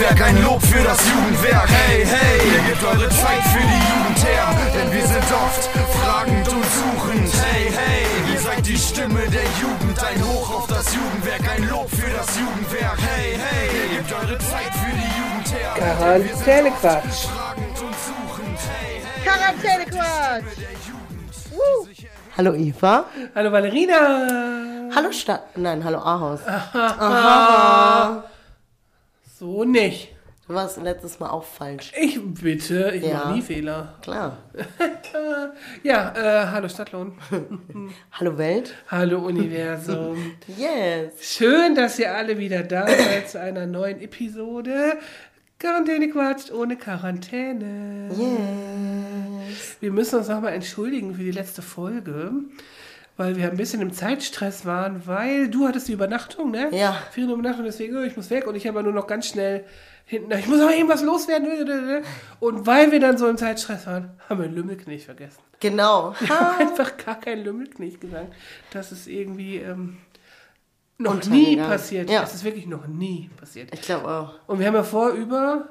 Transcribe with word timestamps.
Jugendwerk, 0.00 0.28
ein 0.28 0.42
Lob 0.42 0.62
für 0.62 0.82
das 0.82 0.98
Jugendwerk. 1.06 1.68
Hey, 1.68 2.06
hey, 2.06 2.38
ihr 2.48 2.62
gebt 2.70 2.82
eure 2.82 3.08
Zeit 3.10 3.42
für 3.52 3.60
die 3.60 3.82
Jugend 3.90 4.24
her, 4.24 4.46
denn 4.72 4.92
wir 4.92 5.06
sind 5.06 5.24
oft 5.30 5.68
fragend 5.92 6.48
und 6.48 6.64
suchend. 6.64 7.30
Hey, 7.44 7.70
hey, 7.70 8.06
ihr 8.32 8.40
seid 8.40 8.66
die 8.66 8.78
Stimme 8.78 9.20
der 9.28 9.44
Jugend, 9.60 10.02
ein 10.02 10.24
Hoch 10.24 10.54
auf 10.56 10.66
das 10.68 10.94
Jugendwerk, 10.94 11.42
ein 11.54 11.68
Lob 11.68 11.90
für 11.90 12.10
das 12.16 12.34
Jugendwerk. 12.34 12.98
Hey, 12.98 13.36
hey, 13.36 13.68
ihr 13.76 13.98
gebt 13.98 14.10
eure 14.10 14.38
Zeit 14.38 14.72
für 14.72 14.90
die 14.90 15.10
Jugend 15.20 15.52
her. 15.52 15.74
Quarantänequatsch. 15.74 17.28
Quarantänequatsch. 19.22 20.44
Woo. 21.50 21.86
Hallo 22.38 22.54
Eva. 22.54 23.04
Hallo 23.34 23.52
Valerina. 23.52 24.88
Hallo 24.96 25.12
Stadt. 25.12 25.58
Nein, 25.58 25.84
hallo 25.84 25.98
Ahaus. 25.98 26.40
So 29.40 29.64
nicht. 29.64 30.14
Du 30.46 30.52
warst 30.54 30.76
letztes 30.82 31.18
Mal 31.18 31.30
auch 31.30 31.44
falsch. 31.44 31.92
Ich 31.98 32.20
bitte, 32.22 32.92
ich 32.94 33.04
Ja. 33.06 33.14
mache 33.14 33.32
nie 33.36 33.40
Fehler. 33.42 33.94
Klar. 34.02 34.36
Ja, 35.82 36.12
äh, 36.14 36.46
hallo 36.48 36.68
Stadtlohn. 36.68 37.12
Hallo 38.12 38.36
Welt. 38.36 38.74
hallo 38.88 39.18
Universum. 39.20 40.16
Yes. 40.58 41.14
Schön, 41.36 41.74
dass 41.74 41.98
ihr 41.98 42.14
alle 42.14 42.36
wieder 42.38 42.62
da 42.62 42.86
seid 42.86 43.30
zu 43.30 43.40
einer 43.40 43.66
neuen 43.66 44.00
Episode. 44.02 44.98
Quarantäne 45.58 46.10
quatscht 46.10 46.52
ohne 46.52 46.76
Quarantäne. 46.76 48.10
Yes. 48.10 49.76
Wir 49.80 49.90
müssen 49.90 50.18
uns 50.18 50.28
nochmal 50.28 50.52
entschuldigen 50.52 51.14
für 51.14 51.22
die 51.22 51.30
letzte 51.32 51.62
Folge, 51.62 52.32
weil 53.20 53.36
wir 53.36 53.50
ein 53.50 53.56
bisschen 53.58 53.82
im 53.82 53.92
Zeitstress 53.92 54.64
waren, 54.64 55.06
weil 55.06 55.50
du 55.50 55.68
hattest 55.68 55.88
die 55.88 55.92
Übernachtung, 55.92 56.50
ne? 56.50 56.70
Ja. 56.72 56.96
Ferienübernachtung, 57.10 57.66
deswegen, 57.66 57.94
oh, 57.98 58.00
ich 58.00 58.16
muss 58.16 58.30
weg 58.30 58.46
und 58.46 58.54
ich 58.54 58.66
habe 58.66 58.82
nur 58.82 58.94
noch 58.94 59.06
ganz 59.06 59.26
schnell 59.26 59.66
hinten, 60.06 60.32
ich 60.32 60.46
muss 60.46 60.58
aber 60.58 60.74
irgendwas 60.74 61.02
loswerden. 61.02 62.02
Und 62.40 62.66
weil 62.66 62.90
wir 62.92 62.98
dann 62.98 63.18
so 63.18 63.28
im 63.28 63.36
Zeitstress 63.36 63.86
waren, 63.86 64.18
haben 64.26 64.40
wir 64.40 64.48
Lümmelknecht 64.48 65.04
vergessen. 65.04 65.38
Genau. 65.60 66.14
Wir 66.20 66.30
haben 66.30 66.60
einfach 66.60 66.96
gar 66.96 67.20
kein 67.20 67.44
Lümmelknecht 67.44 68.00
gesagt. 68.00 68.32
Das 68.72 68.90
ist 68.90 69.06
irgendwie 69.06 69.56
ähm, 69.58 69.98
noch 70.96 71.22
nie 71.26 71.58
passiert. 71.58 72.08
Ja. 72.08 72.22
Das 72.22 72.34
ist 72.34 72.44
wirklich 72.44 72.66
noch 72.66 72.86
nie 72.86 73.28
passiert. 73.36 73.68
Ich 73.74 73.82
glaube 73.82 74.08
auch. 74.08 74.34
Und 74.46 74.60
wir 74.60 74.66
haben 74.66 74.74
ja 74.74 74.82
vor 74.82 75.10
über. 75.10 75.68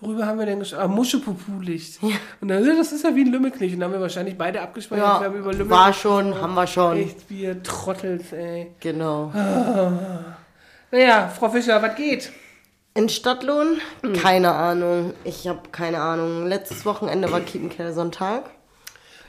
Worüber 0.00 0.26
haben 0.26 0.38
wir 0.38 0.46
denn 0.46 0.60
gesprochen? 0.60 0.82
Ah, 0.82 0.88
Muschepupu-Licht. 0.88 1.98
Und 2.40 2.48
dann, 2.48 2.64
das 2.64 2.92
ist 2.92 3.02
ja 3.02 3.14
wie 3.16 3.22
ein 3.22 3.32
Lümmelknecht. 3.32 3.74
Und 3.74 3.80
dann 3.80 3.88
haben 3.88 3.96
wir 3.96 4.00
wahrscheinlich 4.00 4.38
beide 4.38 4.60
abgespeichert. 4.60 5.20
wir 5.20 5.26
haben 5.26 5.36
über 5.36 5.52
Ja, 5.52 5.58
Lümmel 5.58 5.70
war 5.70 5.92
schon, 5.92 6.40
haben 6.40 6.54
wir 6.54 6.66
schon. 6.68 6.98
Echt, 6.98 7.28
wir 7.28 7.62
Trottels, 7.64 8.32
ey. 8.32 8.72
Genau. 8.78 9.32
Naja, 10.90 11.28
Frau 11.36 11.48
Fischer, 11.48 11.82
was 11.82 11.96
geht? 11.96 12.32
In 12.94 13.08
Stadtlohn? 13.08 13.78
Hm. 14.02 14.12
Keine 14.12 14.52
Ahnung. 14.52 15.14
Ich 15.24 15.48
habe 15.48 15.68
keine 15.72 16.00
Ahnung. 16.00 16.46
Letztes 16.46 16.86
Wochenende 16.86 17.30
war 17.30 17.40
Kiepenkeller-Sonntag. 17.40 18.44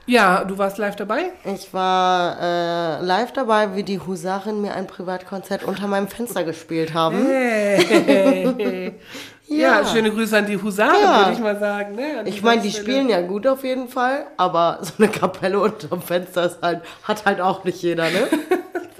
Ja, 0.05 0.43
du 0.43 0.57
warst 0.57 0.79
live 0.79 0.95
dabei? 0.95 1.31
Ich 1.45 1.71
war 1.71 2.37
äh, 2.41 3.05
live 3.05 3.31
dabei, 3.31 3.75
wie 3.75 3.83
die 3.83 3.99
Husaren 3.99 4.59
mir 4.59 4.73
ein 4.73 4.87
Privatkonzert 4.87 5.63
unter 5.63 5.85
meinem 5.85 6.07
Fenster 6.07 6.43
gespielt 6.43 6.95
haben. 6.95 7.27
Hey. 7.27 8.95
ja. 9.49 9.81
Ja. 9.81 9.85
schöne 9.85 10.11
Grüße 10.11 10.37
an 10.37 10.45
die 10.45 10.61
Husaren, 10.61 10.95
Ja. 11.01 11.19
würde 11.19 11.33
ich 11.33 11.39
mal 11.39 11.59
sagen. 11.59 11.95
Ne? 11.95 12.23
Ich 12.25 12.41
meine, 12.41 12.61
die 12.61 12.71
spielen 12.71 13.09
ja 13.09 13.21
gut 13.21 13.45
auf 13.47 13.63
jeden 13.63 13.87
Fall, 13.89 14.25
aber 14.37 14.79
so 14.81 14.93
eine 14.97 15.07
Kapelle 15.09 15.59
unterm 15.59 16.01
Fenster 16.01 16.45
ist 16.45 16.61
halt, 16.61 16.81
hat 17.03 17.25
halt 17.25 17.41
auch 17.41 17.63
nicht 17.63 17.81
jeder, 17.81 18.09
ne? 18.09 18.27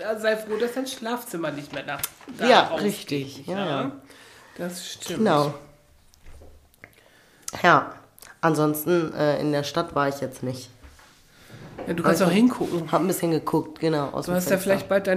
Also 0.07 0.21
sei 0.23 0.37
froh, 0.37 0.55
dass 0.59 0.73
dein 0.73 0.87
Schlafzimmer 0.87 1.51
nicht 1.51 1.71
mehr 1.73 1.83
da, 1.83 1.97
da 2.37 2.47
Ja, 2.47 2.61
richtig. 2.81 3.45
Ja, 3.45 3.65
ja. 3.65 3.91
Das 4.57 4.87
stimmt. 4.93 5.19
Genau. 5.19 5.53
Ja, 7.63 7.93
ansonsten 8.41 9.13
äh, 9.13 9.39
in 9.39 9.51
der 9.51 9.63
Stadt 9.63 9.93
war 9.95 10.07
ich 10.07 10.21
jetzt 10.21 10.41
nicht. 10.41 10.69
Ja, 11.85 11.93
du 11.93 12.01
kannst 12.03 12.23
auch 12.23 12.29
hingucken. 12.31 12.91
Hab 12.91 13.01
ein 13.01 13.07
bisschen 13.07 13.31
geguckt, 13.31 13.79
genau. 13.79 14.09
Aus 14.09 14.25
Du 14.27 14.31
hast 14.31 14.45
ja 14.45 14.51
Fenster. 14.51 14.57
vielleicht 14.59 14.89
bald 14.89 15.07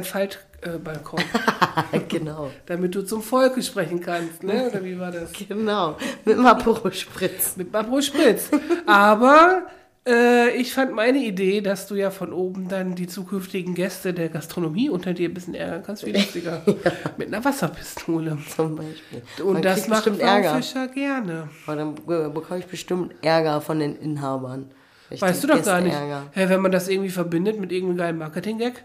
deinen 0.62 0.84
Faltbalkon, 0.84 1.20
genau, 2.08 2.50
damit 2.66 2.94
du 2.94 3.02
zum 3.02 3.22
Volke 3.22 3.62
sprechen 3.62 4.00
kannst, 4.00 4.42
ne? 4.42 4.68
Oder 4.68 4.84
wie 4.84 4.98
war 4.98 5.10
das? 5.10 5.32
genau. 5.32 5.96
Mit 6.24 6.36
dem 6.36 6.46
Apero-Spritz. 6.46 7.56
Mit 7.56 7.72
Babro 7.72 8.00
Spritz. 8.00 8.50
Aber 8.86 9.66
äh, 10.06 10.50
ich 10.56 10.72
fand 10.72 10.94
meine 10.94 11.18
Idee, 11.18 11.60
dass 11.60 11.86
du 11.86 11.94
ja 11.94 12.10
von 12.10 12.32
oben 12.32 12.68
dann 12.68 12.94
die 12.94 13.06
zukünftigen 13.06 13.74
Gäste 13.74 14.12
der 14.12 14.28
Gastronomie 14.28 14.90
unter 14.90 15.12
dir 15.12 15.28
ein 15.28 15.34
bisschen 15.34 15.54
ärgern 15.54 15.82
kannst, 15.84 16.04
viel 16.04 16.14
lustiger. 16.14 16.62
Mit 17.16 17.28
einer 17.28 17.44
Wasserpistole. 17.44 18.38
Zum 18.54 18.76
Beispiel. 18.76 19.22
Und 19.44 19.54
Man 19.54 19.62
das 19.62 19.88
macht 19.88 20.04
Frau. 20.08 20.56
Fischer 20.56 20.88
gerne. 20.88 21.48
Aber 21.66 21.76
dann 21.76 21.94
äh, 21.94 22.28
bekomme 22.30 22.60
ich 22.60 22.66
bestimmt 22.66 23.14
Ärger 23.22 23.60
von 23.60 23.78
den 23.78 23.96
Inhabern. 23.96 24.70
Weißt 25.10 25.44
du 25.44 25.48
doch 25.48 25.62
gar 25.62 25.82
nicht. 25.82 25.94
Hey, 26.30 26.48
wenn 26.48 26.62
man 26.62 26.72
das 26.72 26.88
irgendwie 26.88 27.10
verbindet 27.10 27.60
mit 27.60 27.70
irgendeinem 27.70 27.98
geilen 27.98 28.18
Marketing-Gag. 28.18 28.82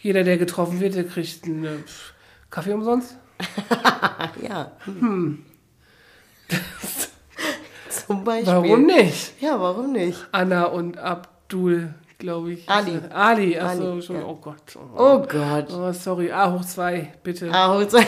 Jeder, 0.00 0.24
der 0.24 0.38
getroffen 0.38 0.80
wird, 0.80 0.94
der 0.94 1.04
kriegt 1.04 1.44
einen 1.44 1.64
äh, 1.64 1.70
Kaffee 2.50 2.72
umsonst. 2.72 3.16
Ja. 4.42 4.72
Hm. 4.84 5.44
Zum 7.88 8.24
Beispiel. 8.24 8.52
Warum 8.52 8.86
nicht? 8.86 9.40
Ja, 9.40 9.60
warum 9.60 9.92
nicht? 9.92 10.26
Anna 10.32 10.64
und 10.64 10.98
Abdul, 10.98 11.94
glaube 12.18 12.52
ich. 12.52 12.68
Ali. 12.68 12.98
Ali, 13.12 13.58
achso, 13.58 13.92
Ali, 13.92 14.02
schon. 14.02 14.16
ja. 14.16 14.24
Oh 14.24 14.36
Gott. 14.36 14.76
Oh 14.96 15.18
Gott. 15.28 15.66
Oh, 15.72 15.92
sorry. 15.92 16.30
A 16.30 16.52
hoch 16.52 16.64
zwei, 16.64 17.12
bitte. 17.22 17.50
Ah, 17.52 17.68
hol's 17.68 17.94
ein. 17.94 18.06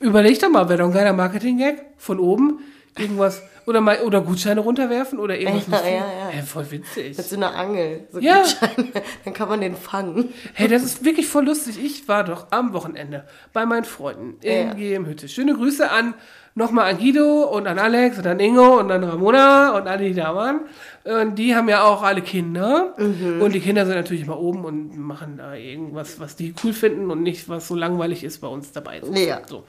Überleg 0.00 0.38
doch 0.40 0.48
mal, 0.50 0.68
wäre 0.68 0.78
doch 0.78 0.86
ein 0.86 0.92
geiler 0.92 1.12
Marketing-Gag 1.12 1.82
von 1.96 2.18
oben. 2.18 2.60
Irgendwas. 2.98 3.42
Oder, 3.66 3.80
mal, 3.82 4.00
oder 4.00 4.22
Gutscheine 4.22 4.60
runterwerfen 4.60 5.18
oder 5.18 5.38
irgendwas. 5.38 5.82
Ja, 5.82 5.88
ja, 5.88 5.96
ja. 5.96 6.28
Hä, 6.30 6.42
voll 6.42 6.70
witzig. 6.70 7.16
Mit 7.16 7.26
so 7.26 7.36
einer 7.36 7.54
Angel. 7.54 8.08
So 8.10 8.18
Ja. 8.18 8.38
Gutscheine. 8.42 8.88
Dann 9.24 9.34
kann 9.34 9.48
man 9.48 9.60
den 9.60 9.76
fangen. 9.76 10.32
Hey, 10.54 10.68
das 10.68 10.82
ist 10.82 11.04
wirklich 11.04 11.26
voll 11.26 11.44
lustig. 11.44 11.78
Ich 11.82 12.08
war 12.08 12.24
doch 12.24 12.46
am 12.50 12.72
Wochenende 12.72 13.24
bei 13.52 13.66
meinen 13.66 13.84
Freunden 13.84 14.36
in 14.40 14.68
Ja. 14.68 14.74
GM-Hütte. 14.74 15.28
Schöne 15.28 15.54
Grüße 15.54 15.90
an 15.90 16.14
nochmal 16.54 16.90
an 16.90 16.98
Guido 16.98 17.44
und 17.44 17.66
an 17.68 17.78
Alex 17.78 18.18
und 18.18 18.26
an 18.26 18.40
Ingo 18.40 18.80
und 18.80 18.90
an 18.90 19.04
Ramona 19.04 19.76
und 19.76 19.86
alle, 19.86 20.08
die 20.08 20.14
da 20.14 20.34
waren. 20.34 20.62
Und 21.04 21.36
die 21.36 21.54
haben 21.54 21.68
ja 21.68 21.84
auch 21.84 22.02
alle 22.02 22.20
Kinder. 22.20 22.94
Mhm. 22.98 23.40
Und 23.40 23.52
die 23.54 23.60
Kinder 23.60 23.86
sind 23.86 23.94
natürlich 23.94 24.22
immer 24.22 24.38
oben 24.40 24.64
und 24.64 24.98
machen 24.98 25.36
da 25.38 25.54
irgendwas, 25.54 26.18
was 26.18 26.34
die 26.36 26.54
cool 26.64 26.72
finden 26.72 27.10
und 27.10 27.22
nicht, 27.22 27.48
was 27.48 27.68
so 27.68 27.74
langweilig 27.76 28.24
ist 28.24 28.40
bei 28.40 28.48
uns 28.48 28.72
dabei. 28.72 29.00
So. 29.02 29.12
Ja. 29.14 29.40
So. 29.46 29.64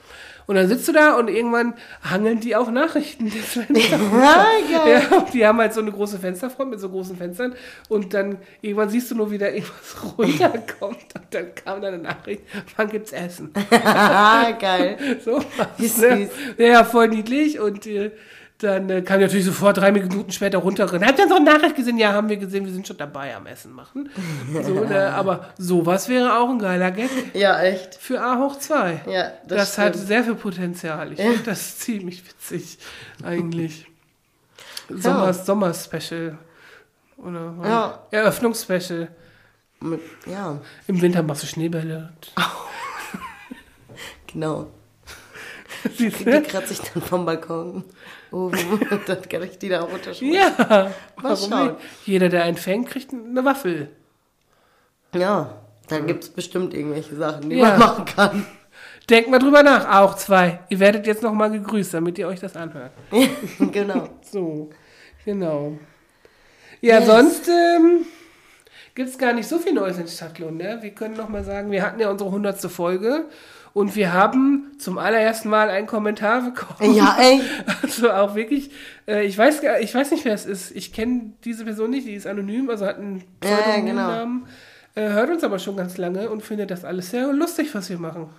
Und 0.50 0.56
dann 0.56 0.68
sitzt 0.68 0.88
du 0.88 0.94
da 0.94 1.16
und 1.16 1.30
irgendwann 1.30 1.76
hangeln 2.02 2.40
die 2.40 2.56
auf 2.56 2.72
Nachrichten. 2.72 3.28
Ja, 3.28 4.46
geil. 4.72 5.08
Ja, 5.12 5.26
die 5.32 5.46
haben 5.46 5.60
halt 5.60 5.76
so 5.76 5.80
eine 5.80 5.92
große 5.92 6.18
Fensterfront 6.18 6.72
mit 6.72 6.80
so 6.80 6.90
großen 6.90 7.16
Fenstern 7.16 7.54
und 7.88 8.16
dann 8.16 8.40
irgendwann 8.60 8.90
siehst 8.90 9.12
du 9.12 9.16
nur 9.16 9.30
wieder 9.30 9.54
irgendwas 9.54 9.96
runterkommt 10.18 11.06
und 11.14 11.24
dann 11.30 11.54
kam 11.54 11.84
da 11.84 11.90
eine 11.90 12.00
Nachricht, 12.00 12.42
wann 12.76 12.90
gibt's 12.90 13.12
Essen? 13.12 13.52
Ah, 13.70 14.50
geil. 14.60 14.98
So 15.24 15.40
Wie 15.78 15.86
was, 15.86 15.98
ne? 15.98 16.18
süß. 16.18 16.30
Ja, 16.58 16.84
voll 16.84 17.10
niedlich 17.10 17.60
und 17.60 17.86
äh, 17.86 18.10
dann 18.60 18.90
äh, 18.90 19.02
kam 19.02 19.22
natürlich 19.22 19.46
sofort 19.46 19.78
drei 19.78 19.92
Minuten 19.92 20.32
später 20.32 20.58
runterrennen. 20.60 21.08
Habt 21.08 21.18
ihr 21.18 21.28
so 21.30 21.36
eine 21.38 21.46
Nachricht 21.46 21.76
gesehen? 21.78 21.98
Ja, 21.98 22.12
haben 22.14 22.28
wir 22.28 22.38
gesehen, 22.38 22.66
wir 22.66 22.74
sind 22.74 22.86
schon 22.86 22.98
dabei 22.98 23.34
am 23.36 23.46
Essen 23.48 23.72
machen. 23.72 24.10
So, 24.64 24.84
ne? 24.84 25.14
Aber 25.16 25.50
sowas 25.58 26.10
wäre 26.10 26.38
auch 26.38 26.50
ein 26.50 26.60
geiler 26.60 26.92
Gag 26.92 27.10
Ja, 27.34 27.62
echt. 27.62 27.96
für 27.96 28.22
A 28.22 28.38
hoch 28.38 28.58
2. 28.60 29.02
Ja, 29.08 29.32
das, 29.48 29.76
Das, 29.76 29.78
hat 29.78 29.96
sehr 29.96 30.26
viel 30.26 30.36
Potenzial. 30.36 31.14
Ich 31.14 31.20
finde 31.22 31.40
das 31.46 31.78
ziemlich 31.80 32.24
witzig, 32.28 32.78
eigentlich. 33.24 33.88
Sommer, 34.90 35.34
Sommer-Special. 35.34 36.38
Oder 37.18 37.54
Ja. 37.64 38.00
Eröffnungsspecial. 38.12 39.08
Mit, 39.82 40.02
ja, 40.26 40.60
Im 40.88 41.02
Winter 41.02 41.24
machst 41.24 41.44
du 41.44 41.48
Schneebälle. 41.48 42.12
genau. 44.28 44.68
Siehst 45.96 46.20
Die 46.20 46.26
du? 46.26 46.42
kratze 46.42 46.74
ich 46.74 46.80
dann 46.82 47.02
vom 47.02 47.26
Balkon 47.26 47.86
oben 48.32 48.58
und 48.92 49.02
dann 49.10 49.22
kann 49.30 49.44
ich 49.44 49.58
die 49.58 49.70
da 49.70 49.82
runterschmeißen. 49.82 50.34
Ja, 50.34 50.50
Mal 50.58 50.94
warum 51.18 51.50
schauen. 51.50 51.68
nicht? 51.74 51.78
Jeder, 52.06 52.30
der 52.30 52.44
einen 52.44 52.58
fängt, 52.58 52.90
kriegt 52.90 53.12
eine 53.14 53.44
Waffel. 53.46 53.90
Ja, 55.14 55.56
da 55.88 56.00
gibt 56.00 56.24
es 56.24 56.30
bestimmt 56.30 56.74
irgendwelche 56.74 57.16
Sachen, 57.16 57.50
die 57.50 57.58
Ja. 57.58 57.70
man 57.70 57.80
machen 57.80 58.06
kann. 58.06 58.46
Denkt 59.10 59.30
mal 59.32 59.40
drüber 59.40 59.64
nach, 59.64 59.90
auch 60.02 60.16
zwei. 60.16 60.60
Ihr 60.70 60.80
werdet 60.80 61.08
jetzt 61.08 61.24
nochmal 61.24 61.50
gegrüßt, 61.50 61.94
damit 61.96 62.20
ihr 62.20 62.28
euch 62.28 62.40
das 62.40 62.56
anhört. 62.56 62.92
genau. 63.72 64.08
So, 64.22 64.70
genau. 65.26 65.80
Ja, 66.82 67.00
Yes. 67.00 67.08
sonst 67.08 67.48
ähm, 67.50 68.06
gibt 68.94 69.10
es 69.10 69.18
gar 69.18 69.34
nicht 69.34 69.48
so 69.48 69.58
viel 69.58 69.74
Neues 69.74 69.98
in 69.98 70.08
Stadtlohn. 70.08 70.58
Ne? 70.58 70.78
Wir 70.82 70.92
können 70.92 71.18
noch 71.18 71.28
mal 71.28 71.44
sagen, 71.44 71.72
wir 71.72 71.82
hatten 71.82 72.00
ja 72.00 72.10
unsere 72.12 72.30
100. 72.30 72.62
Folge 72.72 73.26
und 73.74 73.96
wir 73.96 74.14
haben 74.14 74.72
zum 74.80 74.98
allerersten 74.98 75.50
Mal 75.50 75.70
einen 75.70 75.88
Kommentar 75.88 76.42
bekommen. 76.42 76.94
Ja, 76.94 77.18
echt. 77.20 77.44
Also 77.84 78.12
auch 78.12 78.36
wirklich, 78.36 78.72
äh, 79.08 79.26
ich, 79.26 79.38
weiß, 79.38 79.62
ich 79.82 79.94
weiß 79.94 80.12
nicht, 80.12 80.26
wer 80.26 80.34
es 80.34 80.46
ist. 80.46 80.72
Ich 80.72 80.94
kenne 80.94 81.34
diese 81.44 81.66
Person 81.66 81.90
nicht, 81.90 82.08
die 82.08 82.14
ist 82.14 82.28
anonym, 82.28 82.70
also 82.70 82.86
hat 82.86 82.98
einen 82.98 83.24
ja, 83.44 83.58
Pseudonymnamen. 83.58 84.46
genau. 84.96 85.08
äh, 85.08 85.12
hört 85.14 85.30
uns 85.30 85.44
aber 85.44 85.60
schon 85.60 85.76
ganz 85.78 85.98
lange 85.98 86.30
und 86.30 86.42
findet 86.44 86.72
das 86.72 86.86
alles 86.86 87.10
sehr 87.12 87.32
lustig, 87.34 87.74
was 87.74 87.90
wir 87.90 87.98
machen. 87.98 88.30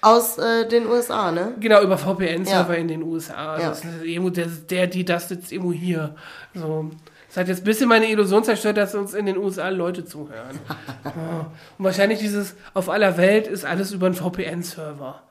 Aus 0.00 0.38
äh, 0.38 0.68
den 0.68 0.86
USA, 0.86 1.32
ne? 1.32 1.54
Genau, 1.58 1.82
über 1.82 1.98
VPN-Server 1.98 2.74
Ja. 2.74 2.80
in 2.80 2.88
den 2.88 3.02
USA. 3.02 3.58
Ja. 3.58 3.72
es 3.72 3.82
ist 3.84 4.36
der, 4.36 4.46
der, 4.46 4.86
die, 4.86 5.04
das 5.04 5.28
sitzt 5.28 5.50
irgendwo 5.50 5.72
hier. 5.72 6.14
So. 6.54 6.90
Das 7.38 7.44
hat 7.44 7.48
jetzt 7.50 7.60
ein 7.60 7.66
bisschen 7.66 7.88
meine 7.88 8.10
Illusion 8.10 8.42
zerstört, 8.42 8.78
dass 8.78 8.96
uns 8.96 9.14
in 9.14 9.24
den 9.24 9.36
USA 9.36 9.68
Leute 9.68 10.04
zuhören. 10.04 10.58
ja. 11.04 11.12
Und 11.78 11.84
wahrscheinlich 11.84 12.18
dieses 12.18 12.56
auf 12.74 12.90
aller 12.90 13.16
Welt 13.16 13.46
ist 13.46 13.64
alles 13.64 13.92
über 13.92 14.06
einen 14.06 14.16
VPN-Server. 14.16 15.22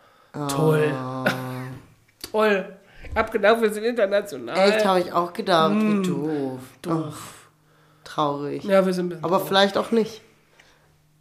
Toll. 0.48 0.90
Toll. 2.32 2.78
Abgedacht, 3.14 3.62
wir 3.62 3.74
sind 3.74 3.84
international. 3.84 4.70
Echt, 4.70 4.86
habe 4.86 5.02
ich 5.02 5.12
auch 5.12 5.34
gedacht. 5.34 5.76
Wie 5.76 6.02
doof. 6.08 6.62
Doof. 6.82 7.50
Traurig. 8.06 8.64
Ja, 8.64 8.86
wir 8.86 8.94
sind 8.94 9.22
Aber 9.22 9.40
doof. 9.40 9.50
vielleicht 9.50 9.78
auch 9.78 9.92
nicht. 9.92 10.22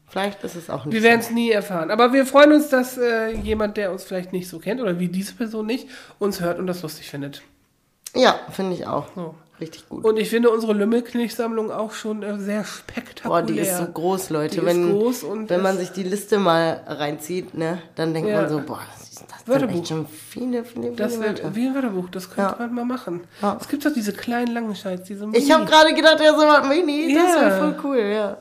Vielleicht 0.07 0.45
ist 0.45 0.55
es 0.55 0.71
auch 0.71 0.85
nicht. 0.85 0.95
Wir 0.95 1.03
werden 1.03 1.19
es 1.19 1.33
nie 1.33 1.51
erfahren. 1.51 1.91
Aber 1.91 2.13
wir 2.13 2.27
freuen 2.27 2.53
uns, 2.53 2.69
dass 2.69 2.97
äh, 2.97 3.33
jemand, 3.33 3.77
der 3.77 3.91
uns 3.91 4.05
vielleicht 4.05 4.33
nicht 4.33 4.49
so 4.49 4.61
kennt 4.61 4.81
oder 4.81 5.01
wie 5.01 5.09
diese 5.09 5.35
Person 5.35 5.67
nicht, 5.67 5.89
uns 6.21 6.41
hört 6.41 6.61
und 6.61 6.69
das 6.69 6.83
lustig 6.83 7.11
findet. 7.11 7.43
Ja, 8.15 8.39
finde 8.51 8.75
ich 8.75 8.87
auch. 8.87 9.09
So. 9.17 9.35
Richtig 9.61 9.89
gut. 9.89 10.05
Und 10.05 10.19
ich 10.19 10.29
finde 10.29 10.51
unsere 10.51 10.75
Lümmelknilch-Sammlung 10.75 11.71
auch 11.71 11.93
schon 11.93 12.23
äh, 12.23 12.39
sehr 12.39 12.63
spektakulär. 12.65 13.41
Boah, 13.43 13.47
die 13.47 13.59
ist 13.59 13.77
so 13.79 13.87
groß, 13.87 14.29
Leute. 14.31 14.57
Die 14.57 14.61
ist 14.61 14.67
wenn, 14.67 14.91
groß 14.93 15.23
und 15.25 15.49
wenn 15.49 15.63
man 15.63 15.79
sich 15.79 15.91
die 15.93 16.03
Liste 16.03 16.39
mal 16.39 16.83
reinzieht, 16.87 17.55
ne, 17.55 17.81
dann 17.95 18.13
denkt 18.13 18.29
Ja. 18.29 18.43
man 18.43 18.51
so, 18.51 18.61
boah, 18.61 18.81
das 18.93 19.09
ist 19.09 19.23
das 19.23 19.39
sind 19.39 19.49
Wörterbuch. 19.49 19.79
echt 19.79 19.89
schon 19.89 20.07
viele, 20.07 20.63
viele, 20.65 20.83
viele 20.89 20.97
Das 20.97 21.19
Wörter. 21.19 21.45
wäre 21.45 21.57
wie 21.57 21.67
ein 21.69 21.75
Wörterbuch, 21.75 22.09
das 22.11 22.29
könnte 22.31 22.57
Ja. 22.59 22.67
man 22.67 22.75
mal 22.75 22.85
machen. 22.85 23.21
Ja. 23.41 23.57
Es 23.59 23.67
gibt 23.69 23.87
doch 23.87 23.93
diese 23.95 24.13
kleinen 24.13 24.53
langen 24.53 24.77
Scheiß, 24.77 25.05
diese 25.05 25.27
Ich 25.33 25.51
habe 25.51 25.65
Mini- 25.65 25.71
gerade 25.73 25.95
gedacht, 25.95 26.21
ja, 26.23 26.33
so 26.33 26.47
was 26.47 26.69
Mini, 26.69 27.15
das 27.15 27.35
Ja. 27.35 27.41
wäre 27.41 27.59
voll 27.59 27.77
cool, 27.85 27.99
ja. 27.99 28.37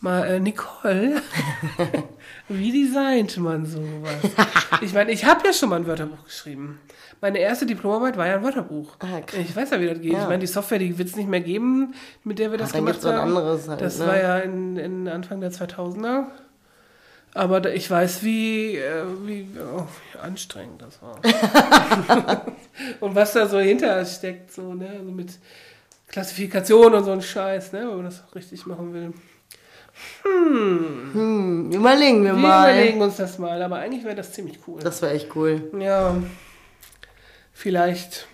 Mal, 0.00 0.24
äh, 0.26 0.40
Nicole, 0.40 1.22
wie 2.50 2.84
designt 2.84 3.36
man 3.38 3.66
sowas? 3.66 4.14
Ich 4.82 4.94
meine, 4.94 5.12
ich 5.12 5.26
habe 5.26 5.46
ja 5.46 5.52
schon 5.52 5.68
mal 5.68 5.76
ein 5.76 5.86
Wörterbuch 5.86 6.24
geschrieben. 6.24 6.80
Meine 7.20 7.38
erste 7.38 7.66
Diplomarbeit 7.66 8.16
war 8.16 8.26
ja 8.26 8.36
ein 8.36 8.42
Wörterbuch. 8.42 8.96
Ah, 9.00 9.20
ich 9.38 9.54
weiß 9.54 9.70
ja, 9.72 9.80
wie 9.80 9.86
das 9.86 10.00
geht. 10.00 10.12
Ja. 10.14 10.22
Ich 10.22 10.28
meine, 10.28 10.38
die 10.38 10.46
Software, 10.46 10.78
die 10.78 10.96
wird 10.96 11.08
es 11.08 11.16
nicht 11.16 11.28
mehr 11.28 11.42
geben, 11.42 11.94
mit 12.24 12.38
der 12.38 12.50
wir 12.50 12.56
das 12.56 12.72
dann 12.72 12.86
gemacht 12.86 13.04
haben. 13.04 13.18
anderes 13.18 13.68
halt, 13.68 13.82
das 13.82 13.98
ne? 13.98 14.06
war 14.06 14.16
ja 14.18 14.38
in, 14.38 14.78
in 14.78 15.06
Anfang 15.06 15.42
der 15.42 15.52
2000er. 15.52 16.28
Aber 17.34 17.60
da, 17.60 17.68
ich 17.70 17.90
weiß, 17.90 18.24
wie, 18.24 18.76
äh, 18.76 19.04
wie, 19.24 19.46
oh, 19.58 19.86
wie 20.12 20.18
anstrengend 20.18 20.82
das 20.82 21.00
war. 21.02 21.20
und 23.00 23.14
was 23.14 23.34
da 23.34 23.46
so 23.46 23.58
hinter 23.58 24.04
steckt, 24.06 24.52
so, 24.52 24.74
ne? 24.74 24.88
Also 24.98 25.12
mit 25.12 25.38
Klassifikation 26.08 26.94
und 26.94 27.04
so 27.04 27.12
ein 27.12 27.22
Scheiß, 27.22 27.72
ne? 27.72 27.80
Wenn 27.80 27.96
man 27.96 28.04
das 28.06 28.24
richtig 28.34 28.66
machen 28.66 28.94
will. 28.94 29.12
Hm, 30.22 31.70
überlegen 31.72 32.24
wir, 32.24 32.32
Wir 32.34 32.38
mal. 32.40 32.72
überlegen 32.72 33.00
uns 33.02 33.16
das 33.16 33.38
mal, 33.38 33.60
aber 33.62 33.76
eigentlich 33.76 34.04
wäre 34.04 34.14
das 34.16 34.32
ziemlich 34.32 34.58
cool. 34.66 34.80
Das 34.82 35.02
wäre 35.02 35.12
echt 35.12 35.34
cool. 35.36 35.70
ja, 35.78 36.14
vielleicht 37.52 38.26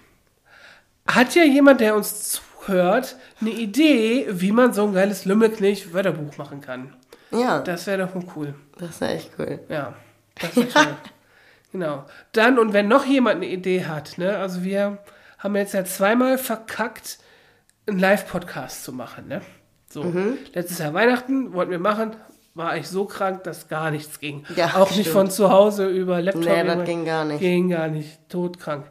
hat 1.07 1.35
ja 1.35 1.45
jemand, 1.45 1.81
der 1.81 1.95
uns 1.95 2.41
zuhört, 2.65 3.17
eine 3.41 3.51
Idee, 3.51 4.27
wie 4.31 4.53
man 4.53 4.73
so 4.73 4.87
ein 4.87 4.95
geiles 4.95 5.25
Lümmelknilch-Wörterbuch 5.25 6.37
machen 6.37 6.61
kann. 6.61 6.95
Ja, 7.31 7.61
Das 7.61 7.87
wäre 7.87 8.07
doch 8.07 8.37
cool. 8.37 8.55
das 8.79 9.01
wäre 9.01 9.13
echt 9.13 9.31
cool. 9.39 9.61
Ja, 9.69 9.95
das 10.41 10.57
wäre 10.57 10.69
toll. 10.69 10.87
Genau. 11.73 12.07
Dann, 12.33 12.59
und 12.59 12.73
wenn 12.73 12.89
noch 12.89 13.05
jemand 13.05 13.37
eine 13.37 13.49
Idee 13.49 13.85
hat, 13.85 14.17
ne, 14.17 14.39
also 14.39 14.63
wir 14.65 14.99
haben 15.39 15.57
jetzt 15.57 15.75
ja 15.75 15.85
zweimal 15.85 16.39
verkackt, 16.39 17.19
einen 17.87 17.99
Live-Podcast 17.99 18.83
zu 18.85 18.93
machen, 18.95 19.29
ne? 19.29 19.43
So, 19.89 20.03
Mhm. 20.03 20.39
letztes 20.53 20.79
Jahr 20.79 20.93
Weihnachten 20.95 21.53
wollten 21.53 21.71
wir 21.71 21.79
machen, 21.79 22.17
war 22.55 22.77
ich 22.77 22.89
so 22.89 23.05
krank, 23.05 23.45
dass 23.45 23.69
gar 23.69 23.91
nichts 23.91 24.19
ging. 24.19 24.45
Ja, 24.57 24.75
Auch 24.77 24.91
nicht 24.91 25.01
stimmt. 25.03 25.09
von 25.09 25.31
zu 25.31 25.51
Hause 25.51 25.87
über 25.89 26.21
Laptop. 26.23 26.45
Nee, 26.45 26.65
das 26.65 26.85
ging 26.85 27.05
gar 27.05 27.25
nicht. 27.25 27.41
Ging 27.41 27.69
gar 27.69 27.89
nicht, 27.89 28.19
todkrank. 28.29 28.87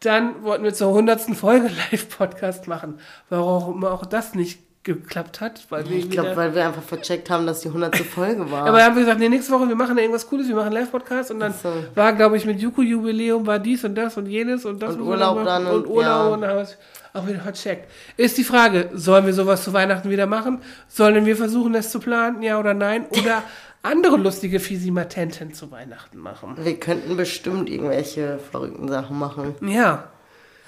Dann 0.00 0.42
wollten 0.42 0.62
wir 0.64 0.74
zur 0.74 0.88
100. 0.88 1.34
Folge 1.34 1.68
Live-Podcast 1.90 2.68
machen. 2.68 2.98
Warum 3.30 3.84
auch 3.84 4.04
das 4.06 4.34
nicht 4.34 4.60
geklappt 4.94 5.40
hat, 5.40 5.66
weil 5.70 5.88
wir 5.88 5.96
Ich 5.98 6.08
glaube, 6.10 6.34
weil 6.36 6.54
wir 6.54 6.66
einfach 6.66 6.82
vercheckt 6.82 7.28
haben, 7.30 7.46
dass 7.46 7.60
die 7.60 7.68
100. 7.68 7.96
Folge 7.96 8.50
war. 8.50 8.66
aber 8.66 8.78
dann 8.78 8.86
haben 8.86 8.94
wir 8.96 9.02
gesagt, 9.02 9.20
nee, 9.20 9.28
nächste 9.28 9.52
Woche, 9.52 9.68
wir 9.68 9.74
machen 9.76 9.98
irgendwas 9.98 10.26
Cooles, 10.28 10.48
wir 10.48 10.54
machen 10.54 10.68
einen 10.68 10.76
Live-Podcast 10.76 11.30
und 11.30 11.40
dann 11.40 11.52
so. 11.52 11.70
war, 11.94 12.12
glaube 12.12 12.36
ich, 12.36 12.46
mit 12.46 12.60
Juku-Jubiläum 12.60 13.46
war 13.46 13.58
dies 13.58 13.84
und 13.84 13.94
das 13.94 14.16
und 14.16 14.26
jenes 14.26 14.64
und 14.64 14.80
das 14.82 14.94
Und 14.94 15.00
wir 15.00 15.06
Urlaub 15.06 15.44
dann 15.44 15.66
und 15.66 15.74
und- 15.76 15.86
Urlaub 15.88 16.04
ja. 16.04 16.26
und 16.28 16.40
dann 16.42 16.66
auch 17.14 17.26
wieder 17.26 17.40
vercheckt. 17.40 17.90
Ist 18.16 18.36
die 18.38 18.44
Frage, 18.44 18.90
sollen 18.92 19.24
wir 19.26 19.32
sowas 19.32 19.64
zu 19.64 19.72
Weihnachten 19.72 20.10
wieder 20.10 20.26
machen? 20.26 20.60
Sollen 20.88 21.24
wir 21.26 21.36
versuchen, 21.36 21.74
es 21.74 21.90
zu 21.90 21.98
planen, 21.98 22.42
ja 22.42 22.58
oder 22.60 22.74
nein? 22.74 23.06
Oder 23.10 23.42
andere 23.82 24.16
lustige 24.16 24.60
Fisimatenten 24.60 25.54
zu 25.54 25.70
Weihnachten 25.70 26.18
machen? 26.18 26.56
wir 26.60 26.78
könnten 26.78 27.16
bestimmt 27.16 27.70
irgendwelche 27.70 28.38
verrückten 28.50 28.88
Sachen 28.88 29.18
machen. 29.18 29.54
Ja, 29.62 30.04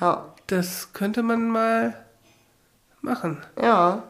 Ja. 0.00 0.32
das 0.46 0.92
könnte 0.94 1.22
man 1.22 1.48
mal 1.48 1.94
machen. 3.00 3.38
Ja. 3.60 4.04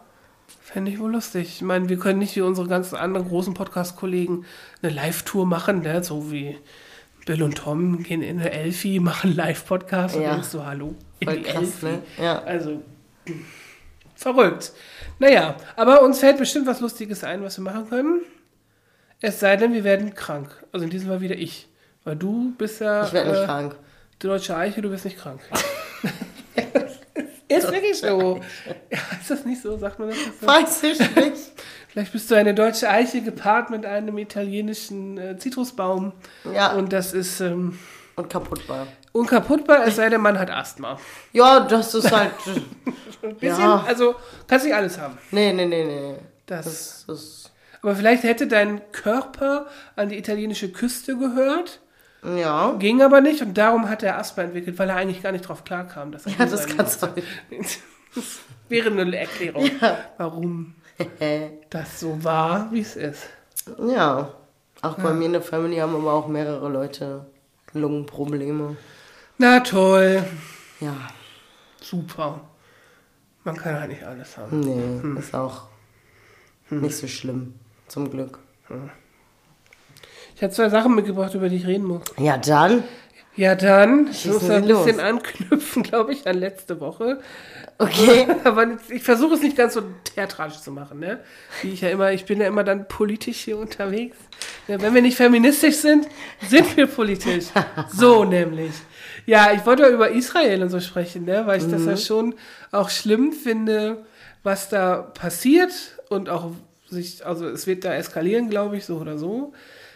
Fände 0.62 0.90
ich 0.90 0.99
wohl 0.99 1.12
lustig. 1.12 1.49
Ich 1.56 1.62
meine, 1.62 1.88
wir 1.88 1.99
können 1.99 2.19
nicht 2.19 2.35
wie 2.37 2.40
unsere 2.43 2.69
ganzen 2.69 2.96
anderen 2.96 3.29
großen 3.29 3.55
Podcast-Kollegen 3.55 4.44
eine 4.82 4.93
Live-Tour 4.93 5.46
machen, 5.46 5.81
ne? 5.81 6.02
so 6.02 6.31
wie 6.32 6.58
Bill 7.26 7.43
und 7.43 7.56
Tom 7.58 8.02
gehen 8.02 8.23
in 8.23 8.38
eine 8.40 8.50
Elfi, 8.50 9.00
machen 9.00 9.35
Live-Podcast 9.37 10.17
und 10.17 10.23
Ja. 10.23 10.32
denkst 10.32 10.50
du, 10.52 10.64
hallo, 10.64 10.94
in 11.20 11.29
Voll 11.29 11.37
die 11.38 11.43
krass, 11.44 11.56
Elfi. 11.62 11.87
ne? 11.87 12.02
Ja. 12.19 12.43
Also, 12.43 12.82
verrückt. 14.14 14.73
Naja, 15.19 15.56
aber 15.76 16.02
uns 16.02 16.20
fällt 16.20 16.38
bestimmt 16.38 16.67
was 16.67 16.81
Lustiges 16.81 17.25
ein, 17.25 17.43
was 17.43 17.58
wir 17.58 17.64
machen 17.64 17.88
können. 17.88 18.20
Es 19.20 19.40
sei 19.40 19.56
denn, 19.56 19.73
wir 19.73 19.85
werden 19.85 20.14
krank. 20.14 20.49
Also 20.73 20.85
in 20.85 20.90
diesem 20.90 21.08
Fall 21.08 21.20
wieder 21.20 21.37
ich. 21.37 21.69
Weil 22.05 22.17
du 22.17 22.55
bist 22.56 22.81
ja 22.81 23.05
Ich 23.05 23.12
werde 23.12 23.31
nicht 23.32 23.43
äh, 23.43 23.46
krank. 23.46 23.76
die 24.23 24.26
deutsche 24.29 24.56
Eiche, 24.56 24.81
du 24.81 24.88
bist 24.90 25.05
nicht 25.05 25.19
krank. 25.19 25.40
Ist 27.49 27.71
wirklich 27.73 27.99
so. 27.99 28.41
Ja, 28.91 28.99
ist 29.21 29.31
das 29.31 29.45
nicht 29.45 29.62
so? 29.62 29.77
Sagt 29.79 29.99
man 29.99 30.09
das 30.09 30.19
nicht 30.19 30.41
so? 30.41 30.47
Weiß 30.47 30.83
ich 30.83 30.99
nicht. 31.17 31.53
Vielleicht 31.89 32.12
bist 32.12 32.31
du 32.31 32.35
eine 32.35 32.55
deutsche 32.55 32.89
Eiche 32.89 33.23
gepaart 33.23 33.71
mit 33.71 33.87
einem 33.87 34.19
italienischen 34.19 35.17
äh, 35.19 35.39
Zitrusbaum. 35.39 36.12
Ja. 36.53 36.73
Und 36.73 36.93
das 36.93 37.15
ist 37.15 37.41
ähm, 37.41 37.79
Und 38.17 38.29
kaputt 38.29 38.69
war. 38.69 38.87
unkaputtbar, 39.12 39.87
es 39.87 39.97
sei 39.97 40.09
denn, 40.11 40.21
man 40.21 40.38
hat 40.38 40.50
Asthma. 40.50 40.99
Ja, 41.33 41.61
das 41.61 41.95
ist 41.95 42.12
halt. 42.12 42.33
Ein 43.23 43.35
bisschen, 43.37 43.61
Ja. 43.62 43.85
also 43.87 44.14
kannst 44.47 44.67
nicht 44.67 44.75
alles 44.75 44.99
haben. 44.99 45.19
nee, 45.31 45.52
nee, 45.52 45.64
nee, 45.67 45.85
nee. 45.85 46.14
Das, 46.47 46.64
Das, 46.64 47.05
das. 47.09 47.50
aber 47.83 47.97
vielleicht 47.97 48.23
hätte 48.23 48.47
dein 48.47 48.81
Körper 48.93 49.67
an 49.97 50.09
die 50.11 50.19
italienische 50.19 50.71
Küste 50.71 51.17
gehört, 51.17 51.81
Ja. 52.22 52.72
ging 52.78 53.00
aber 53.02 53.20
nicht 53.20 53.42
und 53.42 53.54
darum 53.56 53.88
hat 53.88 54.02
er 54.02 54.18
Asthma 54.18 54.42
entwickelt, 54.44 54.78
weil 54.78 54.88
er 54.90 54.96
eigentlich 54.96 55.22
gar 55.22 55.32
nicht 55.32 55.46
drauf 55.48 55.64
klarkam. 55.64 56.10
Dass 56.12 56.26
er 56.26 56.32
Ja, 56.32 56.46
das 56.46 56.66
kann 56.66 56.87
sein. 56.87 57.12
Das 58.14 58.40
wäre 58.68 58.90
eine 58.90 59.16
Erklärung, 59.16 59.70
warum 60.16 60.75
das 61.70 62.00
so 62.00 62.22
war, 62.25 62.72
wie 62.72 62.80
es 62.80 62.96
ist. 62.96 63.25
Ja. 63.87 64.32
Auch 64.82 64.94
bei 64.96 65.12
mir 65.12 65.26
in 65.26 65.32
der 65.32 65.42
Family 65.42 65.76
haben 65.76 65.94
aber 65.94 66.12
auch 66.12 66.28
mehrere 66.28 66.68
Leute 66.68 67.26
Lungenprobleme. 67.72 68.76
Na 69.38 69.60
toll, 69.60 70.25
Ja. 70.80 70.94
super. 71.80 72.40
Man 73.44 73.56
kann 73.56 73.78
halt 73.80 73.90
nicht 73.90 74.02
alles 74.04 74.37
haben. 74.37 74.60
Nee, 74.60 75.02
Hm. 75.02 75.16
ist 75.16 75.34
auch 75.34 75.68
nicht 76.70 76.96
so 76.96 77.06
schlimm. 77.06 77.54
Zum 77.87 78.10
Glück. 78.10 78.38
Ich 80.38 80.42
habe 80.45 80.54
zwei 80.54 80.68
Sachen 80.68 80.95
mitgebracht, 80.95 81.35
über 81.35 81.49
die 81.49 81.57
ich 81.57 81.66
reden 81.66 81.85
muss. 81.85 82.02
Ja, 82.16 82.38
dann. 82.38 82.85
Ja, 83.35 83.57
dann, 83.57 84.07
ich 84.09 84.25
muss 84.26 84.47
da 84.47 84.59
ein 84.59 84.62
Sie 84.62 84.71
los. 84.71 84.85
bisschen 84.85 85.00
anknüpfen, 85.00 85.83
glaube 85.83 86.12
ich, 86.12 86.28
an 86.28 86.38
letzte 86.38 86.78
Woche. 86.78 87.18
Okay. 87.76 88.28
Aber 88.45 88.68
ich 88.88 89.02
versuche 89.02 89.35
es 89.35 89.42
nicht 89.42 89.57
ganz 89.57 89.75
so 89.75 89.83
theatralisch 90.14 90.61
zu 90.61 90.71
machen, 90.71 91.00
ne? 91.00 91.18
Wie 91.62 91.71
ich 91.71 91.80
ja 91.80 91.88
immer, 91.88 92.12
ich 92.12 92.25
bin 92.25 92.40
ja 92.40 92.47
immer 92.47 92.62
dann 92.62 92.87
politisch 92.87 93.38
hier 93.38 93.59
unterwegs. 93.59 94.16
Ja, 94.68 94.80
wenn 94.80 94.95
wir 94.95 95.02
nicht 95.02 95.16
feministisch 95.16 95.78
sind, 95.78 96.07
sind 96.49 96.76
wir 96.76 96.87
politisch. 96.87 97.47
So 97.92 98.23
nämlich. 98.23 98.75
Ja, 99.26 99.50
ich 99.52 99.66
wollte 99.66 99.87
über 99.87 100.11
Israel 100.11 100.62
und 100.62 100.68
so 100.68 100.78
sprechen, 100.78 101.25
ne? 101.25 101.47
Weil 101.47 101.59
ich 101.59 101.68
das 101.68 101.85
ja 101.85 101.97
schon 101.97 102.37
auch 102.71 102.90
schlimm 102.90 103.33
finde, 103.33 104.07
was 104.45 104.68
da 104.68 104.99
passiert 104.99 105.73
und 106.11 106.28
auch 106.28 106.52
sich, 106.88 107.26
also 107.26 107.49
es 107.49 107.66
wird 107.66 107.85
da 107.85 107.92
eskalieren, 107.95 108.50
glaube 108.50 108.76
ich, 108.76 108.85
so 108.85 108.99
oder 108.99 109.18
so. 109.18 109.52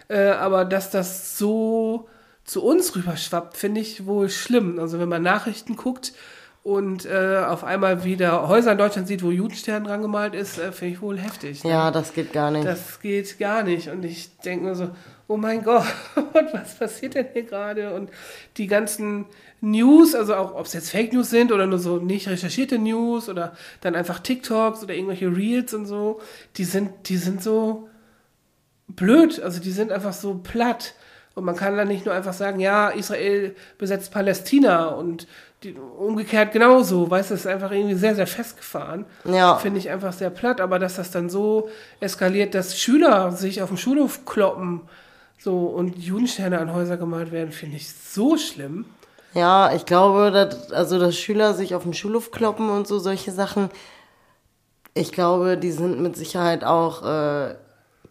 Äh, 0.09 0.31
aber 0.31 0.65
dass 0.65 0.91
das 0.91 1.39
so 1.39 2.09
zu 2.45 2.63
uns 2.63 2.95
rüberschwappt, 2.97 3.57
finde 3.57 3.81
ich 3.81 4.07
wohl 4.07 4.29
schlimm. 4.29 4.79
Also 4.79 4.99
wenn 4.99 5.09
man 5.09 5.23
Nachrichten 5.23 5.77
guckt 5.77 6.13
und 6.63 7.07
äh, 7.07 7.43
auf 7.47 7.65
einmal 7.65 8.05
wieder 8.05 8.49
Häuser 8.49 8.73
in 8.73 8.79
Deutschland 8.79 9.09
sieht, 9.09 9.23
wo 9.23 9.31
Judenstern 9.31 9.85
dran 9.85 10.03
gemalt 10.03 10.35
ist, 10.35 10.59
äh, 10.59 10.73
finde 10.73 10.95
ich 10.95 11.03
wohl 11.03 11.19
heftig. 11.19 11.65
Ne? 11.65 11.71
Ja, 11.71 11.91
das 11.91 12.13
geht 12.13 12.33
gar 12.33 12.51
nicht. 12.51 12.67
Das 12.67 13.01
geht 13.01 13.39
gar 13.39 13.63
nicht. 13.63 13.89
Und 13.89 14.05
ich 14.05 14.37
denke 14.39 14.67
mir 14.67 14.75
so, 14.75 14.91
oh 15.29 15.37
mein 15.37 15.63
Gott, 15.63 15.87
was 16.53 16.79
passiert 16.79 17.15
denn 17.15 17.27
hier 17.33 17.45
gerade? 17.45 17.95
Und 17.95 18.11
die 18.57 18.67
ganzen 18.67 19.27
News, 19.61 20.15
also 20.15 20.35
auch 20.35 20.55
ob 20.55 20.67
es 20.67 20.73
jetzt 20.73 20.91
Fake 20.91 21.13
News 21.13 21.31
sind 21.31 21.53
oder 21.53 21.67
nur 21.67 21.79
so 21.79 21.99
nicht 21.99 22.29
recherchierte 22.29 22.79
News 22.79 23.29
oder 23.29 23.57
dann 23.81 23.95
einfach 23.95 24.19
TikToks 24.21 24.83
oder 24.83 24.95
irgendwelche 24.95 25.35
Reels 25.35 25.75
und 25.75 25.87
so, 25.87 26.21
die 26.57 26.65
sind, 26.65 27.09
die 27.09 27.17
sind 27.17 27.43
so 27.43 27.89
blöd. 28.89 29.41
Also 29.41 29.61
die 29.61 29.71
sind 29.71 29.93
einfach 29.93 30.13
so 30.13 30.41
platt. 30.43 30.95
Und 31.35 31.45
man 31.45 31.57
kann 31.57 31.77
dann 31.77 31.89
nicht 31.89 32.05
nur 32.05 32.15
einfach 32.15 32.35
sagen, 32.35 32.61
ja, 32.61 32.91
Israel 32.91 33.55
besetzt 33.79 34.13
Palästina 34.13 34.89
und 34.89 35.27
die, 35.63 35.75
umgekehrt 35.75 36.53
genauso. 36.53 37.11
Weißt 37.11 37.31
du, 37.31 37.35
das 37.35 37.43
ist 37.43 37.47
einfach 37.47 37.71
irgendwie 37.71 37.95
sehr, 37.95 38.15
sehr 38.15 38.27
festgefahren. 38.27 39.07
Ja. 39.25 39.57
Finde 39.57 39.79
ich 39.79 39.89
einfach 39.89 40.13
sehr 40.13 40.31
platt. 40.31 40.61
Aber 40.61 40.79
dass 40.79 40.97
das 40.97 41.11
dann 41.11 41.31
so 41.31 41.71
eskaliert, 42.01 42.55
dass 42.55 42.79
Schüler 42.79 43.33
sich 43.33 43.63
auf 43.63 43.69
dem 43.69 43.79
Schulhof 43.79 44.27
kloppen 44.27 44.83
so 45.39 45.67
und 45.67 45.99
Judensterne 45.99 46.59
an 46.61 46.73
Häuser 46.73 46.97
gemalt 46.97 47.33
werden, 47.33 47.51
finde 47.51 47.77
ich 47.77 47.93
so 47.93 48.37
schlimm. 48.37 48.85
Ja, 49.35 49.75
ich 49.75 49.87
glaube, 49.87 50.31
dass, 50.31 50.71
also 50.71 50.99
dass 50.99 51.17
Schüler 51.17 51.55
sich 51.55 51.75
auf 51.75 51.83
dem 51.83 51.95
Schulhof 51.95 52.31
kloppen 52.31 52.69
und 52.71 52.87
so 52.87 52.99
solche 52.99 53.33
Sachen, 53.33 53.71
ich 54.95 55.11
glaube, 55.11 55.57
die 55.57 55.73
sind 55.73 56.01
mit 56.01 56.17
Sicherheit 56.17 56.65
auch 56.65 57.03
äh, 57.05 57.55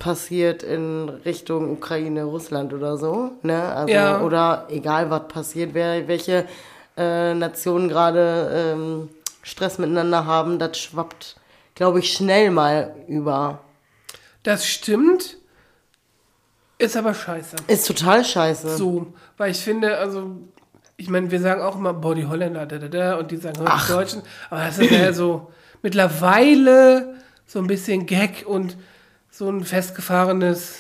passiert 0.01 0.63
in 0.63 1.09
Richtung 1.09 1.71
Ukraine, 1.71 2.23
Russland 2.23 2.73
oder 2.73 2.97
so. 2.97 3.33
Ne? 3.43 3.61
Also, 3.61 3.93
Ja. 3.93 4.21
Oder 4.21 4.65
egal 4.69 5.11
was 5.11 5.27
passiert, 5.27 5.75
wer, 5.75 6.07
welche 6.07 6.47
äh, 6.97 7.35
Nationen 7.35 7.87
gerade 7.87 8.73
ähm, 8.73 9.09
Stress 9.43 9.77
miteinander 9.77 10.25
haben, 10.25 10.57
das 10.57 10.79
schwappt, 10.79 11.35
glaube 11.75 11.99
ich, 11.99 12.11
schnell 12.11 12.49
mal 12.49 12.95
über. 13.07 13.59
Das 14.41 14.65
stimmt, 14.65 15.37
ist 16.79 16.97
aber 16.97 17.13
scheiße. 17.13 17.57
Ist 17.67 17.85
total 17.85 18.25
scheiße. 18.25 18.75
So, 18.75 19.13
weil 19.37 19.51
ich 19.51 19.59
finde, 19.59 19.99
also, 19.99 20.31
ich 20.97 21.09
meine, 21.09 21.29
wir 21.29 21.39
sagen 21.39 21.61
auch 21.61 21.75
immer, 21.75 21.93
boah, 21.93 22.15
die 22.15 22.25
Holländer, 22.25 22.65
da, 22.65 22.79
da, 22.79 22.87
da, 22.87 23.15
und 23.19 23.29
die 23.29 23.37
sagen, 23.37 23.59
die 23.63 23.91
Deutschen, 23.91 24.23
aber 24.49 24.61
das 24.61 24.79
ist 24.79 24.89
ja 24.89 25.13
so 25.13 25.51
mittlerweile 25.83 27.17
so 27.45 27.59
ein 27.59 27.67
bisschen 27.67 28.07
Gag 28.07 28.45
und 28.47 28.77
so 29.31 29.49
ein 29.49 29.63
festgefahrenes 29.63 30.79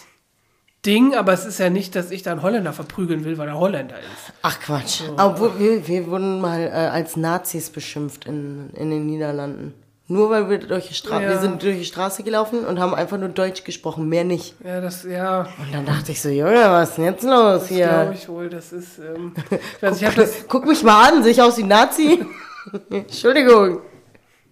Ding, 0.85 1.15
aber 1.15 1.31
es 1.33 1.45
ist 1.45 1.59
ja 1.59 1.69
nicht, 1.69 1.95
dass 1.95 2.11
ich 2.11 2.23
da 2.23 2.31
einen 2.31 2.41
Holländer 2.41 2.73
verprügeln 2.73 3.23
will, 3.23 3.37
weil 3.37 3.47
er 3.47 3.57
Holländer 3.59 3.97
ist. 3.99 4.33
Ach 4.41 4.59
Quatsch. 4.59 5.01
Obwohl, 5.17 5.57
wir, 5.59 5.87
wir 5.87 6.07
wurden 6.07 6.41
mal 6.41 6.59
äh, 6.61 6.69
als 6.71 7.15
Nazis 7.15 7.69
beschimpft 7.69 8.25
in, 8.25 8.71
in 8.73 8.89
den 8.89 9.05
Niederlanden. 9.05 9.73
Nur 10.07 10.29
weil 10.29 10.49
wir 10.49 10.57
durch 10.57 10.89
die 10.89 10.93
Straße, 10.95 11.23
Ja. 11.23 11.29
wir 11.29 11.39
sind 11.39 11.63
durch 11.63 11.77
die 11.77 11.85
Straße 11.85 12.23
gelaufen 12.23 12.65
und 12.65 12.79
haben 12.79 12.93
einfach 12.93 13.17
nur 13.17 13.29
Deutsch 13.29 13.63
gesprochen, 13.63 14.09
mehr 14.09 14.23
nicht. 14.25 14.55
Ja, 14.65 14.81
das, 14.81 15.03
ja, 15.03 15.47
Und 15.59 15.73
dann 15.73 15.85
dachte 15.85 16.11
ich 16.11 16.21
so, 16.21 16.27
Junge, 16.29 16.55
was 16.65 16.89
ist 16.89 16.97
denn 16.97 17.05
jetzt 17.05 17.23
los 17.23 17.59
das 17.61 17.67
glaube 17.69 18.03
hier? 18.03 18.11
ich 18.13 18.27
wohl, 18.27 18.49
das 18.49 18.73
ist, 18.73 18.97
ähm, 18.99 19.33
ich 19.77 19.81
weiß, 19.83 19.97
ich 20.01 20.05
habe 20.05 20.15
das, 20.15 20.47
Guck 20.49 20.65
mich 20.65 20.83
mal 20.83 21.07
an, 21.13 21.23
sehe 21.23 21.31
ich 21.31 21.41
aus 21.41 21.57
wie 21.57 21.63
ein 21.63 21.67
Nazi? 21.69 22.25
Entschuldigung. 22.89 23.81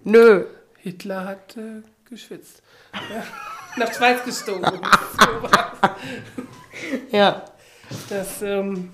Nö. 0.03 0.45
Hitler 0.77 1.25
hat 1.25 1.57
äh, 1.57 1.81
geschwitzt. 2.09 2.61
Ja. 2.93 3.23
Nach 3.77 3.93
Schweiz 3.93 4.19
war's. 4.61 5.91
Ja. 7.11 7.43
Das, 8.09 8.41
ähm, 8.41 8.89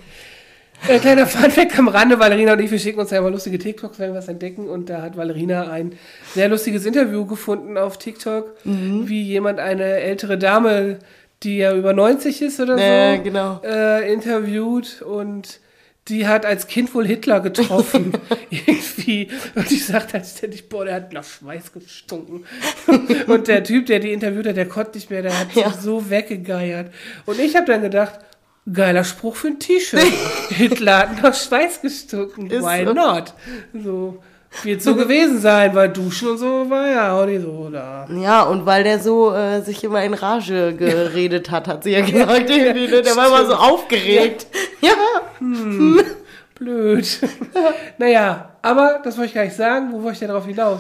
äh, 0.88 1.00
kleiner 1.00 1.26
Funfact 1.26 1.78
am 1.80 1.88
Rande, 1.88 2.20
Valerina 2.20 2.54
und 2.54 2.60
ich, 2.60 2.70
wir 2.72 2.80
schicken 2.80 3.00
uns 3.00 3.12
ja 3.12 3.18
immer 3.20 3.32
lustige 3.32 3.58
TikToks, 3.58 4.00
wenn 4.00 4.12
wir 4.12 4.18
was 4.20 4.28
entdecken. 4.28 4.68
Und 4.70 4.90
da 4.90 5.02
hat 5.02 5.18
Valerina 5.18 5.70
ein 5.70 5.98
sehr 6.34 6.48
lustiges 6.50 6.86
Interview 6.86 7.26
gefunden 7.26 7.78
auf 7.78 7.98
TikTok, 7.98 8.56
wie 8.64 9.22
jemand 9.24 9.60
eine 9.60 9.84
ältere 9.84 10.38
Dame, 10.38 11.00
die 11.44 11.58
ja 11.58 11.74
über 11.76 11.94
90 11.94 12.42
ist 12.42 12.60
oder 12.60 12.78
so, 12.78 12.84
Äh, 12.84 13.20
genau. 13.20 13.62
äh, 13.64 14.12
interviewt 14.14 15.02
und 15.02 15.60
die 16.08 16.28
hat 16.28 16.46
als 16.46 16.68
Kind 16.68 16.94
wohl 16.94 17.06
Hitler 17.06 17.40
getroffen. 17.40 18.14
irgendwie. 18.50 19.30
Und 19.56 19.70
die 19.70 19.78
sagt 19.78 20.14
halt 20.14 20.26
ständig, 20.26 20.70
boah, 20.70 20.86
der 20.86 20.96
hat 20.96 21.14
nach 21.14 21.24
Schweiß 21.24 21.74
gestunken. 21.74 22.46
und 23.28 23.48
der 23.48 23.64
Typ, 23.64 23.88
der 23.88 24.00
die 24.00 24.12
interviewt 24.12 24.48
hat, 24.48 24.58
der 24.58 24.68
konnte 24.68 24.98
nicht 24.98 25.10
mehr, 25.10 25.24
der 25.24 25.38
hat 25.38 25.56
Ja. 25.56 25.72
so 25.72 26.10
weggegeiert. 26.10 26.94
Und 27.26 27.40
ich 27.40 27.56
habe 27.56 27.66
dann 27.66 27.82
gedacht, 27.82 28.20
geiler 28.72 29.04
Spruch 29.04 29.36
für 29.36 29.48
ein 29.48 29.60
T-Shirt. 29.60 30.02
Hitler 30.50 31.00
hat 31.00 31.24
nach 31.24 31.34
Schweiß 31.36 31.82
gestunken. 31.82 32.52
Ist 32.52 32.64
Why 32.64 32.86
so. 32.86 32.94
not? 32.94 33.34
So. 33.74 34.24
Wird 34.64 34.82
so 34.82 34.96
gewesen 34.96 35.40
sein, 35.40 35.76
weil 35.76 35.90
Duschen 35.90 36.30
und 36.30 36.38
so 36.38 36.70
war 36.70 36.88
ja 36.88 37.14
auch 37.14 37.26
nicht 37.26 37.42
so 37.42 37.70
da. 37.70 38.08
Ja, 38.10 38.44
und 38.44 38.66
weil 38.66 38.84
der 38.84 39.00
so 39.00 39.34
äh, 39.34 39.62
sich 39.62 39.84
immer 39.84 40.04
in 40.04 40.14
Rage 40.14 40.74
geredet 40.74 41.52
hat, 41.52 41.68
hat 41.68 41.84
sie 41.84 41.92
ja 41.92 42.02
gesagt, 42.02 42.50
irgendwie, 42.50 42.88
ne? 42.88 43.02
der 43.02 43.16
war 43.16 43.28
immer 43.28 43.46
so 43.46 43.54
aufgeregt. 43.54 44.48
Ja. 44.82 44.92
Blöd. 46.56 47.20
naja, 47.98 48.50
aber 48.62 49.02
das 49.04 49.18
wollte 49.18 49.30
ich 49.30 49.36
gar 49.36 49.44
nicht 49.44 49.56
sagen. 49.56 49.90
Wo 49.92 50.02
wollte 50.02 50.14
ich 50.14 50.20
denn 50.20 50.30
darauf 50.30 50.46
hinaus? 50.46 50.80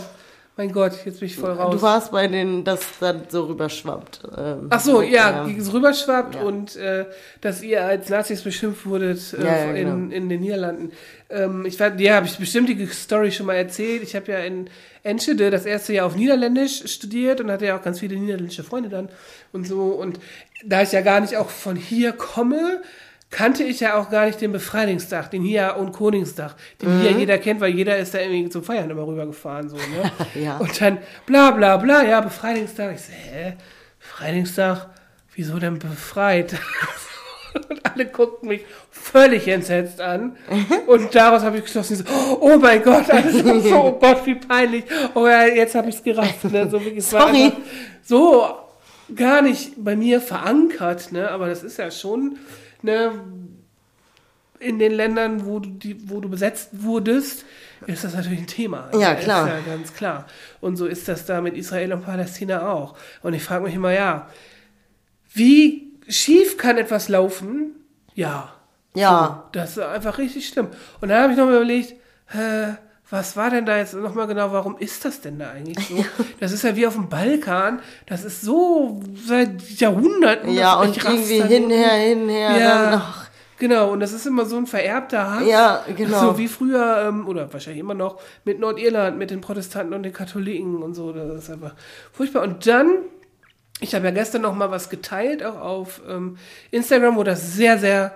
Mein 0.57 0.71
Gott, 0.71 0.93
jetzt 1.05 1.19
bin 1.19 1.27
ich 1.27 1.35
voll 1.35 1.51
raus. 1.51 1.73
Du 1.75 1.81
warst 1.81 2.11
bei 2.13 2.27
den, 2.27 2.63
dass 2.63 2.99
dann 3.01 3.23
so 3.27 3.43
rüberschwappt. 3.43 4.21
Ähm, 4.37 4.67
Ach 4.69 4.79
so, 4.79 5.01
ja, 5.01 5.45
ja. 5.45 5.71
rüberschwappt 5.73 6.35
Ja. 6.35 6.41
und 6.43 6.77
äh, 6.77 7.05
dass 7.41 7.61
ihr 7.61 7.83
als 7.83 8.07
Nazis 8.07 8.41
beschimpft 8.41 8.85
wurdet 8.85 9.33
äh, 9.33 9.43
ja, 9.43 9.71
in, 9.71 9.75
genau. 9.75 10.15
in 10.15 10.29
den 10.29 10.39
Niederlanden. 10.39 10.93
Ähm, 11.29 11.65
ich 11.65 11.77
war, 11.77 11.93
ja, 11.99 12.15
habe 12.15 12.27
ich 12.27 12.37
bestimmt 12.37 12.69
die 12.69 12.85
Story 12.87 13.33
schon 13.33 13.47
mal 13.47 13.55
erzählt. 13.55 14.01
Ich 14.03 14.15
habe 14.15 14.31
ja 14.31 14.39
in 14.39 14.69
Enschede 15.03 15.51
das 15.51 15.65
erste 15.65 15.91
Jahr 15.91 16.05
auf 16.05 16.15
Niederländisch 16.15 16.89
studiert 16.89 17.41
und 17.41 17.51
hatte 17.51 17.65
ja 17.65 17.77
auch 17.77 17.83
ganz 17.83 17.99
viele 17.99 18.15
niederländische 18.15 18.63
Freunde 18.63 18.87
dann 18.87 19.09
und 19.51 19.67
so. 19.67 19.87
Und 19.87 20.21
da 20.65 20.83
ich 20.83 20.93
ja 20.93 21.01
gar 21.01 21.19
nicht 21.19 21.35
auch 21.35 21.49
von 21.49 21.75
hier 21.75 22.13
komme, 22.13 22.81
kannte 23.35 23.63
ich 23.63 23.81
ja 23.81 23.99
auch 23.99 24.09
gar 24.09 24.27
nicht 24.27 24.39
den 24.39 24.53
Befreiungstag, 24.53 25.29
den 25.29 25.41
hier 25.41 25.75
und 25.77 25.91
Koningstag, 25.91 26.55
den 26.81 27.01
hier 27.01 27.11
jeder 27.11 27.37
kennt, 27.37 27.59
weil 27.59 27.75
jeder 27.75 27.97
ist 27.97 28.13
da 28.13 28.19
irgendwie 28.19 28.47
zum 28.47 28.63
Feiern 28.63 28.89
immer 28.89 29.05
rübergefahren, 29.05 29.67
so, 29.67 29.75
ne? 29.75 30.09
Ja. 30.41 30.57
Und 30.57 30.79
dann 30.79 30.99
bla 31.25 31.51
bla 31.51 31.75
bla, 31.75 32.01
ja, 32.05 32.21
Befreiungstag. 32.21 32.95
Ich 32.95 33.01
so, 33.01 33.11
hä? 33.11 33.57
Befreiungstag? 33.99 34.87
Wieso 35.35 35.59
denn 35.59 35.79
befreit? 35.79 36.55
Und 37.69 37.85
alle 37.85 38.05
guckten 38.05 38.47
mich 38.47 38.61
völlig 38.89 39.49
entsetzt 39.49 39.99
an. 39.99 40.37
Und 40.87 41.13
daraus 41.13 41.43
habe 41.43 41.57
ich 41.57 41.65
geschlossen, 41.65 41.97
so, 41.97 42.05
oh 42.39 42.57
mein 42.57 42.81
Gott, 42.83 43.09
alles 43.09 43.33
so, 43.65 43.75
oh 43.75 43.99
Gott, 43.99 44.25
wie 44.25 44.35
peinlich. 44.35 44.85
Oh 45.13 45.27
ja, 45.27 45.45
jetzt 45.45 45.75
habe 45.75 45.89
ich 45.89 45.95
es 45.95 46.03
gerafft. 46.03 46.45
Ne? 46.45 46.69
So, 46.69 46.81
wirklich, 46.81 47.05
Sorry. 47.05 47.51
So 48.01 48.45
gar 49.13 49.41
nicht 49.41 49.73
bei 49.75 49.97
mir 49.97 50.21
verankert, 50.21 51.11
ne? 51.11 51.29
aber 51.29 51.49
das 51.49 51.63
ist 51.63 51.77
ja 51.77 51.91
schon 51.91 52.37
ne, 52.85 53.11
in 54.59 54.79
den 54.79 54.93
Ländern, 54.93 55.45
wo 55.45 55.59
du, 55.59 55.69
die, 55.69 56.09
wo 56.09 56.19
du 56.21 56.29
besetzt 56.29 56.69
wurdest, 56.71 57.45
ist 57.87 58.03
das 58.03 58.15
natürlich 58.15 58.39
ein 58.39 58.47
Thema. 58.47 58.89
Ja, 58.97 59.11
Ist 59.13 59.23
klar. 59.25 59.47
ja 59.47 59.59
ganz 59.59 59.93
klar. 59.93 60.25
Und 60.61 60.77
so 60.77 60.85
ist 60.85 61.07
das 61.07 61.25
da 61.25 61.41
mit 61.41 61.55
Israel 61.55 61.93
und 61.93 62.03
Palästina 62.03 62.71
auch. 62.71 62.97
Und 63.21 63.33
ich 63.33 63.43
frage 63.43 63.63
mich 63.65 63.75
immer, 63.75 63.91
ja, 63.91 64.29
wie 65.33 65.91
schief 66.07 66.57
kann 66.57 66.77
etwas 66.77 67.09
laufen? 67.09 67.71
Ja. 68.13 68.53
Ja. 68.95 69.49
Das 69.51 69.71
ist 69.71 69.79
einfach 69.79 70.17
richtig 70.17 70.47
schlimm. 70.47 70.69
Und 71.01 71.09
dann 71.09 71.21
habe 71.21 71.33
ich 71.33 71.37
nochmal 71.37 71.55
überlegt, 71.57 71.95
hä, 72.27 72.75
was 73.09 73.37
war 73.37 73.51
denn 73.51 73.65
da 73.65 73.77
jetzt 73.77 73.93
nochmal 73.93 74.25
genau, 74.25 74.51
warum 74.51 74.77
ist 74.77 75.05
das 75.05 75.21
denn 75.21 75.37
da 75.37 75.51
eigentlich 75.51 75.77
so? 75.87 76.03
Das 76.39 76.51
ist 76.51 76.63
ja 76.63 76.75
wie 76.75 76.87
auf 76.87 76.95
dem 76.95 77.07
Balkan, 77.07 77.79
das 78.07 78.25
ist 78.25 78.41
so 78.41 78.99
seit 79.27 79.61
Jahrhunderten. 79.79 80.51
Ja, 80.53 80.79
und 80.79 80.97
irgendwie 80.97 81.41
hinher, 81.41 81.91
hinher, 81.91 82.57
ja, 82.57 82.83
dann 82.83 82.99
noch. 82.99 83.25
genau. 83.59 83.91
Und 83.91 83.99
das 83.99 84.11
ist 84.11 84.25
immer 84.25 84.45
so 84.45 84.57
ein 84.57 84.65
vererbter 84.65 85.31
Hass. 85.31 85.45
Ja, 85.45 85.85
genau. 85.95 86.31
So 86.31 86.37
wie 86.39 86.47
früher, 86.47 87.05
ähm, 87.07 87.27
oder 87.27 87.51
wahrscheinlich 87.53 87.79
immer 87.79 87.93
noch, 87.93 88.19
mit 88.43 88.59
Nordirland, 88.59 89.19
mit 89.19 89.29
den 89.29 89.41
Protestanten 89.41 89.93
und 89.93 90.01
den 90.01 90.13
Katholiken 90.13 90.81
und 90.81 90.95
so. 90.95 91.13
Das 91.13 91.43
ist 91.43 91.51
einfach 91.51 91.75
furchtbar. 92.11 92.41
Und 92.41 92.65
dann, 92.65 92.97
ich 93.81 93.93
habe 93.93 94.05
ja 94.05 94.11
gestern 94.11 94.41
noch 94.41 94.55
mal 94.55 94.71
was 94.71 94.89
geteilt, 94.89 95.43
auch 95.43 95.59
auf 95.61 96.01
ähm, 96.09 96.37
Instagram, 96.71 97.17
wo 97.17 97.23
das 97.23 97.53
sehr, 97.53 97.77
sehr 97.77 98.15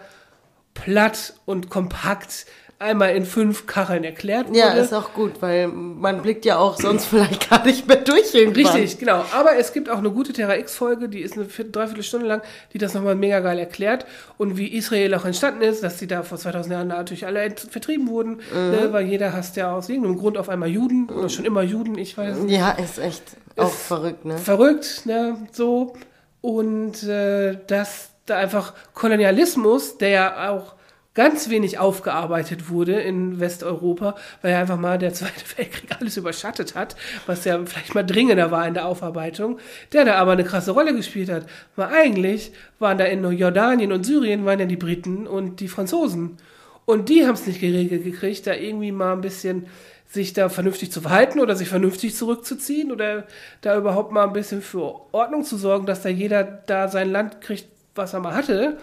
platt 0.74 1.36
und 1.46 1.70
kompakt 1.70 2.48
einmal 2.80 3.14
in 3.16 3.26
fünf 3.26 3.68
Kacheln 3.68 4.04
erklärt 4.06 4.48
wurde. 4.48 4.58
Ja, 4.60 4.70
ist 4.74 4.94
auch 4.94 5.14
gut, 5.14 5.42
weil 5.42 5.68
man 5.68 6.22
blickt 6.22 6.46
ja 6.46 6.58
auch 6.58 6.78
sonst 6.80 7.06
vielleicht 7.06 7.50
gar 7.50 7.66
nicht 7.66 7.88
mehr 7.88 7.98
durch 7.98 8.34
irgendwann. 8.34 8.66
Richtig, 8.74 8.98
genau. 9.00 9.24
Aber 9.34 9.58
es 9.58 9.74
gibt 9.74 9.90
auch 9.90 9.98
eine 9.98 10.10
gute 10.12 10.32
Terra 10.32 10.56
X-Folge, 10.58 11.10
die 11.10 11.20
ist 11.20 11.36
eine 11.36 11.46
vier- 11.46 11.66
Dreiviertelstunde 11.72 12.26
lang, 12.26 12.42
die 12.74 12.78
das 12.78 12.94
nochmal 12.94 13.16
mega 13.16 13.42
geil 13.42 13.60
erklärt. 13.60 14.06
Und 14.38 14.56
wie 14.58 14.68
Israel 14.68 15.14
auch 15.16 15.26
entstanden 15.26 15.62
ist, 15.62 15.84
dass 15.84 15.98
die 15.98 16.08
da 16.08 16.24
vor 16.24 16.38
2000 16.38 16.72
Jahren 16.74 16.88
natürlich 16.88 17.26
alle 17.26 17.50
vertrieben 17.52 18.08
wurden, 18.08 18.38
ne, 18.54 18.88
weil 18.92 19.06
jeder 19.08 19.34
hasst 19.34 19.58
ja 19.58 19.74
aus 19.76 19.90
irgendeinem 19.90 20.18
Grund 20.18 20.38
auf 20.38 20.48
einmal 20.48 20.70
Juden 20.70 21.10
oder 21.10 21.28
schon 21.28 21.44
immer 21.46 21.62
Juden, 21.64 21.98
ich 21.98 22.18
weiß 22.18 22.38
nicht. 22.38 22.58
Ja, 22.58 22.72
ist 22.72 22.98
echt 22.98 23.24
auch 23.58 23.70
verrückt, 23.70 24.24
ne? 24.24 24.38
Verrückt, 24.38 25.06
ne, 25.06 25.36
so. 25.52 25.94
Und 26.42 27.04
äh, 27.04 27.58
dass 27.68 28.12
da 28.26 28.38
einfach 28.38 28.74
Kolonialismus, 28.94 29.98
der 29.98 30.10
ja 30.10 30.50
auch 30.52 30.76
ganz 31.16 31.50
wenig 31.50 31.80
aufgearbeitet 31.80 32.70
wurde 32.70 33.00
in 33.00 33.40
Westeuropa, 33.40 34.16
weil 34.42 34.52
ja 34.52 34.60
einfach 34.60 34.78
mal 34.78 34.98
der 34.98 35.14
Zweite 35.14 35.44
Weltkrieg 35.58 35.90
alles 36.00 36.18
überschattet 36.18 36.76
hat, 36.76 36.96
was 37.26 37.46
ja 37.46 37.60
vielleicht 37.66 37.96
mal 37.96 38.06
dringender 38.06 38.52
war 38.52 38.68
in 38.68 38.74
der 38.74 38.86
Aufarbeitung, 38.86 39.60
der 39.92 40.06
da 40.06 40.16
aber 40.16 40.34
eine 40.34 40.44
krasse 40.44 40.72
Rolle 40.72 40.96
gespielt 40.96 41.30
hat. 41.30 41.46
Weil 41.76 41.90
eigentlich 41.90 42.52
waren 42.78 42.98
da 42.98 43.06
in 43.06 43.30
Jordanien 43.32 43.92
und 43.92 44.06
Syrien 44.06 44.46
waren 44.46 44.60
ja 44.60 44.66
die 44.66 44.78
Briten 44.78 45.28
und 45.28 45.60
die 45.60 45.68
Franzosen. 45.68 46.38
Und 46.86 47.10
die 47.10 47.26
haben 47.26 47.36
es 47.36 47.46
nicht 47.46 47.62
geregelt 47.62 48.04
gekriegt, 48.04 48.48
da 48.48 48.54
irgendwie 48.54 48.92
mal 48.92 49.14
ein 49.14 49.22
bisschen 49.22 49.68
sich 50.08 50.34
da 50.34 50.50
vernünftig 50.50 50.92
zu 50.92 51.02
verhalten 51.02 51.40
oder 51.40 51.56
sich 51.56 51.70
vernünftig 51.70 52.16
zurückzuziehen 52.16 52.92
oder 52.92 53.28
da 53.62 53.78
überhaupt 53.78 54.12
mal 54.12 54.24
ein 54.24 54.34
bisschen 54.34 54.62
für 54.64 54.96
Ordnung 55.12 55.44
zu 55.44 55.56
sorgen, 55.56 55.86
dass 55.86 56.02
da 56.02 56.10
jeder 56.10 56.44
da 56.44 56.88
sein 56.88 57.12
Land 57.12 57.42
kriegt, 57.42 57.68
was 57.94 58.14
er 58.14 58.22
mal 58.22 58.34
hatte. 58.34 58.78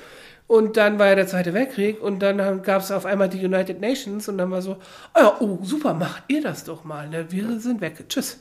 Und 0.48 0.76
dann 0.76 0.98
war 0.98 1.08
ja 1.08 1.14
der 1.16 1.26
Zweite 1.26 1.54
Weltkrieg 1.54 2.00
und 2.00 2.20
dann 2.20 2.62
gab 2.62 2.80
es 2.82 2.92
auf 2.92 3.04
einmal 3.04 3.28
die 3.28 3.44
United 3.44 3.80
Nations 3.80 4.28
und 4.28 4.38
dann 4.38 4.50
war 4.52 4.62
so, 4.62 4.76
oh, 5.14 5.18
ja, 5.20 5.36
oh 5.40 5.58
super, 5.62 5.92
macht 5.92 6.22
ihr 6.28 6.40
das 6.40 6.62
doch 6.64 6.84
mal, 6.84 7.08
ne? 7.08 7.26
wir 7.30 7.58
sind 7.58 7.80
weg, 7.80 8.04
tschüss. 8.08 8.38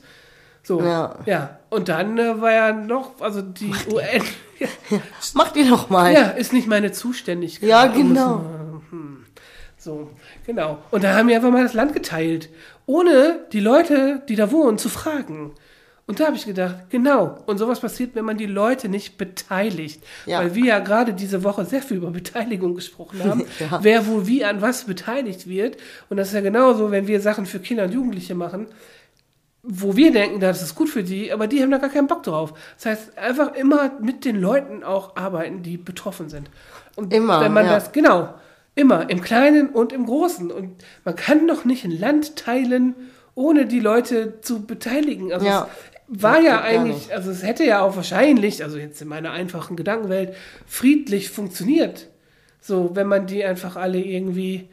So, 0.62 0.80
Ja. 0.82 1.16
ja. 1.26 1.58
Und 1.68 1.88
dann 1.88 2.16
äh, 2.18 2.40
war 2.40 2.52
ja 2.52 2.72
noch, 2.72 3.20
also 3.20 3.42
die 3.42 3.72
UN, 3.92 4.22
ja, 4.58 4.68
Macht 5.34 5.56
ihr 5.56 5.68
doch 5.68 5.90
mal. 5.90 6.12
ja, 6.12 6.28
ist 6.28 6.52
nicht 6.52 6.68
meine 6.68 6.92
Zuständigkeit. 6.92 7.68
Ja, 7.68 7.86
genau. 7.86 8.36
man- 8.36 8.82
hm. 8.90 9.24
So, 9.76 10.10
genau. 10.44 10.78
Und 10.92 11.02
da 11.04 11.14
haben 11.16 11.28
wir 11.28 11.36
einfach 11.36 11.50
mal 11.50 11.62
das 11.64 11.74
Land 11.74 11.92
geteilt, 11.92 12.48
ohne 12.86 13.40
die 13.52 13.60
Leute, 13.60 14.22
die 14.28 14.34
da 14.36 14.50
wohnen, 14.52 14.78
zu 14.78 14.88
fragen. 14.88 15.52
Und 16.08 16.20
da 16.20 16.26
habe 16.26 16.36
ich 16.36 16.46
gedacht, 16.46 16.88
genau. 16.88 17.38
Und 17.46 17.58
sowas 17.58 17.80
passiert, 17.80 18.14
wenn 18.14 18.24
man 18.24 18.36
die 18.38 18.46
Leute 18.46 18.88
nicht 18.88 19.18
beteiligt. 19.18 20.00
Ja. 20.24 20.38
Weil 20.38 20.54
wir 20.54 20.64
ja 20.64 20.78
gerade 20.78 21.12
diese 21.12 21.42
Woche 21.42 21.64
sehr 21.64 21.82
viel 21.82 21.96
über 21.96 22.10
Beteiligung 22.10 22.74
gesprochen 22.74 23.24
haben. 23.24 23.44
Ja. 23.58 23.80
Wer 23.82 24.06
wo 24.06 24.26
wie 24.26 24.44
an 24.44 24.62
was 24.62 24.84
beteiligt 24.84 25.48
wird. 25.48 25.76
Und 26.08 26.16
das 26.18 26.28
ist 26.28 26.34
ja 26.34 26.40
genauso, 26.42 26.90
wenn 26.90 27.06
wir 27.06 27.20
Sachen 27.20 27.46
für 27.46 27.58
Kinder 27.58 27.84
und 27.84 27.92
Jugendliche 27.92 28.34
machen 28.34 28.68
wo 29.68 29.96
wir 29.96 30.12
denken, 30.12 30.38
das 30.38 30.62
ist 30.62 30.76
gut 30.76 30.88
für 30.88 31.02
die, 31.02 31.32
aber 31.32 31.48
die 31.48 31.60
haben 31.60 31.72
da 31.72 31.78
gar 31.78 31.90
keinen 31.90 32.06
Bock 32.06 32.22
drauf. 32.22 32.54
Das 32.76 32.86
heißt, 32.86 33.18
einfach 33.18 33.54
immer 33.54 33.90
mit 34.00 34.24
den 34.24 34.40
Leuten 34.40 34.84
auch 34.84 35.16
arbeiten, 35.16 35.62
die 35.62 35.76
betroffen 35.76 36.28
sind. 36.28 36.48
Und 36.94 37.12
Immer, 37.12 37.40
wenn 37.40 37.52
man 37.52 37.66
ja. 37.66 37.72
das, 37.74 37.90
genau, 37.90 38.32
immer, 38.76 39.10
im 39.10 39.20
Kleinen 39.20 39.70
und 39.70 39.92
im 39.92 40.06
Großen. 40.06 40.52
Und 40.52 40.84
man 41.04 41.16
kann 41.16 41.48
doch 41.48 41.64
nicht 41.64 41.84
ein 41.84 41.90
Land 41.90 42.36
teilen, 42.36 42.94
ohne 43.34 43.66
die 43.66 43.80
Leute 43.80 44.40
zu 44.40 44.64
beteiligen. 44.64 45.32
Also 45.32 45.46
Ja. 45.46 45.68
War 46.08 46.40
ja 46.40 46.60
eigentlich, 46.62 47.12
also 47.12 47.30
es 47.30 47.42
hätte 47.42 47.64
ja 47.64 47.80
auch 47.82 47.96
wahrscheinlich, 47.96 48.62
also 48.62 48.78
jetzt 48.78 49.00
in 49.02 49.08
meiner 49.08 49.32
einfachen 49.32 49.76
Gedankenwelt, 49.76 50.34
friedlich 50.66 51.30
funktioniert. 51.30 52.08
So, 52.60 52.94
wenn 52.94 53.06
man 53.06 53.26
die 53.26 53.44
einfach 53.44 53.76
alle 53.76 53.98
irgendwie 54.00 54.68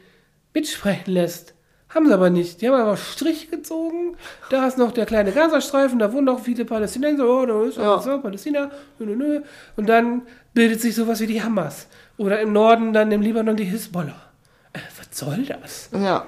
mitsprechen 0.52 1.12
lässt. 1.12 1.54
Haben 1.88 2.06
sie 2.06 2.14
aber 2.14 2.28
nicht. 2.30 2.60
Die 2.60 2.68
haben 2.68 2.74
aber 2.80 2.96
Strich 2.96 3.50
gezogen. 3.52 4.16
Da 4.50 4.66
ist 4.66 4.78
noch 4.78 4.90
der 4.90 5.06
kleine 5.06 5.30
Gazastreifen, 5.30 6.00
da 6.00 6.12
wohnen 6.12 6.24
noch 6.24 6.40
viele 6.40 6.64
Palästinenser. 6.64 7.24
Oh, 7.28 7.46
da 7.46 7.62
ist 7.64 7.76
Ja. 7.76 8.00
ja. 8.04 8.18
Palästina. 8.18 8.70
Nö, 8.98 9.06
nö, 9.06 9.16
nö. 9.16 9.40
Und 9.76 9.88
dann 9.88 10.22
bildet 10.54 10.80
sich 10.80 10.94
sowas 10.96 11.20
wie 11.20 11.28
die 11.28 11.40
Hamas. 11.42 11.86
Oder 12.16 12.40
im 12.40 12.52
Norden 12.52 12.92
dann 12.92 13.12
im 13.12 13.20
Libanon 13.20 13.56
die 13.56 13.64
Hisbollah. 13.64 14.32
Äh, 14.72 14.78
was 14.98 15.16
soll 15.16 15.44
das? 15.44 15.90
Ja. 15.92 16.26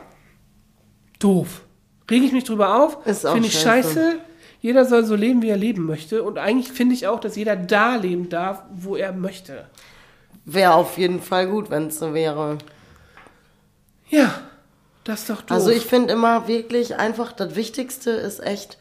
Doof. 1.19 1.63
Rege 2.09 2.27
ich 2.27 2.33
mich 2.33 2.45
drüber 2.45 2.81
auf? 2.83 3.05
Ist 3.07 3.27
auch 3.27 3.33
Finde 3.33 3.49
ich 3.49 3.61
scheiße. 3.61 3.89
scheiße. 3.95 4.19
Jeder 4.67 4.85
soll 4.85 5.05
so 5.05 5.15
leben, 5.15 5.43
wie 5.43 5.49
er 5.49 5.57
leben 5.57 5.87
möchte. 5.87 6.25
Und 6.25 6.39
eigentlich 6.39 6.73
finde 6.73 6.93
ich 6.93 7.07
auch, 7.07 7.21
dass 7.21 7.37
jeder 7.37 7.55
da 7.55 7.95
leben 7.95 8.29
darf, 8.31 8.65
wo 8.75 8.97
er 8.97 9.13
möchte. 9.13 9.65
Wäre 10.45 10.75
auf 10.75 10.99
jeden 10.99 11.23
Fall 11.23 11.47
gut, 11.47 11.71
wenn 11.71 11.87
es 11.87 12.01
so 12.01 12.15
wäre. 12.15 12.59
Ja, 14.09 14.35
das 15.05 15.21
ist 15.21 15.31
doch 15.31 15.43
doof. 15.43 15.53
Also 15.53 15.71
ich 15.71 15.87
finde 15.87 16.13
immer 16.13 16.49
wirklich 16.49 16.97
einfach, 16.97 17.31
das 17.31 17.55
Wichtigste 17.55 18.11
ist 18.11 18.43
echt, 18.43 18.77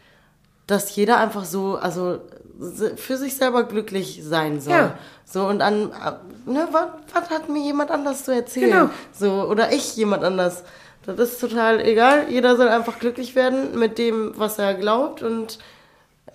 dass 0.65 0.95
jeder 0.95 1.19
einfach 1.19 1.45
so, 1.45 1.75
also 1.75 2.17
für 2.95 3.17
sich 3.17 3.37
selber 3.37 3.65
glücklich 3.65 4.21
sein 4.23 4.61
soll. 4.61 4.73
Ja. 4.73 4.97
So 5.23 5.45
und 5.45 5.61
an, 5.61 5.91
ne, 6.47 6.67
was, 6.71 6.87
was 7.13 7.29
hat 7.29 7.47
mir 7.47 7.61
jemand 7.61 7.91
anders 7.91 8.23
zu 8.23 8.33
erzählen? 8.33 8.71
Genau. 8.71 8.89
So, 9.13 9.47
oder 9.47 9.71
ich 9.71 9.95
jemand 9.95 10.23
anders. 10.23 10.63
Das 11.05 11.19
ist 11.19 11.39
total 11.39 11.79
egal. 11.79 12.25
Jeder 12.31 12.57
soll 12.57 12.69
einfach 12.69 12.97
glücklich 12.97 13.35
werden 13.35 13.77
mit 13.77 13.99
dem, 13.99 14.33
was 14.35 14.57
er 14.57 14.73
glaubt 14.73 15.21
und 15.21 15.59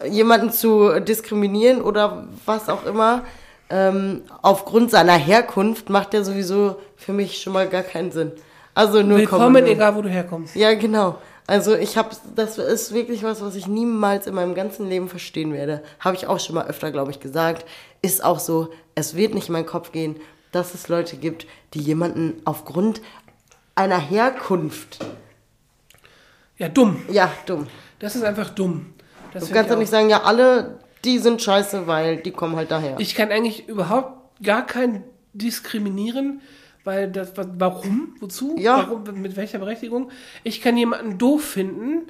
jemanden 0.09 0.51
zu 0.51 1.01
diskriminieren 1.01 1.83
oder 1.83 2.29
was 2.47 2.69
auch 2.69 2.85
immer. 2.87 3.25
Ähm, 3.69 4.23
aufgrund 4.43 4.91
seiner 4.91 5.13
Herkunft 5.17 5.91
macht 5.91 6.13
der 6.13 6.25
sowieso 6.25 6.77
für 6.97 7.13
mich 7.13 7.41
schon 7.41 7.53
mal 7.53 7.69
gar 7.69 7.83
keinen 7.83 8.11
Sinn. 8.11 8.33
Also 8.75 9.03
nur 9.03 9.19
Willkommen, 9.19 9.65
egal 9.67 9.95
wo 9.97 10.03
du 10.03 10.09
herkommst. 10.09 10.55
ja, 10.57 10.75
genau. 10.75 11.19
Also 11.47 11.75
ich 11.75 11.97
habe, 11.97 12.11
das 12.37 12.59
ist 12.59 12.95
wirklich 12.95 13.25
was, 13.25 13.43
was 13.43 13.57
ich 13.57 13.67
niemals 13.67 14.29
in 14.29 14.35
meinem 14.35 14.55
ganzen 14.55 14.89
Leben 14.89 15.09
verstehen 15.09 15.53
werde. 15.53 15.83
Habe 15.99 16.15
ich 16.17 16.29
auch 16.29 16.39
schon 16.39 16.55
mal 16.55 16.67
öfter, 16.69 16.93
glaube 16.93 17.11
ich, 17.11 17.19
gesagt. 17.19 17.65
Ist 18.03 18.23
auch 18.25 18.39
so, 18.39 18.69
es 18.95 19.17
wird 19.17 19.35
nicht 19.35 19.49
in 19.49 19.55
meinen 19.55 19.67
Kopf 19.67 19.91
gehen, 19.91 20.17
dass 20.53 20.75
es 20.75 20.89
Leute 20.89 21.17
gibt, 21.17 21.47
die 21.75 21.81
jemanden 21.81 22.41
aufgrund 22.45 23.01
einer 23.75 23.99
Herkunft, 23.99 24.99
Ja, 26.59 26.69
dumm. 26.69 27.03
ja, 27.11 27.33
dumm. 27.47 27.67
Das 27.99 28.15
ist 28.15 28.23
einfach 28.25 28.51
dumm. 28.51 28.93
Das 29.33 29.47
Du 29.49 29.55
kannst 29.55 29.71
doch 29.71 29.79
nicht 29.79 29.91
sagen, 29.91 30.11
ja, 30.11 30.23
alle, 30.23 30.79
die 31.05 31.19
sind 31.19 31.41
scheiße, 31.43 31.87
weil 31.87 32.19
die 32.19 32.31
kommen 32.33 32.57
halt 32.57 32.71
daher. 32.71 32.97
Ich 32.99 33.15
kann 33.15 33.31
eigentlich 33.31 33.69
überhaupt 33.69 34.43
gar 34.43 34.67
keinen 34.67 35.05
diskriminieren, 35.33 36.41
weil 36.85 37.11
das, 37.11 37.37
wa- 37.37 37.47
warum, 37.59 38.15
wozu, 38.21 38.57
Ja. 38.59 38.79
warum, 38.89 39.05
mit 39.21 39.37
welcher 39.37 39.59
Berechtigung. 39.59 40.11
Ich 40.45 40.61
kann 40.61 40.77
jemanden 40.77 41.19
doof 41.19 41.45
finden, 41.45 42.07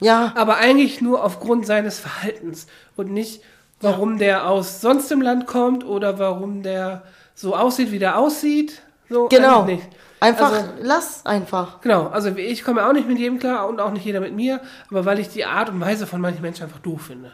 ja, 0.00 0.32
aber 0.36 0.56
eigentlich 0.58 1.00
nur 1.00 1.24
aufgrund 1.24 1.66
seines 1.66 1.98
Verhaltens 1.98 2.66
und 2.96 3.10
nicht, 3.10 3.42
warum 3.80 4.18
der 4.18 4.48
aus 4.48 4.80
sonst 4.80 5.10
im 5.12 5.22
Land 5.22 5.46
kommt 5.46 5.84
oder 5.84 6.18
warum 6.18 6.62
der 6.62 7.02
so 7.34 7.54
aussieht, 7.56 7.90
wie 7.92 7.98
der 7.98 8.18
aussieht. 8.18 8.82
So, 9.08 9.28
genau. 9.28 9.62
eigentlich 9.62 9.78
nicht. 9.78 9.88
Einfach, 10.20 10.52
Also, 10.52 10.64
lass 10.82 11.24
einfach. 11.26 11.80
Genau, 11.80 12.08
also 12.08 12.30
ich 12.36 12.64
komme 12.64 12.84
auch 12.86 12.92
nicht 12.92 13.06
mit 13.08 13.18
jedem 13.18 13.38
klar 13.38 13.68
und 13.68 13.80
auch 13.80 13.92
nicht 13.92 14.04
jeder 14.04 14.18
mit 14.20 14.34
mir, 14.34 14.60
aber 14.90 15.04
weil 15.04 15.20
ich 15.20 15.28
die 15.28 15.44
Art 15.44 15.68
und 15.70 15.80
Weise 15.80 16.06
von 16.08 16.20
manchen 16.20 16.42
Menschen 16.42 16.64
einfach 16.64 16.80
doof 16.80 17.02
finde. 17.02 17.32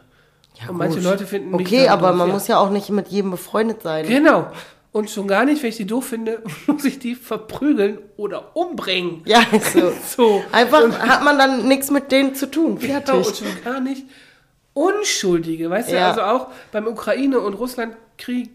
Ja, 0.62 0.68
und 0.68 0.76
manche 0.76 0.96
gut. 0.96 1.04
Leute 1.04 1.26
finden 1.26 1.50
mich 1.56 1.66
Okay, 1.66 1.88
aber 1.88 2.08
doof, 2.10 2.16
man 2.18 2.28
ja. 2.28 2.34
muss 2.34 2.46
ja 2.46 2.58
auch 2.58 2.70
nicht 2.70 2.90
mit 2.90 3.08
jedem 3.08 3.30
befreundet 3.30 3.80
sein. 3.82 4.06
Genau. 4.06 4.46
Und 4.92 5.10
schon 5.10 5.26
gar 5.26 5.44
nicht, 5.46 5.62
wenn 5.62 5.70
ich 5.70 5.76
die 5.78 5.86
doof 5.86 6.06
finde, 6.08 6.42
muss 6.66 6.84
ich 6.84 6.98
die 6.98 7.14
verprügeln 7.14 7.98
oder 8.18 8.54
umbringen. 8.54 9.22
Ja, 9.24 9.40
so. 9.72 9.90
So. 10.16 10.44
Einfach 10.52 10.82
hat 11.00 11.24
man 11.24 11.38
dann 11.38 11.66
nichts 11.66 11.90
mit 11.90 12.12
denen 12.12 12.34
zu 12.34 12.50
tun. 12.50 12.78
Genau, 12.78 13.00
Fertig. 13.00 13.14
und 13.14 13.36
schon 13.36 13.64
gar 13.64 13.80
nicht 13.80 14.04
Unschuldige. 14.74 15.70
Weißt 15.70 15.90
du, 15.90 15.94
Ja. 15.94 16.08
also 16.10 16.22
auch 16.22 16.48
beim 16.72 16.86
Ukraine- 16.86 17.40
und 17.40 17.54
Russlandkrieg, 17.54 18.50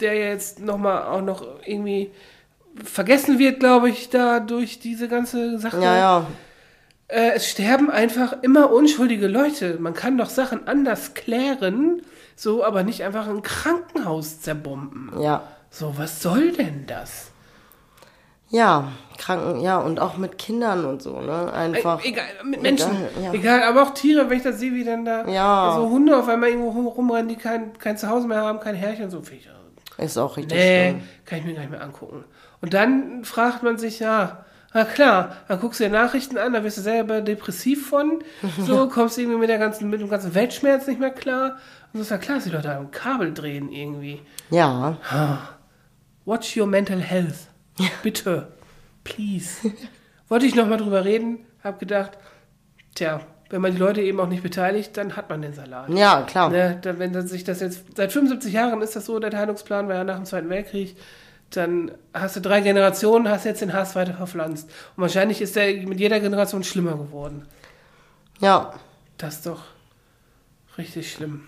der 0.00 0.14
jetzt 0.14 0.60
nochmal 0.60 1.04
auch 1.04 1.22
noch 1.22 1.42
irgendwie 1.64 2.10
vergessen 2.84 3.38
wird, 3.38 3.60
glaube 3.60 3.88
ich, 3.90 4.08
da 4.10 4.40
durch 4.40 4.78
diese 4.78 5.08
ganze 5.08 5.58
Sache. 5.58 5.80
Ja, 5.80 5.96
ja. 5.96 6.26
Äh, 7.08 7.32
es 7.36 7.48
sterben 7.48 7.90
einfach 7.90 8.42
immer 8.42 8.70
unschuldige 8.72 9.28
Leute. 9.28 9.78
Man 9.80 9.94
kann 9.94 10.18
doch 10.18 10.28
Sachen 10.30 10.66
anders 10.66 11.14
klären, 11.14 12.02
so, 12.34 12.64
aber 12.64 12.82
nicht 12.82 13.02
einfach 13.04 13.28
ein 13.28 13.42
Krankenhaus 13.42 14.40
zerbomben. 14.40 15.12
Ja. 15.20 15.42
So, 15.70 15.94
was 15.98 16.20
soll 16.22 16.52
denn 16.52 16.86
das? 16.86 17.30
Ja, 18.48 18.92
Kranken, 19.18 19.60
ja, 19.60 19.78
und 19.78 19.98
auch 19.98 20.16
mit 20.18 20.38
Kindern 20.38 20.84
und 20.84 21.02
so, 21.02 21.20
ne? 21.20 21.52
Einfach. 21.52 22.04
E- 22.04 22.08
Egal, 22.10 22.24
mit 22.44 22.62
Menschen. 22.62 22.90
Egal, 22.92 23.24
ja. 23.24 23.32
Egal, 23.32 23.62
aber 23.64 23.82
auch 23.82 23.94
Tiere, 23.94 24.30
wenn 24.30 24.36
ich 24.36 24.44
das 24.44 24.60
sehe, 24.60 24.72
wie 24.72 24.84
dann 24.84 25.04
da 25.04 25.26
Ja. 25.26 25.74
so 25.76 25.88
Hunde 25.90 26.16
auf 26.16 26.28
einmal 26.28 26.50
irgendwo 26.50 26.70
rum- 26.70 26.86
rumrennen, 26.86 27.28
die 27.28 27.34
kein, 27.36 27.76
kein 27.78 27.96
Zuhause 27.98 28.28
mehr 28.28 28.42
haben, 28.42 28.60
kein 28.60 28.76
Herrchen, 28.76 29.10
so 29.10 29.18
äh, 29.98 30.04
Ist 30.04 30.16
auch 30.16 30.36
richtig 30.36 30.56
Nee, 30.58 30.90
schlimm. 30.90 31.02
kann 31.24 31.38
ich 31.40 31.44
mir 31.44 31.54
gar 31.54 31.60
nicht 31.62 31.70
mehr 31.72 31.82
angucken. 31.82 32.24
Und 32.60 32.74
dann 32.74 33.24
fragt 33.24 33.62
man 33.62 33.78
sich, 33.78 34.00
ja, 34.00 34.44
na 34.72 34.84
klar, 34.84 35.36
dann 35.48 35.60
guckst 35.60 35.80
du 35.80 35.84
dir 35.84 35.90
Nachrichten 35.90 36.36
an, 36.36 36.52
da 36.52 36.62
wirst 36.62 36.78
du 36.78 36.82
selber 36.82 37.20
depressiv 37.22 37.88
von, 37.88 38.22
so 38.58 38.88
kommst 38.92 39.16
du 39.16 39.22
irgendwie 39.22 39.38
mit, 39.38 39.48
der 39.48 39.58
ganzen, 39.58 39.88
mit 39.88 40.00
dem 40.00 40.10
ganzen 40.10 40.34
Weltschmerz 40.34 40.86
nicht 40.86 41.00
mehr 41.00 41.10
klar. 41.10 41.56
Und 41.92 41.98
so 41.98 42.00
ist 42.00 42.10
ja 42.10 42.18
klar, 42.18 42.36
dass 42.36 42.44
die 42.44 42.50
Leute 42.50 42.74
am 42.74 42.90
Kabel 42.90 43.32
drehen 43.32 43.72
irgendwie. 43.72 44.20
Ja. 44.50 44.98
Watch 46.24 46.56
your 46.56 46.66
mental 46.66 47.00
health. 47.00 47.48
Bitte. 48.02 48.48
Please. 49.04 49.72
Wollte 50.28 50.46
ich 50.46 50.54
nochmal 50.54 50.78
drüber 50.78 51.04
reden, 51.04 51.46
hab 51.62 51.78
gedacht, 51.78 52.18
tja, 52.96 53.20
wenn 53.48 53.62
man 53.62 53.72
die 53.72 53.78
Leute 53.78 54.02
eben 54.02 54.18
auch 54.18 54.28
nicht 54.28 54.42
beteiligt, 54.42 54.96
dann 54.96 55.16
hat 55.16 55.30
man 55.30 55.40
den 55.40 55.54
Salat. 55.54 55.88
Ja, 55.90 56.22
klar. 56.22 56.50
Ne, 56.50 56.78
dann, 56.82 56.98
wenn 56.98 57.26
sich 57.26 57.44
das 57.44 57.60
jetzt, 57.60 57.96
seit 57.96 58.12
75 58.12 58.52
Jahren 58.52 58.82
ist 58.82 58.96
das 58.96 59.06
so, 59.06 59.18
der 59.20 59.30
Teilungsplan 59.30 59.86
war 59.88 59.94
ja 59.94 60.04
nach 60.04 60.16
dem 60.16 60.24
Zweiten 60.24 60.48
Weltkrieg, 60.48 60.96
dann 61.50 61.92
hast 62.12 62.36
du 62.36 62.40
drei 62.40 62.60
Generationen, 62.60 63.28
hast 63.28 63.44
jetzt 63.44 63.60
den 63.60 63.72
Hass 63.72 63.94
weiter 63.94 64.14
verpflanzt. 64.14 64.68
Und 64.96 65.02
wahrscheinlich 65.02 65.40
ist 65.40 65.56
der 65.56 65.86
mit 65.86 66.00
jeder 66.00 66.20
Generation 66.20 66.64
schlimmer 66.64 66.96
geworden. 66.96 67.46
Ja. 68.40 68.74
Das 69.18 69.36
ist 69.36 69.46
doch 69.46 69.62
richtig 70.76 71.10
schlimm. 71.12 71.44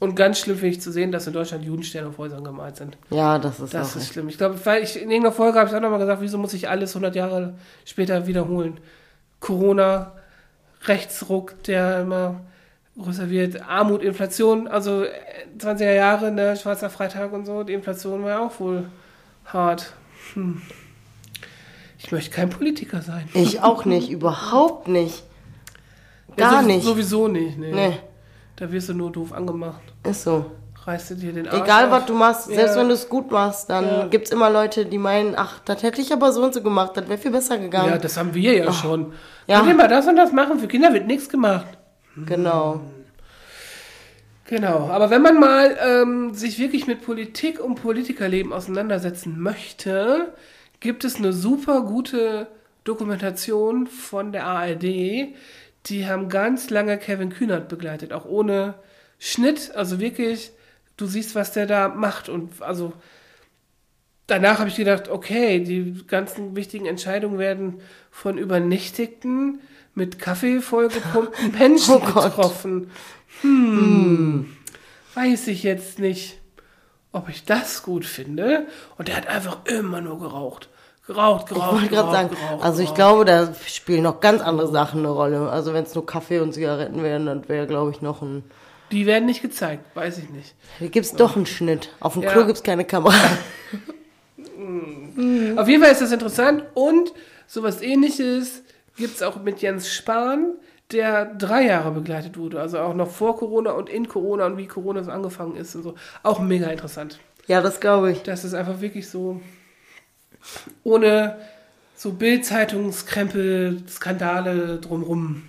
Und 0.00 0.16
ganz 0.16 0.40
schlimm 0.40 0.56
finde 0.56 0.74
ich 0.74 0.80
zu 0.80 0.90
sehen, 0.90 1.12
dass 1.12 1.28
in 1.28 1.32
Deutschland 1.32 1.64
Judensterne 1.64 2.08
auf 2.08 2.18
Häusern 2.18 2.42
gemalt 2.42 2.74
sind. 2.74 2.98
Ja, 3.10 3.38
das 3.38 3.60
ist 3.60 3.72
Das 3.72 3.94
ist 3.94 4.12
schlimm. 4.12 4.28
Ich 4.28 4.36
glaube, 4.36 4.58
weil 4.66 4.82
ich 4.82 4.96
in 4.96 5.10
irgendeiner 5.10 5.32
Folge 5.32 5.60
habe 5.60 5.70
ich 5.70 5.76
auch 5.76 5.80
nochmal 5.80 6.00
gesagt, 6.00 6.20
wieso 6.20 6.38
muss 6.38 6.54
ich 6.54 6.68
alles 6.68 6.90
100 6.90 7.14
Jahre 7.14 7.54
später 7.84 8.26
wiederholen? 8.26 8.80
Corona, 9.38 10.12
Rechtsruck, 10.86 11.62
der 11.64 12.00
immer 12.00 12.40
größer 13.00 13.30
wird, 13.30 13.62
Armut, 13.68 14.02
Inflation, 14.02 14.68
also 14.68 15.04
äh, 15.04 15.10
20er 15.58 15.92
Jahre, 15.94 16.30
ne, 16.30 16.56
Schwarzer 16.56 16.90
Freitag 16.90 17.32
und 17.32 17.46
so, 17.46 17.62
die 17.62 17.72
Inflation 17.72 18.22
war 18.22 18.30
ja 18.30 18.38
auch 18.40 18.58
wohl 18.60 18.84
hart. 19.46 19.92
Hm. 20.34 20.60
Ich 21.98 22.10
möchte 22.12 22.30
kein 22.34 22.50
Politiker 22.50 23.00
sein. 23.00 23.28
Ich 23.34 23.62
auch 23.62 23.84
nicht, 23.84 24.10
überhaupt 24.10 24.88
nicht. 24.88 25.22
Ja, 26.30 26.50
Gar 26.50 26.50
sowieso- 26.62 26.66
nicht. 26.68 26.84
Sowieso 26.84 27.28
nicht, 27.28 27.58
nee. 27.58 27.72
Nee, 27.72 27.98
Da 28.56 28.70
wirst 28.72 28.88
du 28.88 28.94
nur 28.94 29.10
doof 29.12 29.32
angemacht. 29.32 29.80
ist 30.04 30.24
so. 30.24 30.46
Reißt 30.84 31.10
du 31.10 31.14
dir 31.14 31.32
den 31.32 31.46
Arsch 31.46 31.60
Egal, 31.62 31.84
auf. 31.86 31.90
was 31.92 32.06
du 32.06 32.14
machst, 32.14 32.44
selbst 32.46 32.74
Ja. 32.74 32.80
wenn 32.80 32.88
du 32.88 32.94
es 32.94 33.08
gut 33.08 33.30
machst, 33.30 33.70
dann 33.70 33.84
Ja. 33.84 34.06
gibt's 34.08 34.30
immer 34.30 34.50
Leute, 34.50 34.84
die 34.84 34.98
meinen, 34.98 35.34
ach, 35.36 35.60
das 35.64 35.84
hätte 35.84 36.00
ich 36.00 36.12
aber 36.12 36.32
so 36.32 36.42
und 36.42 36.52
so 36.54 36.60
gemacht, 36.60 36.96
das 36.96 37.08
wäre 37.08 37.18
viel 37.18 37.30
besser 37.30 37.56
gegangen. 37.56 37.90
Ja, 37.90 37.98
das 37.98 38.16
haben 38.16 38.34
wir 38.34 38.52
ja 38.56 38.72
schon. 38.72 39.12
Ja. 39.46 39.58
Könnt 39.58 39.68
ihr 39.68 39.74
mal 39.76 39.86
das 39.86 40.08
und 40.08 40.16
das 40.16 40.32
machen? 40.32 40.58
Für 40.58 40.66
Kinder 40.66 40.92
wird 40.92 41.06
nichts 41.06 41.28
gemacht. 41.28 41.66
Genau. 42.16 42.80
Genau, 44.46 44.88
aber 44.90 45.08
wenn 45.10 45.22
man 45.22 45.40
mal 45.40 45.78
ähm, 45.80 46.34
sich 46.34 46.58
wirklich 46.58 46.86
mit 46.86 47.02
Politik 47.02 47.58
und 47.58 47.76
Politikerleben 47.76 48.52
auseinandersetzen 48.52 49.40
möchte, 49.40 50.34
gibt 50.80 51.04
es 51.04 51.16
eine 51.16 51.32
super 51.32 51.82
gute 51.82 52.48
Dokumentation 52.84 53.86
von 53.86 54.32
der 54.32 54.44
ARD. 54.44 55.34
Die 55.86 56.06
haben 56.06 56.28
ganz 56.28 56.70
lange 56.70 56.98
Kevin 56.98 57.30
Kühnert 57.30 57.68
begleitet, 57.68 58.12
auch 58.12 58.26
ohne 58.26 58.74
Schnitt. 59.18 59.74
Also 59.74 60.00
wirklich, 60.00 60.52
du 60.96 61.06
siehst, 61.06 61.34
was 61.34 61.52
der 61.52 61.66
da 61.66 61.88
macht. 61.88 62.28
Und 62.28 62.60
also 62.60 62.92
danach 64.26 64.58
habe 64.58 64.68
ich 64.68 64.76
gedacht, 64.76 65.08
okay, 65.08 65.60
die 65.60 66.04
ganzen 66.06 66.56
wichtigen 66.56 66.86
Entscheidungen 66.86 67.38
werden 67.38 67.80
von 68.10 68.36
übernächtigten, 68.38 69.60
mit 69.94 70.18
Kaffee 70.18 70.60
vollgepumpten 70.60 71.52
Menschen 71.58 71.94
Oh 71.94 71.98
getroffen. 72.00 72.90
Hm, 73.42 74.56
weiß 75.14 75.48
ich 75.48 75.62
jetzt 75.62 75.98
nicht, 75.98 76.38
ob 77.12 77.28
ich 77.28 77.44
das 77.44 77.82
gut 77.82 78.04
finde. 78.04 78.66
Und 78.98 79.08
der 79.08 79.16
hat 79.16 79.26
einfach 79.26 79.58
immer 79.66 80.00
nur 80.00 80.18
geraucht. 80.20 80.68
Geraucht, 81.06 81.46
Ich 81.50 81.54
geraucht, 81.56 81.72
wollte 81.72 81.88
gerade 81.88 82.02
geraucht, 82.02 82.12
sagen, 82.14 82.30
geraucht, 82.30 82.64
also 82.64 82.80
ich 82.80 82.94
geraucht. 82.94 82.96
glaube, 82.96 83.24
da 83.24 83.52
spielen 83.66 84.04
noch 84.04 84.20
ganz 84.20 84.40
andere 84.40 84.68
Sachen 84.70 85.00
eine 85.00 85.08
Rolle. 85.10 85.50
Also 85.50 85.74
wenn 85.74 85.82
es 85.84 85.94
nur 85.96 86.06
Kaffee 86.06 86.38
und 86.38 86.52
Zigaretten 86.54 87.02
wären, 87.02 87.26
dann 87.26 87.48
wäre, 87.48 87.66
glaube 87.66 87.90
ich, 87.90 88.00
noch 88.02 88.22
ein... 88.22 88.44
Die 88.92 89.04
werden 89.06 89.26
nicht 89.26 89.42
gezeigt, 89.42 89.84
weiß 89.96 90.18
ich 90.18 90.30
nicht. 90.30 90.54
Hier 90.78 90.90
gibt's 90.90 91.12
doch 91.14 91.34
einen 91.34 91.46
Schnitt. 91.46 91.88
Auf 91.98 92.12
dem 92.12 92.22
Ja. 92.22 92.30
Klo 92.30 92.46
gibt's 92.46 92.62
keine 92.62 92.84
Kamera. 92.84 93.14
Auf 95.56 95.68
jeden 95.68 95.82
Fall 95.82 95.92
ist 95.92 96.00
das 96.02 96.12
interessant 96.12 96.64
und 96.74 97.12
sowas 97.46 97.82
ähnliches 97.82 98.62
gibt 98.96 99.16
es 99.16 99.22
auch 99.22 99.42
mit 99.42 99.60
Jens 99.60 99.92
Spahn, 99.92 100.54
der 100.90 101.24
drei 101.24 101.66
Jahre 101.66 101.90
begleitet 101.90 102.36
wurde. 102.36 102.60
Also 102.60 102.78
auch 102.78 102.94
noch 102.94 103.10
vor 103.10 103.36
Corona 103.36 103.72
und 103.72 103.88
in 103.88 104.08
Corona 104.08 104.46
und 104.46 104.56
wie 104.56 104.66
Corona 104.66 105.02
so 105.02 105.10
angefangen 105.10 105.56
ist 105.56 105.74
und 105.74 105.82
so. 105.82 105.94
Auch 106.22 106.40
mega 106.40 106.66
interessant. 106.66 107.18
ja, 107.46 107.60
das 107.60 107.80
glaube 107.80 108.12
ich. 108.12 108.22
Das 108.22 108.44
ist 108.44 108.54
einfach 108.54 108.80
wirklich 108.80 109.08
so 109.08 109.40
ohne 110.84 111.38
so 111.96 112.12
Bildzeitungskrempel, 112.12 113.84
Skandale 113.88 114.78
drumrum 114.78 115.48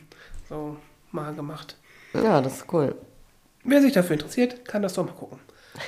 so 0.49 0.77
mal 1.12 1.34
gemacht. 1.34 1.77
Ja, 2.13 2.41
das 2.41 2.58
ist 2.58 2.73
cool. 2.73 2.95
Wer 3.63 3.82
sich 3.82 3.93
dafür 3.93 4.13
interessiert, 4.13 4.65
kann 4.65 4.82
das 4.82 4.93
doch 4.93 5.06
mal 5.06 5.13
gucken. 5.13 5.39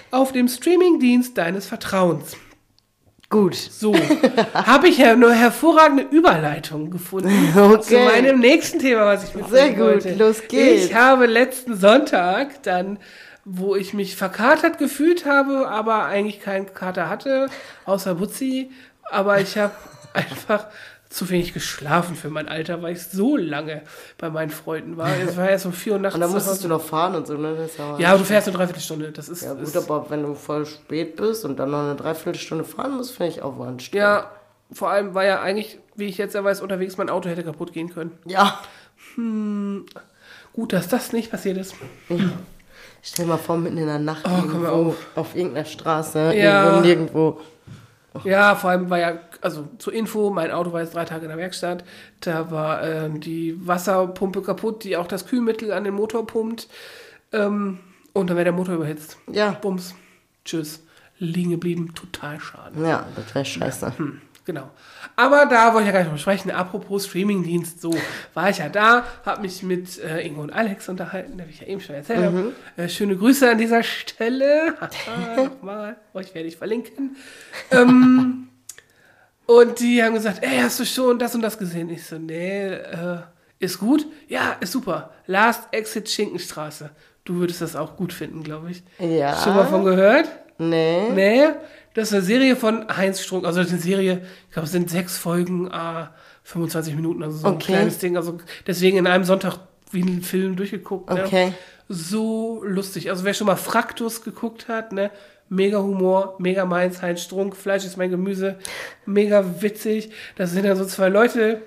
Auf 0.10 0.32
dem 0.32 0.48
Streamingdienst 0.48 1.38
deines 1.38 1.68
Vertrauens. 1.68 2.36
Gut. 3.30 3.56
So, 3.56 3.96
habe 4.54 4.88
ich 4.88 5.00
ja 5.00 5.12
eine 5.14 5.34
hervorragende 5.34 6.04
Überleitung 6.04 6.92
gefunden 6.92 7.54
Okay. 7.58 7.82
zu 7.82 8.00
meinem 8.00 8.40
nächsten 8.40 8.80
Thema, 8.80 9.06
was 9.06 9.24
ich 9.24 9.36
mitbringen 9.36 9.52
Sehr 9.56 9.70
gut, 9.74 9.80
wollte. 10.06 10.16
los 10.16 10.42
geht's. 10.48 10.86
Ich 10.86 10.96
habe 10.96 11.26
letzten 11.26 11.76
Sonntag 11.76 12.62
dann, 12.64 13.00
wo 13.44 13.76
ich 13.76 13.94
mich 13.94 14.16
verkatert 14.16 14.78
gefühlt 14.78 15.26
habe, 15.26 15.68
aber 15.68 16.06
eigentlich 16.06 16.40
keinen 16.42 16.72
Kater 16.74 17.10
hatte, 17.10 17.48
außer 17.86 18.16
Butzi, 18.16 18.72
aber 19.10 19.40
ich 19.42 19.58
habe 19.58 19.74
einfach 20.14 20.68
zu 21.16 21.30
wenig 21.30 21.54
geschlafen 21.54 22.16
für 22.16 22.30
mein 22.30 22.48
Alter, 22.50 22.82
weil 22.82 22.94
ich 22.94 23.04
so 23.04 23.38
lange 23.38 23.84
bei 24.18 24.30
meinen 24.30 24.50
Freunden 24.50 24.98
war. 24.98 25.10
Es 25.26 25.38
war 25.38 25.50
erst 25.50 25.66
um 25.66 25.72
vier 25.74 25.94
Uhr 25.94 26.00
nachts. 26.00 26.16
Und 26.16 26.22
dann 26.22 26.32
musstest 26.32 26.64
du 26.64 26.68
noch 26.68 26.82
fahren 26.82 27.16
und 27.16 27.26
so, 27.26 27.36
ne? 27.38 27.56
Ja, 28.00 28.10
aber 28.10 28.18
du 28.20 28.26
fährst 28.26 28.48
eine 28.48 28.58
Dreiviertelstunde. 28.58 29.12
Das 29.14 29.30
ist, 29.30 29.44
Ja 29.44 29.54
gut, 29.54 29.64
ist 29.64 29.78
aber 29.78 30.06
wenn 30.10 30.24
du 30.24 30.34
voll 30.36 30.66
spät 30.66 31.16
bist 31.16 31.46
und 31.46 31.58
dann 31.58 31.72
noch 31.72 31.80
eine 31.84 31.96
Dreiviertelstunde 31.96 32.64
fahren 32.66 32.98
musst, 32.98 33.12
finde 33.16 33.32
ich 33.32 33.42
auch 33.42 33.58
anstrengend. 33.60 33.94
ja, 33.96 34.30
vor 34.72 34.90
allem 34.90 35.14
war 35.14 35.24
ja 35.24 35.42
eigentlich, 35.42 35.80
wie 35.96 36.06
ich 36.06 36.18
jetzt 36.18 36.36
ja 36.36 36.44
weiß, 36.44 36.60
unterwegs 36.62 36.98
mein 36.98 37.10
Auto 37.10 37.30
hätte 37.30 37.44
kaputt 37.44 37.72
gehen 37.72 37.94
können. 37.94 38.12
Ja. 38.26 38.60
Gut, 40.54 40.74
dass 40.74 40.88
das 40.90 41.14
nicht 41.14 41.32
passiert 41.32 41.58
ist. 41.58 41.76
Stell 43.02 43.26
dir 43.26 43.30
mal 43.32 43.38
vor, 43.38 43.58
mitten 43.58 43.78
in 43.78 43.86
der 43.86 44.00
Nacht 44.00 44.26
Oh, 44.28 44.36
irgendwo 44.36 44.68
auf. 44.68 44.96
auf. 45.16 45.36
irgendeiner 45.36 45.66
Straße, 45.66 46.34
Ja. 46.36 46.66
irgendwo 46.66 46.82
nirgendwo. 46.88 47.42
Ja, 48.24 48.56
vor 48.56 48.70
allem 48.70 48.90
war 48.90 49.00
ja, 49.00 49.20
also 49.42 49.68
zur 49.78 49.94
Info, 49.94 50.30
mein 50.30 50.52
Auto 50.52 50.72
war 50.74 50.82
jetzt 50.82 50.96
drei 50.96 51.06
Tage 51.06 51.24
in 51.24 51.30
der 51.30 51.38
Werkstatt. 51.38 51.84
Da 52.22 52.52
war 52.52 52.84
ähm, 52.84 53.20
die 53.20 53.56
Wasserpumpe 53.68 54.42
kaputt, 54.42 54.84
die 54.84 54.98
auch 54.98 55.08
das 55.08 55.28
Kühlmittel 55.28 55.72
an 55.72 55.84
den 55.84 55.94
Motor 55.94 56.26
pumpt. 56.26 56.68
Ähm, 57.32 57.80
und 58.14 58.30
dann 58.30 58.38
wäre 58.38 58.46
der 58.46 58.54
Motor 58.54 58.76
überhitzt. 58.76 59.18
Ja. 59.32 59.52
Bums. 59.52 59.94
Tschüss. 60.46 60.82
Liegen 61.18 61.52
geblieben. 61.52 61.94
Total 61.96 62.40
schade. 62.40 62.82
Ja, 62.82 63.06
das 63.16 63.36
wäre 63.36 63.46
scheiße. 63.46 63.94
Genau. 64.46 64.70
Aber 65.16 65.48
da 65.48 65.74
wollte 65.74 65.82
ich 65.82 65.88
ja 65.88 65.92
gar 65.92 66.00
nicht 66.00 66.10
drüber 66.10 66.20
sprechen. 66.20 66.52
Apropos 66.52 67.08
Streamingdienst, 67.08 67.82
so 67.82 67.96
war 68.36 68.50
ich 68.52 68.60
ja 68.60 68.70
da, 68.70 69.04
habe 69.26 69.42
mich 69.42 69.64
mit 69.64 69.98
äh, 69.98 70.22
Ingo 70.22 70.42
und 70.42 70.52
Alex 70.54 70.88
unterhalten, 70.88 71.42
habe 71.42 71.50
ich 71.50 71.62
ja 71.62 71.68
eben 71.68 71.82
schon 71.82 71.96
erzählt. 71.96 72.24
habe. 72.24 72.54
Äh, 72.78 72.88
schöne 72.88 73.18
Grüße 73.18 73.50
an 73.50 73.58
dieser 73.58 73.82
Stelle. 73.82 74.76
Nochmal, 75.36 75.98
euch 76.14 76.36
werde 76.36 76.48
ich 76.48 76.58
verlinken. 76.58 77.16
Ähm, 77.72 78.50
und 79.48 79.80
die 79.80 80.04
haben 80.04 80.14
gesagt, 80.14 80.44
ey, 80.44 80.60
hast 80.60 80.80
du 80.80 80.86
schon 80.86 81.18
das 81.18 81.34
und 81.34 81.42
das 81.42 81.58
gesehen? 81.58 81.90
Ich 81.90 82.06
so, 82.06 82.18
nee, 82.20 82.68
äh, 82.68 83.18
ist 83.58 83.80
gut? 83.80 84.06
Ja, 84.28 84.58
ist 84.60 84.74
super. 84.74 85.12
Last 85.26 85.64
Exit 85.72 86.08
Schinkenstraße. 86.10 86.92
Du 87.24 87.36
würdest 87.36 87.62
das 87.62 87.76
auch 87.76 87.96
gut 87.98 88.14
finden, 88.14 88.44
glaube 88.44 88.70
ich. 88.70 88.84
Ja. 89.00 89.36
Schon 89.42 89.56
mal 89.56 89.66
von 89.66 89.84
gehört? 89.84 90.30
Nee. 90.58 91.10
Nee, 91.10 91.48
das 91.96 92.10
ist 92.10 92.14
eine 92.14 92.22
Serie 92.24 92.56
von 92.56 92.86
Heinz 92.96 93.22
Strunk. 93.22 93.46
Also 93.46 93.62
eine 93.62 93.70
Serie, 93.80 94.22
ich 94.48 94.54
glaube, 94.54 94.68
es 94.68 94.72
sind 94.72 94.90
sechs 94.92 95.18
Folgen, 95.18 95.72
ah, 95.72 96.14
25 96.44 96.96
Minuten, 96.96 97.24
also 97.24 97.38
so 97.38 97.48
ein 97.48 97.56
Okay. 97.56 97.74
kleines 97.74 97.98
Ding. 97.98 98.16
Also 98.18 98.38
deswegen 98.68 98.98
in 98.98 99.08
einem 99.08 99.24
Sonntag 99.24 99.58
wie 99.92 100.04
einen 100.04 100.22
Film 100.22 100.56
durchgeguckt. 100.56 101.10
Ne? 101.10 101.24
Okay. 101.26 101.54
So 101.88 102.62
lustig. 102.64 103.10
Also 103.10 103.24
wer 103.26 103.34
schon 103.34 103.48
mal 103.48 103.56
Fraktus 103.56 104.24
geguckt 104.24 104.68
hat, 104.68 104.92
ne? 104.92 105.10
Mega 105.48 105.78
Humor, 105.80 106.36
mega 106.40 106.66
meins, 106.66 107.04
Heinz 107.04 107.22
Strunk, 107.22 107.56
Fleisch 107.56 107.86
ist 107.86 107.98
mein 107.98 108.10
Gemüse, 108.10 108.56
mega 109.06 109.62
witzig. 109.62 110.10
Das 110.36 110.52
sind 110.52 110.66
ja 110.66 110.76
so 110.76 110.86
zwei 110.86 111.10
Leute, 111.10 111.62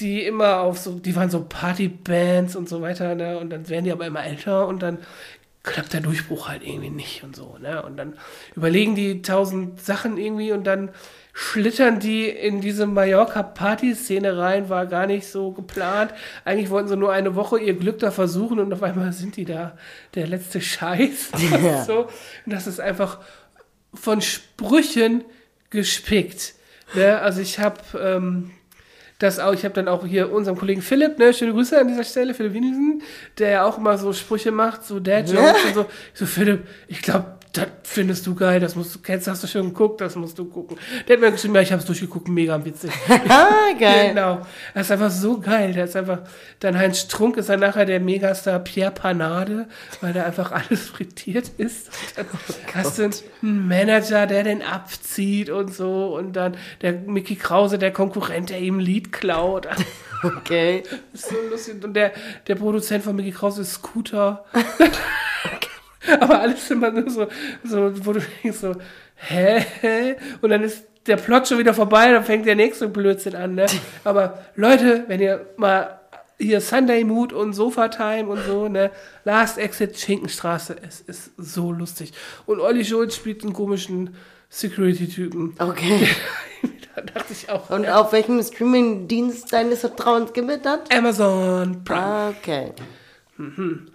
die 0.00 0.24
immer 0.24 0.60
auf 0.60 0.78
so, 0.78 0.98
die 0.98 1.14
waren 1.14 1.30
so 1.30 1.44
Partybands 1.48 2.56
und 2.56 2.68
so 2.68 2.80
weiter, 2.82 3.14
ne? 3.14 3.38
Und 3.38 3.50
dann 3.50 3.68
werden 3.68 3.84
die 3.84 3.92
aber 3.92 4.06
immer 4.06 4.24
älter 4.24 4.66
und 4.66 4.82
dann 4.82 4.98
klappt 5.62 5.92
der 5.92 6.00
Durchbruch 6.00 6.48
halt 6.48 6.62
irgendwie 6.66 6.90
nicht 6.90 7.22
und 7.22 7.36
so, 7.36 7.58
ne? 7.58 7.82
Und 7.82 7.96
dann 7.96 8.14
überlegen 8.56 8.94
die 8.94 9.22
tausend 9.22 9.80
Sachen 9.80 10.16
irgendwie 10.16 10.52
und 10.52 10.64
dann 10.64 10.90
schlittern 11.32 12.00
die 12.00 12.28
in 12.28 12.60
diese 12.60 12.86
Mallorca-Party-Szene 12.86 14.36
rein, 14.36 14.68
war 14.68 14.86
gar 14.86 15.06
nicht 15.06 15.28
so 15.28 15.52
geplant. 15.52 16.12
Eigentlich 16.44 16.70
wollten 16.70 16.88
sie 16.88 16.96
nur 16.96 17.12
eine 17.12 17.34
Woche 17.34 17.58
ihr 17.58 17.74
Glück 17.74 17.98
da 17.98 18.10
versuchen 18.10 18.58
und 18.58 18.72
auf 18.72 18.82
einmal 18.82 19.12
sind 19.12 19.36
die 19.36 19.44
da 19.44 19.76
der 20.14 20.26
letzte 20.26 20.60
Scheiß. 20.60 21.30
Ja. 21.62 21.84
so. 21.84 22.00
Und 22.46 22.52
das 22.52 22.66
ist 22.66 22.80
einfach 22.80 23.18
von 23.92 24.20
Sprüchen 24.22 25.24
gespickt. 25.70 26.54
Ne? 26.94 27.18
Also 27.20 27.40
ich 27.40 27.58
habe 27.58 27.80
ähm, 27.98 28.50
das 29.20 29.38
auch, 29.38 29.52
ich 29.52 29.64
habe 29.64 29.74
dann 29.74 29.86
auch 29.86 30.04
hier 30.04 30.32
unseren 30.32 30.56
Kollegen 30.56 30.82
Philipp, 30.82 31.18
ne, 31.18 31.32
schöne 31.32 31.52
Grüße 31.52 31.78
an 31.78 31.88
dieser 31.88 32.04
Stelle, 32.04 32.34
Philipp 32.34 32.54
Wienisen, 32.54 33.02
der 33.38 33.50
ja 33.50 33.64
auch 33.64 33.78
immer 33.78 33.96
so 33.98 34.12
Sprüche 34.12 34.50
macht, 34.50 34.84
so 34.84 34.98
Dad-Jokes 34.98 35.64
und 35.66 35.74
so. 35.74 35.86
Ich 36.12 36.18
so, 36.18 36.26
Philipp, 36.26 36.66
ich 36.88 37.02
glaube, 37.02 37.26
das 37.52 37.66
findest 37.82 38.26
du 38.26 38.34
geil, 38.34 38.60
das 38.60 38.76
musst 38.76 38.94
du, 38.94 39.00
kennst, 39.00 39.26
hast 39.26 39.42
du 39.42 39.48
schon 39.48 39.68
geguckt, 39.68 40.00
das 40.00 40.14
musst 40.14 40.38
du 40.38 40.44
gucken. 40.44 40.78
Der 41.08 41.16
hat 41.16 41.20
mir 41.20 41.32
geschrieben, 41.32 41.54
ja, 41.56 41.60
ich 41.62 41.72
habe 41.72 41.80
es 41.80 41.86
durchgeguckt, 41.86 42.28
mega 42.28 42.64
witzig. 42.64 42.92
Ah, 43.28 43.72
geil. 43.78 44.10
Genau. 44.10 44.46
Das 44.74 44.86
ist 44.86 44.92
einfach 44.92 45.10
so 45.10 45.38
geil. 45.38 45.72
Der 45.72 45.84
ist 45.84 45.96
einfach, 45.96 46.20
dann 46.60 46.78
Heinz 46.78 47.00
Strunk 47.00 47.36
ist 47.36 47.48
dann 47.48 47.60
nachher 47.60 47.84
der 47.84 48.00
Megastar 48.00 48.58
Pierre 48.60 48.92
Panade, 48.92 49.68
weil 50.00 50.12
da 50.12 50.24
einfach 50.24 50.52
alles 50.52 50.88
frittiert 50.88 51.48
ist. 51.58 51.90
Dann 52.16 52.26
hast 52.74 52.98
du 52.98 53.10
einen 53.42 53.68
Manager, 53.68 54.26
der 54.26 54.44
den 54.44 54.62
abzieht 54.62 55.50
und 55.50 55.74
so. 55.74 56.16
Und 56.16 56.34
dann 56.34 56.56
der 56.82 56.92
Mickey 56.92 57.36
Krause, 57.36 57.78
der 57.78 57.92
Konkurrent, 57.92 58.50
der 58.50 58.60
ihm 58.60 58.78
ein 58.78 58.80
Lied 58.80 59.12
klaut. 59.12 59.68
Okay. 60.22 60.82
Ist 61.14 61.30
so 61.30 61.34
lustig. 61.50 61.82
Und 61.82 61.94
der, 61.94 62.12
der 62.46 62.54
Produzent 62.54 63.02
von 63.02 63.16
Mickey 63.16 63.30
Krause 63.30 63.62
ist 63.62 63.72
Scooter. 63.72 64.44
Aber 66.20 66.40
alles 66.40 66.70
immer 66.70 66.90
nur 66.90 67.10
so, 67.10 67.26
so, 67.64 68.06
wo 68.06 68.12
du 68.12 68.20
denkst 68.42 68.58
so, 68.58 68.74
hä? 69.16 69.64
hä? 69.80 70.16
Und 70.40 70.50
dann 70.50 70.62
ist 70.62 70.84
der 71.06 71.16
Plot 71.16 71.48
schon 71.48 71.58
wieder 71.58 71.74
vorbei, 71.74 72.10
dann 72.10 72.24
fängt 72.24 72.46
der 72.46 72.56
nächste 72.56 72.88
Blödsinn 72.88 73.36
an, 73.36 73.54
ne? 73.54 73.66
Aber 74.04 74.44
Leute, 74.54 75.04
wenn 75.08 75.20
ihr 75.20 75.46
mal 75.56 76.00
hier 76.38 76.60
Sunday 76.60 77.04
Mood 77.04 77.32
und 77.32 77.52
Sofa 77.52 77.88
Time 77.88 78.28
und 78.28 78.44
so, 78.46 78.68
ne? 78.68 78.90
Last 79.24 79.58
Exit 79.58 79.98
Schinkenstraße, 79.98 80.76
es 80.86 81.00
ist 81.00 81.32
so 81.36 81.72
lustig. 81.72 82.12
Und 82.46 82.60
Olli 82.60 82.84
Schulz 82.84 83.16
spielt 83.16 83.42
einen 83.42 83.52
komischen 83.52 84.14
Security-Typen. 84.48 85.54
Okay. 85.58 86.08
Da 86.96 87.02
dachte 87.02 87.32
ich 87.32 87.48
auch. 87.48 87.70
Und 87.70 87.88
auf 87.88 88.12
welchem 88.12 88.42
Streaming-Dienst 88.42 89.52
deines 89.52 89.80
Vertrauens 89.80 90.32
gewittert? 90.32 90.92
Amazon 90.92 91.84
Prime. 91.84 92.34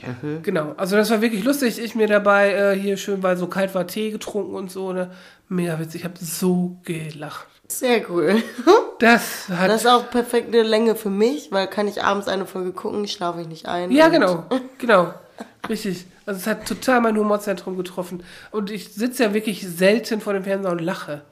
Ah, 0.04 0.16
okay. 0.18 0.40
Genau, 0.44 0.74
also 0.78 0.96
das 0.96 1.10
war 1.12 1.22
wirklich 1.22 1.44
lustig. 1.44 1.80
Ich 1.80 1.96
mir 1.96 2.08
dabei 2.08 2.54
äh, 2.54 2.76
hier 2.80 2.98
schön, 2.98 3.22
weil 3.24 3.38
so 3.38 3.48
kalt 3.48 3.76
war, 3.76 3.86
Tee 3.88 4.12
getrunken 4.12 4.56
und 4.56 4.72
so. 4.72 4.92
Ne? 4.94 5.12
Mega 5.50 5.80
witzig. 5.80 6.02
Ich 6.02 6.06
habe 6.06 6.16
so 6.20 6.78
gelacht. 6.84 7.48
Sehr 7.68 8.10
cool. 8.10 8.42
Das 9.00 9.50
hat. 9.50 9.70
Das 9.70 9.82
ist 9.82 9.88
auch 9.88 10.10
perfekte 10.10 10.62
Länge 10.62 10.96
für 10.96 11.10
mich, 11.10 11.52
weil 11.52 11.68
kann 11.68 11.86
ich 11.90 12.02
abends 12.02 12.30
eine 12.30 12.46
Folge 12.46 12.72
gucken, 12.72 13.10
schlafe 13.10 13.42
ich 13.42 13.48
nicht 13.50 13.66
ein. 13.68 13.92
ja, 13.92 14.08
genau. 14.08 14.46
Genau. 14.78 15.14
Richtig. 15.68 16.06
Also 16.26 16.40
es 16.40 16.48
hat 16.48 16.66
total 16.66 17.02
mein 17.02 17.18
Humorzentrum 17.18 17.76
getroffen. 17.76 18.24
Und 18.52 18.72
ich 18.72 18.94
sitze 18.94 19.24
ja 19.24 19.34
wirklich 19.34 19.68
selten 19.68 20.22
vor 20.22 20.32
dem 20.32 20.46
Fernseher 20.46 20.72
und 20.72 20.80
lache. 20.80 21.24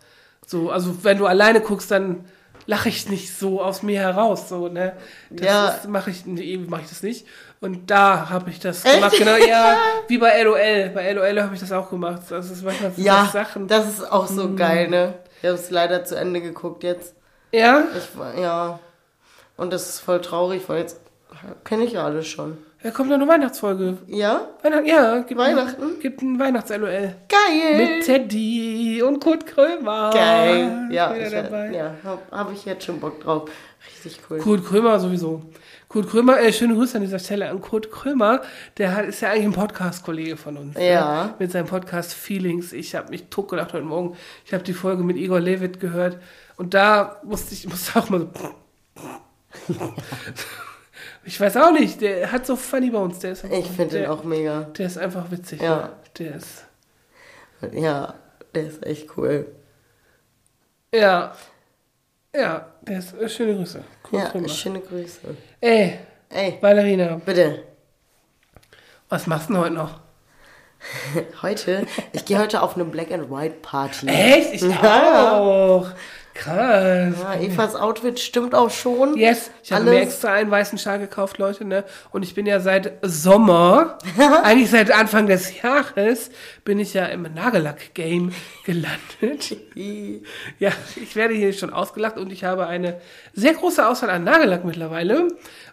So, 0.45 0.71
also 0.71 1.05
wenn 1.05 1.17
du 1.19 1.25
alleine 1.25 1.61
guckst, 1.61 1.89
dann 1.89 2.25
lache 2.65 2.89
ich 2.89 3.09
nicht 3.09 3.33
so 3.33 3.61
aus 3.61 3.81
mir 3.81 3.99
heraus. 4.01 4.49
So, 4.49 4.67
ne? 4.67 4.91
Das 5.29 5.45
Ja. 5.47 5.79
mache 5.89 6.09
ich, 6.09 6.25
nee, 6.25 6.57
mache 6.57 6.81
ich 6.81 6.89
das 6.89 7.01
nicht. 7.01 7.25
Und 7.63 7.89
da 7.89 8.29
habe 8.29 8.49
ich 8.49 8.59
das 8.59 8.83
gemacht. 8.83 9.15
Genau, 9.17 9.35
ja, 9.37 9.77
wie 10.09 10.17
bei 10.17 10.41
LOL. 10.43 10.91
Bei 10.93 11.11
LOL 11.13 11.41
habe 11.41 11.53
ich 11.55 11.61
das 11.61 11.71
auch 11.71 11.89
gemacht. 11.89 12.21
Das 12.29 12.51
ist 12.51 12.63
manchmal 12.63 12.91
so 12.91 13.01
Ja, 13.01 13.29
Sachen. 13.31 13.67
das 13.69 13.87
ist 13.87 14.11
auch 14.11 14.27
so 14.27 14.43
Mhm. 14.49 14.57
geil, 14.57 14.89
ne? 14.89 15.13
Ich 15.41 15.47
habe 15.47 15.55
es 15.57 15.69
leider 15.71 16.03
zu 16.03 16.15
Ende 16.17 16.41
geguckt 16.41 16.83
jetzt. 16.83 17.15
ja? 17.51 17.83
Ich 17.97 18.17
war, 18.17 18.37
ja. 18.37 18.79
Und 19.55 19.71
das 19.71 19.87
ist 19.87 19.99
voll 19.99 20.19
traurig, 20.19 20.63
weil 20.67 20.79
jetzt 20.79 20.99
kenne 21.63 21.83
ich 21.85 21.93
ja 21.93 22.03
alles 22.03 22.27
schon. 22.27 22.57
Da 22.83 22.91
kommt 22.91 23.09
noch 23.09 23.15
eine 23.15 23.27
Weihnachtsfolge. 23.29 23.97
Ja? 24.07 24.49
Weihnachten, 24.61 24.85
ja, 24.85 25.19
gibt 25.19 25.39
Weihnachten? 25.39 25.81
Ein, 25.81 25.99
gibt 26.01 26.21
ein 26.21 26.37
Weihnachts-LOL. 26.37 27.15
Geil! 27.29 27.77
Mit 27.77 28.05
Teddy 28.05 29.01
und 29.01 29.23
Kurt 29.23 29.45
Krömer. 29.45 30.09
Geil! 30.13 30.89
Ja, 30.91 31.15
ich, 31.15 31.31
dabei. 31.31 31.71
ja 31.71 31.95
habe 32.03 32.21
hab 32.29 32.51
ich 32.51 32.65
jetzt 32.65 32.83
schon 32.83 32.99
Bock 32.99 33.21
drauf. 33.21 33.49
Richtig 33.87 34.19
cool. 34.29 34.39
Kurt 34.39 34.65
Krömer 34.65 34.99
sowieso. 34.99 35.43
Kurt 35.87 36.09
Krömer, 36.09 36.41
äh, 36.41 36.51
schöne 36.51 36.73
Grüße 36.75 36.97
an 36.97 37.03
dieser 37.03 37.19
Stelle 37.19 37.49
an 37.49 37.61
Kurt 37.61 37.89
Krömer. 37.89 38.41
Der 38.77 38.93
hat, 38.93 39.05
ist 39.05 39.21
ja 39.21 39.29
eigentlich 39.29 39.45
ein 39.45 39.53
Podcast-Kollege 39.53 40.35
von 40.35 40.57
uns. 40.57 40.77
Ja. 40.77 41.27
Ne? 41.27 41.33
Mit 41.39 41.53
seinem 41.53 41.67
Podcast 41.67 42.13
Feelings. 42.13 42.73
Ich 42.73 42.95
habe 42.95 43.11
mich 43.11 43.29
totgelacht 43.29 43.71
heute 43.71 43.85
Morgen. 43.85 44.17
Ich 44.45 44.53
habe 44.53 44.63
die 44.65 44.73
Folge 44.73 45.03
mit 45.03 45.15
Igor 45.15 45.39
Levitt 45.39 45.79
gehört. 45.79 46.17
Und 46.57 46.73
da 46.73 47.21
musste 47.23 47.53
ich 47.53 47.65
musste 47.65 47.97
auch 47.97 48.09
mal 48.09 48.27
so. 48.35 49.73
ich 51.25 51.39
weiß 51.39 51.57
auch 51.57 51.71
nicht. 51.71 52.01
Der 52.01 52.31
hat 52.31 52.45
so 52.45 52.55
funny 52.55 52.89
bei 52.89 52.97
uns. 52.99 53.19
Der 53.19 53.31
ist, 53.31 53.43
Ich 53.45 53.67
finde 53.67 53.99
den 53.99 54.09
auch 54.09 54.23
mega. 54.23 54.61
Der 54.77 54.85
ist 54.87 54.97
einfach 54.97 55.29
witzig. 55.31 55.61
Ja. 55.61 55.75
Ne? 55.77 55.89
Der 56.19 56.35
ist. 56.35 56.65
Ja, 57.71 58.13
der 58.53 58.63
ist 58.67 58.85
echt 58.85 59.09
cool. 59.17 59.47
Ja. 60.93 61.33
Ja, 62.35 62.67
der 62.81 62.99
ist. 62.99 63.13
Äh, 63.13 63.29
schöne 63.29 63.55
Grüße. 63.55 63.83
Kurt 64.03 64.21
Ja, 64.23 64.29
Krömer. 64.29 64.49
schöne 64.49 64.79
Grüße. 64.79 65.19
Ey, 65.61 65.99
Ey, 66.29 66.57
Valerina, 66.61 67.21
bitte. 67.23 67.63
was 69.09 69.27
machst 69.27 69.49
du 69.49 69.53
denn 69.53 69.61
heute 69.63 69.73
noch? 69.75 69.99
Heute, 71.41 71.85
ich 72.11 72.25
gehe 72.25 72.37
heute 72.37 72.61
auf 72.61 72.75
eine 72.75 72.83
Black 72.83 73.09
and 73.13 73.31
White 73.31 73.55
Party. 73.61 74.05
Echt? 74.07 74.55
Ich 74.55 74.61
Ja. 74.63 75.37
auch. 75.39 75.87
Krass. 76.33 77.13
Ja, 77.21 77.35
Evas 77.39 77.75
Outfit 77.75 78.19
stimmt 78.19 78.55
auch 78.55 78.71
schon. 78.71 79.15
Yes, 79.17 79.51
ich 79.63 79.71
habe 79.71 79.85
mir 79.85 80.01
extra 80.01 80.33
einen 80.33 80.49
weißen 80.49 80.77
Schal 80.79 80.97
gekauft, 80.97 81.37
Leute, 81.37 81.63
ne? 81.63 81.83
Und 82.11 82.23
ich 82.23 82.33
bin 82.33 82.47
ja 82.47 82.59
seit 82.59 82.93
Sommer, 83.03 83.99
eigentlich 84.43 84.71
seit 84.71 84.91
Anfang 84.91 85.27
des 85.27 85.61
Jahres, 85.61 86.31
bin 86.65 86.79
ich 86.79 86.93
ja 86.95 87.05
im 87.05 87.21
Nagellack-Game 87.21 88.33
gelandet. 88.65 89.57
Ja, 90.59 90.71
ich 90.95 91.15
werde 91.15 91.33
hier 91.33 91.51
schon 91.53 91.73
ausgelacht 91.73 92.17
und 92.17 92.31
ich 92.31 92.43
habe 92.43 92.67
eine 92.67 93.01
sehr 93.33 93.53
große 93.53 93.85
Auswahl 93.85 94.09
an 94.09 94.23
Nagellack 94.23 94.63
mittlerweile, 94.63 95.27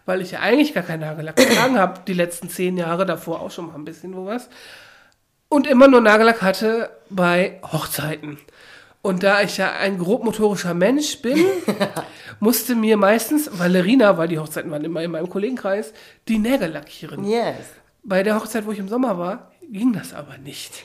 weil 0.07 0.21
ich 0.21 0.33
ja 0.33 0.41
eigentlich 0.41 0.75
gar 0.75 0.83
keinen 0.83 1.01
Nagellack 1.01 1.37
getragen 1.37 1.79
habe, 1.79 2.01
die 2.07 2.15
letzten 2.15 2.49
zehn 2.49 2.77
Jahre, 2.77 3.07
davor 3.07 3.41
auch 3.41 3.51
schon 3.51 3.67
mal 3.67 3.75
ein 3.75 3.85
bisschen 3.85 4.17
wo 4.17 4.27
was. 4.27 4.49
Und 5.49 5.67
immer 5.67 5.89
nur 5.89 6.01
Nagellack 6.01 6.43
hatte 6.43 6.91
bei 7.11 7.61
Hochzeiten. 7.63 8.39
Und 9.03 9.23
da 9.23 9.41
ich 9.43 9.57
ja 9.57 9.73
ein 9.73 9.99
grobmotorischer 9.99 10.75
Mensch 10.75 11.23
bin, 11.23 11.39
musste 12.41 12.75
mir 12.75 12.97
meistens 12.99 13.51
Valerina, 13.59 14.19
weil 14.19 14.29
die 14.29 14.39
Hochzeiten 14.39 14.71
waren 14.71 14.85
immer 14.85 15.03
in 15.03 15.11
meinem 15.11 15.31
Kollegenkreis, 15.31 15.95
die 16.29 16.39
Nägel 16.39 16.71
lackieren. 16.73 17.25
Yes. 17.25 17.57
Bei 18.03 18.23
der 18.23 18.37
Hochzeit, 18.37 18.67
wo 18.67 18.73
ich 18.73 18.79
im 18.79 18.89
Sommer 18.89 19.19
war, 19.19 19.53
ging 19.71 19.93
das 19.93 20.13
aber 20.13 20.37
nicht. 20.39 20.85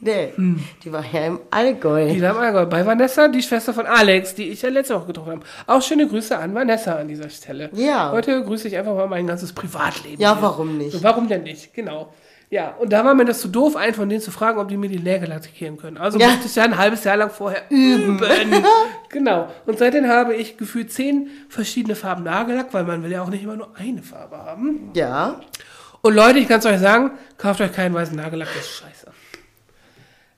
Nee, 0.00 0.34
die 0.82 0.92
war 0.92 1.04
ja 1.12 1.26
im 1.26 1.40
Allgäu. 1.50 2.12
Die 2.12 2.20
war 2.20 2.32
im 2.32 2.36
Allgäu. 2.36 2.66
Bei 2.66 2.84
Vanessa, 2.84 3.28
die 3.28 3.42
Schwester 3.42 3.72
von 3.72 3.86
Alex, 3.86 4.34
die 4.34 4.50
ich 4.50 4.60
ja 4.60 4.68
letzte 4.68 4.96
Woche 4.96 5.06
getroffen 5.06 5.30
habe. 5.32 5.42
Auch 5.66 5.80
schöne 5.80 6.06
Grüße 6.06 6.36
an 6.36 6.54
Vanessa 6.54 6.96
an 6.96 7.08
dieser 7.08 7.30
Stelle. 7.30 7.70
Ja. 7.72 8.12
Heute 8.12 8.42
grüße 8.44 8.68
ich 8.68 8.76
einfach 8.76 8.94
mal 8.94 9.06
mein 9.06 9.26
ganzes 9.26 9.54
Privatleben. 9.54 10.20
Ja, 10.20 10.34
hier. 10.34 10.42
warum 10.42 10.76
nicht? 10.76 11.02
Warum 11.02 11.28
denn 11.28 11.44
nicht? 11.44 11.72
Genau. 11.72 12.12
Ja, 12.50 12.74
und 12.78 12.92
da 12.92 13.04
war 13.04 13.14
mir 13.14 13.24
das 13.24 13.40
zu 13.40 13.48
doof, 13.48 13.74
einen 13.74 13.94
von 13.94 14.08
denen 14.08 14.20
zu 14.20 14.30
fragen, 14.30 14.58
ob 14.58 14.68
die 14.68 14.76
mir 14.76 14.88
die 14.88 14.98
Nägel 15.00 15.28
lackieren 15.28 15.76
können. 15.76 15.96
Also 15.98 16.18
Ja. 16.18 16.28
musste 16.28 16.46
ich 16.46 16.54
ja 16.54 16.62
ein 16.64 16.78
halbes 16.78 17.02
Jahr 17.04 17.16
lang 17.16 17.30
vorher 17.30 17.62
üben. 17.70 18.20
genau. 19.08 19.48
Und 19.66 19.78
seitdem 19.78 20.06
habe 20.08 20.34
ich 20.34 20.56
gefühlt 20.56 20.92
zehn 20.92 21.28
verschiedene 21.48 21.96
Farben 21.96 22.22
Nagellack, 22.24 22.68
weil 22.72 22.84
man 22.84 23.02
will 23.02 23.10
ja 23.10 23.22
auch 23.22 23.28
nicht 23.28 23.42
immer 23.42 23.56
nur 23.56 23.70
eine 23.76 24.02
Farbe 24.02 24.36
haben. 24.36 24.90
Ja. 24.94 25.40
Und 26.02 26.14
Leute, 26.14 26.38
ich 26.38 26.46
kann 26.48 26.58
es 26.60 26.66
euch 26.66 26.78
sagen, 26.78 27.12
kauft 27.38 27.60
euch 27.60 27.72
keinen 27.72 27.94
weißen 27.94 28.14
Nagellack, 28.14 28.48
das 28.54 28.64
ist 28.66 28.72
scheiße. 28.76 28.93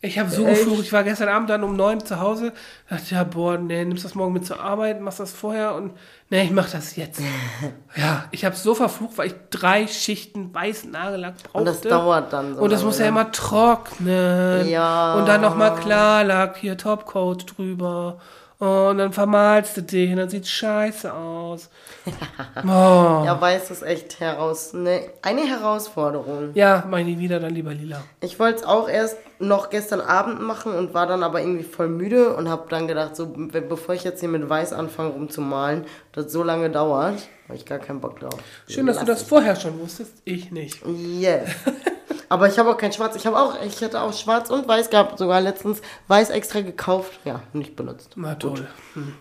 Ich 0.07 0.19
habe 0.19 0.31
so 0.31 0.47
Echt? 0.47 0.61
geflucht, 0.61 0.83
ich 0.83 0.93
war 0.93 1.03
gestern 1.03 1.29
Abend 1.29 1.51
dann 1.51 1.65
um 1.65 1.75
neun 1.75 2.05
zu 2.05 2.21
Hause, 2.21 2.53
dachte, 2.89 3.15
ja, 3.15 3.25
boah, 3.25 3.59
nee, 3.59 3.85
nimmst 3.85 4.05
das 4.05 4.15
morgen 4.15 4.33
mit 4.33 4.47
zur 4.47 4.61
Arbeit, 4.61 5.01
machst 5.01 5.21
das 5.21 5.33
vorher 5.33 5.75
und 5.75 5.93
nee, 6.31 6.45
ich 6.45 6.51
mach 6.51 6.71
das 6.71 6.97
jetzt. 6.97 7.21
ja, 7.97 8.25
ich 8.31 8.45
habe 8.45 8.55
so 8.55 8.75
verflucht, 8.75 9.19
weil 9.19 9.29
ich 9.29 9.35
drei 9.51 9.87
Schichten 9.87 10.55
weißen 10.55 10.91
Nagellack 10.91 11.35
brauchte. 11.43 11.59
Und 11.59 11.65
das 11.65 11.81
dauert 11.81 12.33
dann 12.33 12.55
so. 12.55 12.63
Und 12.63 12.71
das 12.71 12.85
muss 12.85 12.99
ja 12.99 13.05
ne? 13.05 13.09
immer 13.09 13.33
trocknen. 13.33 14.69
Ja. 14.69 15.15
Und 15.15 15.27
dann 15.27 15.41
nochmal 15.41 15.75
Klarlack, 15.75 16.57
hier 16.59 16.77
Topcoat 16.77 17.57
drüber. 17.57 18.19
Und 18.59 18.99
dann 18.99 19.13
vermalst 19.13 19.77
du 19.77 19.83
dich 19.83 20.11
und 20.11 20.17
dann 20.17 20.31
sieht's 20.31 20.51
scheiße 20.51 21.13
aus. 21.13 21.69
Oh. 22.65 23.23
Ja, 23.25 23.39
weiß 23.41 23.71
ist 23.71 23.83
echt 23.83 24.21
heraus. 24.21 24.73
Ne, 24.73 25.11
eine 25.23 25.43
Herausforderung. 25.43 26.51
Ja, 26.55 26.85
mach 26.89 26.99
ich 26.99 27.05
nie 27.07 27.19
wieder, 27.19 27.39
dann 27.41 27.55
lieber 27.55 27.75
lila. 27.75 28.03
Ich 28.21 28.39
wollte 28.39 28.61
es 28.61 28.65
auch 28.65 28.89
erst 28.89 29.17
noch 29.39 29.69
gestern 29.71 30.01
Abend 30.01 30.41
machen 30.41 30.73
und 30.75 30.95
war 30.95 31.07
dann 31.07 31.23
aber 31.23 31.41
irgendwie 31.41 31.65
voll 31.65 31.89
müde 31.89 32.35
und 32.35 32.49
habe 32.49 32.65
dann 32.71 32.89
gedacht, 32.89 33.15
so 33.17 33.27
be- 33.27 33.61
bevor 33.61 33.95
ich 33.95 34.05
jetzt 34.05 34.21
hier 34.21 34.29
mit 34.29 34.49
Weiß 34.49 34.73
anfange 34.73 35.11
rumzumalen, 35.11 35.85
das 36.13 36.33
so 36.33 36.43
lange 36.43 36.71
dauert, 36.71 37.19
habe 37.49 37.57
ich 37.57 37.67
gar 37.67 37.79
keinen 37.79 38.01
Bock 38.01 38.21
drauf. 38.21 38.39
Schön, 38.69 38.87
dass 38.87 38.99
du 39.01 39.05
das 39.05 39.23
vorher 39.23 39.57
schon 39.57 39.79
wusstest. 39.81 40.13
Ich 40.25 40.51
nicht. 40.51 40.81
Yes. 40.87 41.51
Aber 42.29 42.49
ich 42.49 42.59
habe 42.59 42.71
auch 42.71 42.77
kein 42.79 42.93
Schwarz. 42.93 43.15
Ich 43.15 43.27
habe 43.27 43.39
auch, 43.39 43.55
ich 43.63 43.81
hatte 43.85 44.01
auch 44.01 44.13
Schwarz 44.13 44.51
und 44.51 44.67
Weiß 44.67 44.91
gehabt, 44.91 45.19
sogar 45.19 45.41
letztens 45.41 45.81
Weiß 46.09 46.31
extra 46.31 46.61
gekauft, 46.61 47.13
ja, 47.25 47.41
nicht 47.53 47.77
benutzt. 47.77 48.13
Na 48.17 48.35
toll. 48.35 48.67
Hm. 48.95 49.15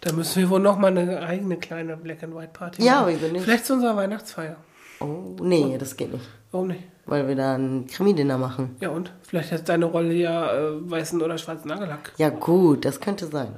Da 0.00 0.12
müssen 0.12 0.40
wir 0.40 0.50
wohl 0.50 0.60
noch 0.60 0.78
mal 0.78 0.96
eine 0.96 1.20
eigene 1.22 1.56
kleine 1.56 1.96
Black 1.96 2.22
and 2.22 2.34
White 2.34 2.50
Party 2.52 2.84
Ja, 2.84 3.00
machen. 3.02 3.16
wieso 3.20 3.32
nicht? 3.32 3.44
Vielleicht 3.44 3.66
zu 3.66 3.74
unserer 3.74 3.96
Weihnachtsfeier. 3.96 4.56
Oh, 5.00 5.36
nee, 5.40 5.76
das 5.78 5.96
geht 5.96 6.12
nicht, 6.12 6.24
Warum 6.50 6.68
nicht? 6.68 6.82
weil 7.06 7.26
wir 7.28 7.36
da 7.36 7.54
ein 7.54 7.86
Krimi-Dinner 7.86 8.36
machen. 8.38 8.76
Ja 8.80 8.90
und? 8.90 9.12
Vielleicht 9.22 9.50
hat 9.52 9.68
deine 9.68 9.86
Rolle 9.86 10.12
ja 10.12 10.52
äh, 10.52 10.90
weißen 10.90 11.20
oder 11.22 11.38
schwarzen 11.38 11.68
Nagellack. 11.68 12.12
Ja 12.16 12.28
gut, 12.30 12.84
das 12.84 13.00
könnte 13.00 13.26
sein. 13.26 13.54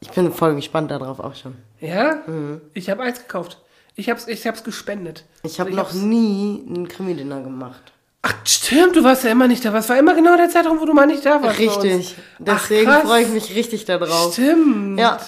Ich 0.00 0.10
bin 0.10 0.30
voll 0.32 0.54
gespannt 0.54 0.90
darauf 0.90 1.20
auch 1.20 1.34
schon. 1.34 1.56
Ja? 1.80 2.22
Mhm. 2.26 2.60
Ich 2.74 2.90
habe 2.90 3.02
eins 3.02 3.20
gekauft. 3.20 3.60
Ich 3.96 4.10
hab's, 4.10 4.26
ich 4.28 4.46
hab's 4.46 4.64
gespendet. 4.64 5.24
Ich 5.44 5.60
habe 5.60 5.70
Also 5.70 5.80
noch 5.80 5.92
nie 6.06 6.62
ein 6.68 6.88
Krimi-Dinner 6.88 7.42
gemacht. 7.42 7.92
Ach, 8.26 8.34
stimmt, 8.46 8.96
du 8.96 9.04
warst 9.04 9.22
ja 9.24 9.30
immer 9.30 9.46
nicht 9.48 9.62
da. 9.64 9.72
Was 9.74 9.88
war 9.90 9.98
immer 9.98 10.14
genau 10.14 10.34
der 10.36 10.48
Zeitraum, 10.48 10.80
wo 10.80 10.86
du 10.86 10.94
mal 10.94 11.06
nicht 11.06 11.26
da 11.26 11.42
warst? 11.42 11.58
Richtig. 11.58 12.14
Deswegen 12.38 12.90
freue 12.90 13.22
ich 13.22 13.28
mich 13.28 13.54
richtig 13.54 13.84
darauf. 13.84 14.32
Stimmt. 14.32 14.98
Ja. 14.98 15.18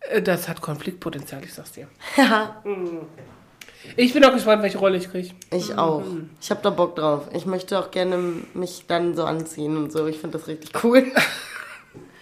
Äh, 0.00 0.20
Das 0.20 0.46
hat 0.48 0.60
Konfliktpotenzial, 0.60 1.42
ich 1.42 1.54
sag's 1.54 1.72
dir. 1.72 1.88
Ja, 2.18 2.62
Ich 3.96 4.12
bin 4.12 4.24
auch 4.26 4.32
gespannt, 4.34 4.62
welche 4.62 4.76
Rolle 4.78 4.98
ich 4.98 5.10
kriege. 5.10 5.30
ich 5.52 5.78
auch. 5.78 6.02
Ich 6.40 6.50
habe 6.50 6.60
da 6.62 6.68
Bock 6.70 6.96
drauf. 6.96 7.28
Ich 7.32 7.46
möchte 7.46 7.78
auch 7.78 7.90
gerne 7.90 8.18
mich 8.52 8.84
dann 8.86 9.14
so 9.16 9.24
anziehen 9.24 9.76
und 9.78 9.90
so. 9.90 10.06
Ich 10.06 10.18
finde 10.18 10.38
das 10.38 10.48
richtig 10.48 10.84
cool. 10.84 11.06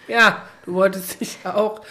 Ja, 0.07 0.43
du 0.65 0.75
wolltest 0.75 1.19
dich 1.19 1.39
ja 1.43 1.55
auch. 1.55 1.81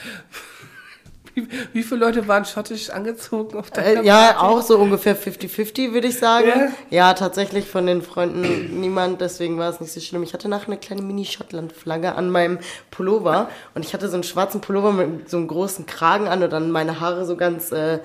Wie, 1.35 1.49
wie 1.73 1.83
viele 1.83 2.01
Leute 2.01 2.29
waren 2.29 2.45
schottisch 2.45 2.91
angezogen 2.91 3.59
auf 3.59 3.71
deiner 3.71 4.03
Äh, 4.03 4.07
ja, 4.07 4.33
Party? 4.33 4.39
auch 4.39 4.63
so 4.63 4.79
ungefähr 4.79 5.17
50-50, 5.17 5.93
würde 5.93 6.07
ich 6.09 6.19
sagen. 6.19 6.47
Ja? 6.91 7.09
Ja? 7.09 7.15
tatsächlich 7.15 7.67
von 7.69 7.87
den 7.87 8.03
Freunden 8.03 8.81
niemand, 8.81 9.21
deswegen 9.21 9.59
war 9.59 9.69
es 9.71 9.81
nicht 9.81 9.93
so 9.93 10.01
schlimm. 10.01 10.23
Ich 10.23 10.33
hatte 10.33 10.49
nachher 10.49 10.69
eine 10.69 10.77
kleine 10.79 11.03
Mini-Schottland-Flagge 11.03 12.15
an 12.15 12.31
meinem 12.31 12.59
Pullover 12.91 13.49
und 13.75 13.85
ich 13.85 13.95
hatte 13.95 14.09
so 14.09 14.15
einen 14.15 14.23
schwarzen 14.23 14.61
Pullover 14.61 14.93
mit 14.93 15.29
so 15.29 15.37
einem 15.39 15.49
großen 15.49 15.87
Kragen 15.87 16.29
an 16.29 16.43
und 16.43 16.53
dann 16.53 16.71
meine 16.71 17.01
Haare 17.01 17.27
so 17.27 17.37
ganz, 17.37 17.73
äh, 17.73 17.99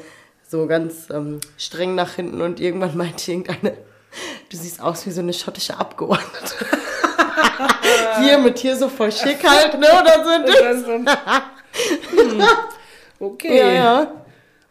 so 0.47 0.65
ganz 0.65 1.09
ähm, 1.11 1.39
streng 1.57 1.93
nach 1.95 2.13
hinten 2.15 2.41
und 2.41 2.59
irgendwann 2.59 2.97
meinte 2.97 3.31
irgendeine, 3.31 3.77
du 4.49 4.57
siehst 4.57 4.81
aus 4.81 5.05
wie 5.05 5.11
so 5.11 5.21
eine 5.21 5.33
schottische 5.33 5.77
Abgeordnete. 5.77 6.55
hier 8.21 8.39
mit 8.39 8.57
hier 8.57 8.75
so 8.75 8.89
voll 8.89 9.11
schick 9.11 9.47
halt, 9.47 9.79
ne? 9.79 9.87
Oder 9.87 10.23
so. 10.23 10.29
Das 10.63 10.77
ist 10.77 10.85
so 10.85 10.93
Hm. 10.93 12.41
Okay, 13.19 13.57
Ja, 13.57 13.67
ja. 13.71 14.11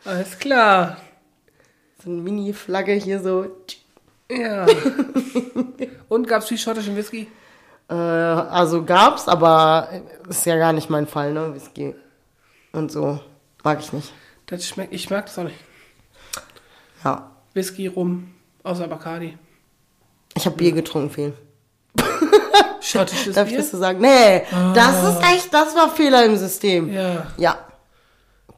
alles 0.05 0.39
klar. 0.39 0.97
So 2.03 2.11
eine 2.11 2.21
Mini-Flagge 2.23 2.93
hier 2.93 3.21
so. 3.21 3.47
Ja. 4.31 4.67
Und 6.09 6.27
gab 6.29 6.43
es 6.43 6.49
viel 6.49 6.59
schottischen 6.59 6.97
Whisky? 6.97 7.29
Äh, 7.91 7.95
also 7.95 8.85
gab's, 8.85 9.29
aber 9.29 9.89
ist 10.29 10.45
ja 10.47 10.57
gar 10.57 10.73
nicht 10.73 10.91
mein 10.91 11.07
Fall, 11.07 11.33
ne? 11.33 11.55
Whisky 11.55 11.95
und 12.73 12.93
so. 12.93 13.19
Mag 13.65 13.81
ich 13.81 13.93
nicht. 13.95 14.13
Das 14.47 14.67
schmeckt, 14.67 14.93
ich 14.93 15.09
mag 15.09 15.25
das 15.27 15.39
auch 15.39 15.45
nicht. 15.45 15.57
Ja. 17.03 17.31
Whisky, 17.55 17.87
Rum, 17.87 18.35
außer 18.63 18.87
Bacardi. 18.89 19.39
Ich 20.37 20.45
habe 20.45 20.57
Bier 20.57 20.73
getrunken 20.73 21.11
viel. 21.11 21.33
Schottisches 22.81 23.35
Darf 23.35 23.47
ich 23.49 23.55
Bier? 23.55 23.59
das 23.61 23.71
so 23.71 23.79
sagen? 23.79 24.01
Nee, 24.01 24.43
das 24.75 25.05
ist 25.15 25.23
echt, 25.23 25.53
das 25.53 25.75
war 25.75 25.89
Fehler 25.91 26.25
im 26.27 26.37
System. 26.37 26.93
Ja. 26.93 27.27
Ja. 27.39 27.59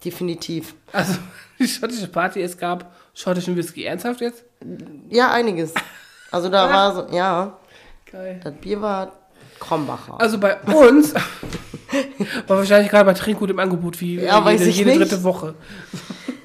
Definitiv. 0.05 0.75
Also, 0.93 1.15
die 1.59 1.69
schottische 1.69 2.09
Party, 2.09 2.43
es 2.43 2.57
gab 2.57 2.95
schottischen 3.15 3.57
Whisky. 3.57 3.85
Ernsthaft 3.85 4.21
jetzt? 4.21 4.45
Ja, 5.09 5.31
einiges. 5.31 5.75
Also 6.31 6.49
da 6.49 6.71
war 6.71 6.95
so, 6.95 7.15
ja, 7.15 7.59
Geil. 8.11 8.41
das 8.43 8.55
Bier 8.55 8.81
war 8.81 9.13
Krombacher. 9.59 10.21
Also 10.21 10.39
bei 10.39 10.57
uns 10.61 11.15
war 12.47 12.59
wahrscheinlich 12.59 12.91
gerade 12.91 13.05
bei 13.05 13.15
Trinkgut 13.15 13.51
im 13.51 13.59
Angebot 13.59 14.01
wie 14.01 14.21
Ja, 14.21 14.49
jede, 14.51 14.65
jede 14.69 14.97
dritte 14.97 15.23
Woche. 15.23 15.55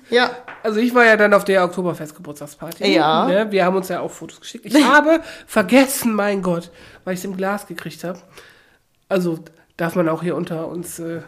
Ja. 0.09 0.31
Also 0.63 0.79
ich 0.79 0.93
war 0.95 1.05
ja 1.05 1.15
dann 1.17 1.33
auf 1.33 1.45
der 1.45 1.63
Oktoberfest-Geburtstagsparty. 1.63 2.93
Ja. 2.93 3.27
Ne? 3.27 3.51
Wir 3.51 3.65
haben 3.65 3.75
uns 3.75 3.89
ja 3.89 3.99
auch 3.99 4.11
Fotos 4.11 4.39
geschickt. 4.39 4.65
Ich 4.65 4.83
habe 4.83 5.21
vergessen, 5.47 6.13
mein 6.13 6.41
Gott, 6.41 6.71
weil 7.03 7.13
ich 7.13 7.19
es 7.19 7.25
im 7.25 7.37
Glas 7.37 7.67
gekriegt 7.67 8.03
habe. 8.03 8.19
Also 9.07 9.39
darf 9.77 9.95
man 9.95 10.09
auch 10.09 10.23
hier 10.23 10.35
unter 10.35 10.67
uns 10.67 10.99
äh, 10.99 11.21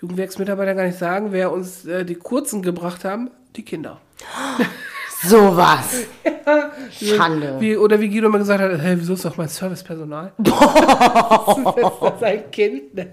Jugendwerksmitarbeitern 0.00 0.76
gar 0.76 0.86
nicht 0.86 0.98
sagen, 0.98 1.32
wer 1.32 1.52
uns 1.52 1.84
äh, 1.86 2.04
die 2.04 2.14
kurzen 2.14 2.62
gebracht 2.62 3.04
haben, 3.04 3.30
die 3.56 3.64
Kinder. 3.64 4.00
Sowas. 5.22 6.06
Schande. 6.90 7.56
Wie, 7.58 7.76
oder 7.76 8.00
wie 8.00 8.08
Guido 8.08 8.30
mal 8.30 8.38
gesagt 8.38 8.62
hat, 8.62 8.80
hey, 8.80 8.98
wieso 8.98 9.12
ist 9.12 9.24
doch 9.26 9.36
mein 9.36 9.48
Servicepersonal? 9.48 10.32
das 10.38 12.14
ist 12.16 12.22
ein 12.22 12.50
Kind. 12.50 12.94
Ne? 12.94 13.12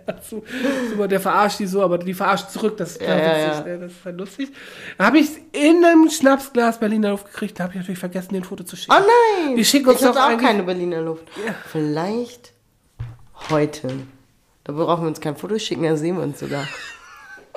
Super, 0.90 1.08
der 1.10 1.20
verarscht 1.20 1.60
die 1.60 1.68
so, 1.68 1.82
aber 1.82 1.98
die 1.98 2.14
verarscht 2.14 2.50
zurück. 2.50 2.78
Das 2.78 2.94
ist 2.94 3.02
Ja, 3.02 3.18
ja, 3.18 3.48
witzig. 3.50 3.66
ja. 3.66 3.72
Ne? 3.74 3.80
Das 3.80 3.92
ist 3.92 4.06
halt 4.06 4.18
lustig. 4.18 4.50
Da 4.98 5.06
habe 5.08 5.20
ich 5.20 5.30
in 5.52 5.84
einem 5.84 6.10
Schnapsglas 6.10 6.80
Berliner 6.80 7.10
Luft 7.10 7.26
gekriegt. 7.26 7.60
Da 7.60 7.66
habe 7.66 7.74
ich 7.74 7.80
natürlich 7.80 8.00
vergessen, 8.00 8.34
den 8.34 8.46
Foto 8.46 8.64
zu 8.64 8.78
schicken. 8.78 8.94
Oh 8.98 9.46
nein. 9.46 9.58
Wir 9.58 9.66
schicken 9.66 9.90
uns 9.90 10.02
ich 10.02 10.08
doch 10.08 10.16
auch 10.16 10.38
keine 10.38 10.64
Berliner 10.64 11.02
Luft. 11.02 11.28
Vielleicht 11.70 12.54
heute. 13.50 13.90
Da 14.68 14.74
brauchen 14.74 15.04
wir 15.04 15.08
uns 15.08 15.22
kein 15.22 15.38
Foto 15.38 15.58
schicken, 15.58 15.84
da 15.84 15.96
sehen 15.96 16.18
wir 16.18 16.24
uns 16.24 16.40
sogar. 16.40 16.66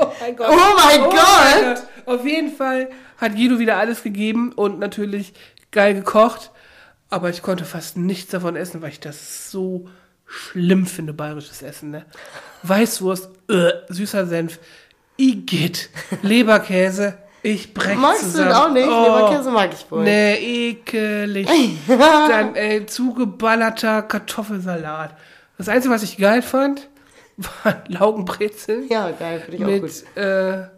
Oh 0.03 0.11
mein 0.18 0.35
Gott. 0.35 0.49
Oh 0.51 0.77
mein 0.77 1.01
Gott. 1.03 1.12
mein 1.14 1.75
Gott. 1.75 1.83
Auf 2.07 2.25
jeden 2.25 2.57
Fall 2.57 2.88
hat 3.18 3.35
Guido 3.35 3.59
wieder 3.59 3.77
alles 3.77 4.03
gegeben 4.03 4.51
und 4.53 4.79
natürlich 4.79 5.35
geil 5.73 5.92
gekocht. 5.92 6.53
Aber 7.11 7.29
ich 7.29 7.42
konnte 7.42 7.66
fast 7.66 7.99
nichts 7.99 8.31
davon 8.31 8.57
essen, 8.57 8.81
weil 8.81 8.88
ich 8.92 9.01
das 9.01 9.51
so 9.51 9.88
schlimm 10.25 10.87
finde, 10.87 11.12
bayerisches 11.12 11.61
Essen. 11.61 11.90
Ne? 11.90 12.07
Weißwurst, 12.62 13.29
äh, 13.51 13.73
süßer 13.88 14.27
Senf, 14.27 14.59
Igitt, 15.18 15.90
Leberkäse, 16.23 17.18
ich 17.42 17.75
brech 17.75 17.96
Magst 17.99 18.33
zusammen. 18.33 18.49
du 18.49 18.57
auch 18.57 18.70
nicht? 18.70 18.88
Oh. 18.88 19.03
Leberkäse 19.05 19.51
mag 19.51 19.70
ich 19.75 19.90
wohl. 19.90 20.05
Nee, 20.05 20.68
ekelig. 20.70 21.46
Dann 21.88 22.55
ey, 22.55 22.87
zugeballerter 22.87 24.03
Kartoffelsalat. 24.03 25.14
Das 25.59 25.68
Einzige, 25.68 25.92
was 25.92 26.03
ich 26.03 26.16
geil 26.16 26.42
fand, 26.42 26.88
waren 27.64 27.83
Laugenbrezeln 27.88 28.88
Ja, 28.88 29.11
geil, 29.12 29.40
finde 29.40 29.57
ich 29.57 29.64
auch 29.64 29.68
gut. 29.68 29.83
mit 29.83 30.16
äh, 30.16 30.68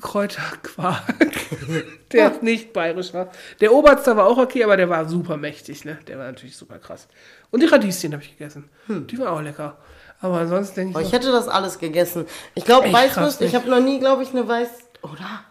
Kräuterquark, 0.00 1.14
der 2.12 2.32
nicht 2.42 2.72
bayerisch 2.74 3.14
war. 3.14 3.30
Der 3.60 3.72
Oberster 3.72 4.16
war 4.16 4.26
auch 4.26 4.36
okay, 4.36 4.62
aber 4.62 4.76
der 4.76 4.90
war 4.90 5.08
super 5.08 5.38
mächtig, 5.38 5.84
ne? 5.86 5.98
Der 6.06 6.18
war 6.18 6.26
natürlich 6.26 6.56
super 6.56 6.78
krass. 6.78 7.08
Und 7.50 7.60
die 7.62 7.66
Radieschen 7.66 8.12
habe 8.12 8.22
ich 8.22 8.36
gegessen. 8.36 8.68
Die 8.88 9.18
waren 9.18 9.28
auch 9.28 9.40
lecker. 9.40 9.78
Aber 10.20 10.38
ansonsten 10.40 10.74
denke 10.76 10.94
Hm. 10.94 10.96
Oh, 10.96 11.00
ich, 11.00 11.06
ich 11.08 11.12
hätte 11.14 11.32
das 11.32 11.48
alles 11.48 11.78
gegessen. 11.78 12.26
Ich 12.54 12.64
glaube, 12.66 12.92
Weißwurst, 12.92 13.40
ich 13.40 13.52
nicht? 13.52 13.54
habe 13.54 13.70
noch 13.70 13.80
nie, 13.80 13.98
glaube 13.98 14.22
ich, 14.22 14.30
eine 14.30 14.46
Weiß... 14.46 14.68
Oder? 15.02 15.44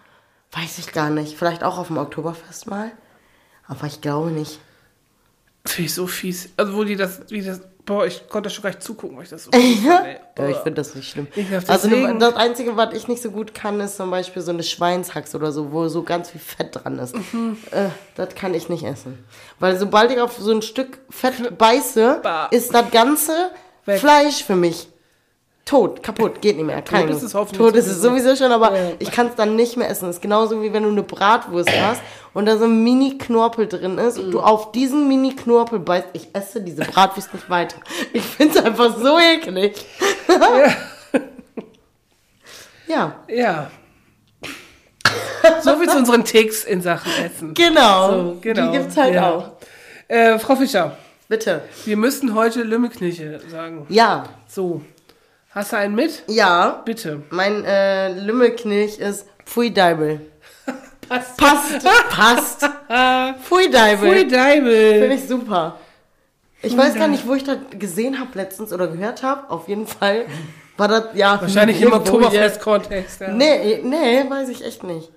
Weiß 0.51 0.77
ich 0.77 0.91
gar 0.91 1.09
nicht. 1.09 1.37
Vielleicht 1.37 1.63
auch 1.63 1.77
auf 1.79 1.87
dem 1.87 1.97
Oktoberfest 1.97 2.67
mal. 2.67 2.91
Aber 3.67 3.87
ich 3.87 4.01
glaube 4.01 4.29
nicht. 4.29 4.59
finde 5.65 5.87
ich 5.87 5.93
so 5.95 6.05
fies. 6.07 6.49
Also 6.55 6.73
wo 6.75 6.83
die 6.83 6.95
das, 6.95 7.21
wie 7.29 7.41
das, 7.41 7.61
boah, 7.85 8.05
ich 8.05 8.27
konnte 8.27 8.49
schon 8.49 8.63
gar 8.63 8.69
nicht 8.71 8.81
zugucken, 8.83 9.15
weil 9.17 9.23
ich 9.23 9.29
das 9.29 9.43
so 9.45 9.51
fand. 9.53 9.63
Ja, 10.37 10.47
ich 10.49 10.57
finde 10.57 10.73
das 10.73 10.95
nicht 10.95 11.09
schlimm. 11.09 11.27
Ekelhaft, 11.35 11.69
Also 11.69 11.87
ne, 11.87 12.15
das 12.19 12.35
Einzige, 12.35 12.75
was 12.75 12.93
ich 12.93 13.07
nicht 13.07 13.21
so 13.21 13.31
gut 13.31 13.53
kann, 13.53 13.79
ist 13.79 13.97
zum 13.97 14.11
Beispiel 14.11 14.41
so 14.41 14.51
eine 14.51 14.63
Schweinshax 14.63 15.33
oder 15.35 15.51
so, 15.51 15.71
wo 15.71 15.87
so 15.87 16.03
ganz 16.03 16.29
viel 16.31 16.41
Fett 16.41 16.75
dran 16.75 16.99
ist. 16.99 17.15
Mhm. 17.33 17.57
Äh, 17.71 17.89
das 18.15 18.35
kann 18.35 18.53
ich 18.53 18.69
nicht 18.69 18.83
essen. 18.83 19.23
Weil 19.59 19.77
sobald 19.77 20.11
ich 20.11 20.19
auf 20.19 20.33
so 20.37 20.51
ein 20.51 20.61
Stück 20.61 20.99
Fett 21.09 21.57
beiße, 21.57 22.19
Bah. 22.23 22.47
ist 22.51 22.73
das 22.73 22.89
ganze 22.91 23.33
Weg. 23.85 23.99
Fleisch 23.99 24.43
für 24.43 24.55
mich 24.55 24.87
tot, 25.65 26.03
kaputt, 26.03 26.41
geht 26.41 26.55
nicht 26.57 26.65
mehr. 26.65 26.81
Kann 26.83 27.07
Tot 27.07 27.09
ist 27.17 27.23
es 27.23 27.33
hoffentlich 27.33 27.57
Tot 27.59 27.75
ist 27.75 27.87
es 27.87 27.99
sowieso 28.01 28.35
schon, 28.35 28.51
aber 28.51 28.77
Ja. 28.77 28.91
ich 28.99 29.11
kann 29.11 29.27
es 29.27 29.35
dann 29.35 29.55
nicht 29.55 29.75
mehr 29.77 29.89
essen. 29.89 30.05
Das 30.05 30.17
ist 30.17 30.21
genauso 30.21 30.61
wie 30.61 30.71
wenn 30.71 30.83
du 30.83 30.89
eine 30.89 31.01
Bratwurst 31.03 31.69
hast 31.81 32.01
und 32.35 32.45
da 32.45 32.57
so 32.57 32.65
ein 32.65 32.83
Mini-Knorpel 32.83 33.67
drin 33.67 33.97
ist 33.97 34.19
und 34.19 34.29
du 34.31 34.37
Mhm. 34.37 34.43
auf 34.43 34.71
diesen 34.71 35.07
Mini-Knorpel 35.07 35.79
beißt. 35.79 36.07
Ich 36.13 36.27
esse 36.33 36.61
diese 36.61 36.83
Bratwurst 36.83 37.33
nicht 37.33 37.49
weiter. 37.49 37.77
Ich 38.13 38.21
finde 38.23 38.59
es 38.59 38.63
einfach 38.65 38.95
so 38.97 39.17
eklig. 39.33 39.83
Ja, 42.87 43.15
Ja. 43.27 43.71
So 45.61 45.75
viel 45.77 45.87
zu 45.89 45.97
unseren 45.97 46.23
Ticks 46.23 46.63
in 46.63 46.81
Sachen 46.81 47.11
Essen. 47.23 47.53
genau. 47.53 48.09
So, 48.09 48.37
genau. 48.41 48.71
Die 48.71 48.77
gibt's 48.77 48.97
halt 48.97 49.13
Ja. 49.13 49.31
auch. 49.31 49.51
Äh, 50.07 50.39
Frau 50.39 50.55
Fischer, 50.55 50.97
Bitte. 51.27 51.61
wir 51.85 51.97
müssen 51.97 52.33
heute 52.35 52.63
Lümmelknirche 52.63 53.39
sagen. 53.49 53.85
Ja, 53.89 54.23
So. 54.47 54.81
Hast 55.55 55.71
du 55.71 55.77
einen 55.77 55.95
mit? 55.95 56.23
ja. 56.27 56.81
Bitte. 56.85 57.23
Mein 57.31 57.63
äh, 57.65 58.09
Lümmelknilch 58.11 58.99
ist 58.99 59.25
Pfui 59.45 59.73
Deibel. 59.73 60.19
Passt. 61.07 61.37
Passt, 61.37 61.85
passt. 62.09 62.69
Pfui 63.43 63.69
Deibel. 63.69 64.09
Pfui 64.09 64.19
Finde 64.19 64.35
Deibel. 64.35 65.11
ich 65.11 65.27
super. 65.27 65.77
Ich 66.61 66.75
weiß 66.75 66.95
gar 66.95 67.07
nicht, 67.07 67.27
wo 67.27 67.35
ich 67.35 67.43
das 67.43 67.57
gesehen 67.77 68.19
habe 68.19 68.31
letztens 68.33 68.73
oder 68.73 68.87
gehört 68.87 69.21
habe. 69.23 69.49
Auf 69.51 69.67
jeden 69.67 69.85
Fall 69.85 70.25
war 70.77 70.87
das, 70.87 71.05
ja. 71.13 71.39
Wahrscheinlich 71.39 71.79
im. 71.81 71.93
Oktoberfest-Kontext. 71.93 73.21
Ja. 73.21 73.27
Nee, 73.31 73.81
nee, 73.83 74.25
weiß 74.27 74.49
ich 74.49 74.65
echt 74.65 74.83
nicht. 74.83 75.11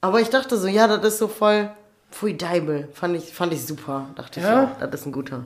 Aber 0.00 0.20
ich 0.20 0.30
dachte 0.30 0.56
so, 0.56 0.66
ja, 0.68 0.88
das 0.88 1.04
ist 1.04 1.18
so 1.18 1.28
voll 1.28 1.70
Pfui 2.10 2.34
Deibel. 2.36 2.88
Fand 2.94 3.14
ich, 3.16 3.32
fand 3.34 3.52
ich 3.52 3.66
super. 3.66 4.06
Dachte 4.16 4.40
Ja? 4.40 4.64
ich 4.64 4.82
auch, 4.82 4.88
das 4.88 5.00
ist 5.00 5.06
ein 5.06 5.12
guter. 5.12 5.44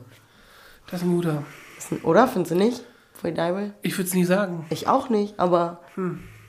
Das 0.88 1.00
ist 1.00 1.06
ein 1.06 1.12
guter. 1.16 1.42
Ist 1.76 1.90
ein, 1.92 2.00
oder? 2.02 2.28
Findest 2.28 2.52
du 2.52 2.56
nicht? 2.56 2.80
Pfui 3.24 3.32
Deibel? 3.32 3.72
Ich 3.80 3.96
würde 3.96 4.08
es 4.08 4.14
nie 4.14 4.24
sagen. 4.24 4.66
Ich 4.68 4.86
auch 4.86 5.08
nicht, 5.08 5.40
aber 5.40 5.80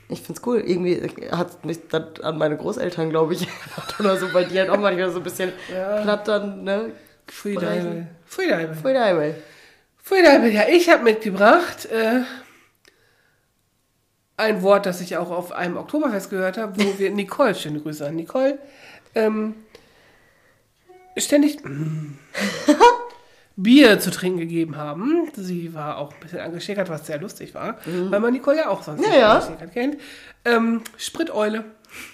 ich 0.08 0.20
find's 0.20 0.42
cool. 0.44 0.58
Irgendwie 0.58 1.00
hat 1.32 1.64
mich 1.64 1.78
das 1.88 2.20
an 2.20 2.36
meine 2.36 2.58
Großeltern, 2.58 3.08
glaube 3.08 3.32
ich, 3.32 3.48
oder 3.98 4.18
so, 4.18 4.32
weil 4.34 4.44
die 4.44 4.58
halt 4.58 4.68
auch 4.68 4.78
manchmal 4.78 5.10
so 5.10 5.18
ein 5.18 5.22
bisschen 5.22 5.52
platt 6.02 6.28
dann, 6.28 6.64
ne? 6.64 6.92
Pfui 7.26 8.92
Deibel. 8.94 9.42
Pfui 10.02 10.22
Deibel. 10.22 10.52
Ja, 10.52 10.68
ich 10.68 10.90
habe 10.90 11.02
mitgebracht 11.02 11.86
äh, 11.86 12.20
ein 14.36 14.62
Wort, 14.62 14.84
das 14.84 15.00
ich 15.00 15.16
auch 15.16 15.30
auf 15.30 15.52
einem 15.52 15.78
Oktoberfest 15.78 16.28
gehört 16.28 16.58
habe, 16.58 16.78
wo 16.78 16.98
wir 16.98 17.10
Nicole, 17.10 17.54
schöne 17.54 17.80
Grüße 17.80 18.06
an 18.06 18.16
Nicole, 18.16 18.58
ähm, 19.14 19.54
ständig 21.16 21.58
Bier 23.56 23.98
zu 24.00 24.10
trinken 24.10 24.38
gegeben 24.38 24.76
haben. 24.76 25.28
Sie 25.34 25.74
war 25.74 25.96
auch 25.98 26.12
ein 26.12 26.20
bisschen 26.20 26.40
angeschickert, 26.40 26.88
was 26.90 27.06
sehr 27.06 27.18
lustig 27.18 27.54
war, 27.54 27.78
weil 27.86 28.20
man 28.20 28.32
Nicole 28.32 28.58
ja 28.58 28.68
auch 28.68 28.82
sonst 28.82 29.02
Ja, 29.02 29.08
nicht 29.08 29.18
ja. 29.18 29.32
angeschickert 29.38 29.72
kennt. 29.72 29.96
Ähm, 30.44 30.82
Spriteule. 30.98 31.64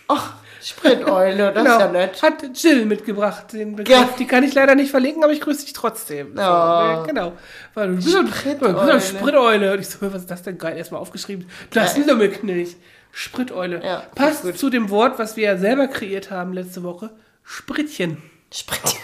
Ach, 0.07 0.35
Spriteule, 0.63 1.53
das 1.53 1.65
Genau. 1.65 1.75
ist 1.77 1.81
ja 1.81 1.91
nett. 1.91 2.23
Hat 2.23 2.35
Jill 2.63 2.87
mitgebracht, 2.87 3.53
den 3.53 3.75
Begriff. 3.75 3.97
Ja. 3.97 4.09
Die 4.17 4.27
kann 4.27 4.45
ich 4.45 4.55
leider 4.55 4.77
nicht 4.77 4.93
verlinken, 4.93 5.25
aber 5.25 5.33
ich 5.33 5.41
grüße 5.41 5.65
dich 5.65 5.73
trotzdem. 5.73 6.37
So, 6.37 6.41
Ja. 6.41 7.03
äh, 7.03 7.07
genau. 7.09 7.33
Weil 7.75 7.89
du 7.89 7.97
bist 7.97 8.11
Spriteule. 8.11 9.01
Spriteule. 9.01 9.73
Und 9.73 9.81
ich 9.81 9.89
so, 9.89 9.99
was 10.13 10.23
ist 10.23 10.31
das 10.31 10.43
denn 10.43 10.59
geil? 10.59 10.77
Erstmal 10.77 11.01
aufgeschrieben. 11.01 11.49
Das 11.71 11.99
ist 11.99 12.07
Lümmelknilch. 12.07 12.77
Spriteule. 13.11 13.83
Ja, 13.85 14.05
Passt 14.15 14.57
zu 14.57 14.71
dem 14.71 14.89
Wort, 14.91 15.19
was 15.19 15.37
wir 15.37 15.45
ja 15.45 15.57
selber 15.59 15.89
kreiert 15.89 16.31
haben 16.31 16.53
letzte 16.53 16.83
Woche. 16.85 17.11
Spritchen. 17.43 18.23
Spritchen. 18.55 19.01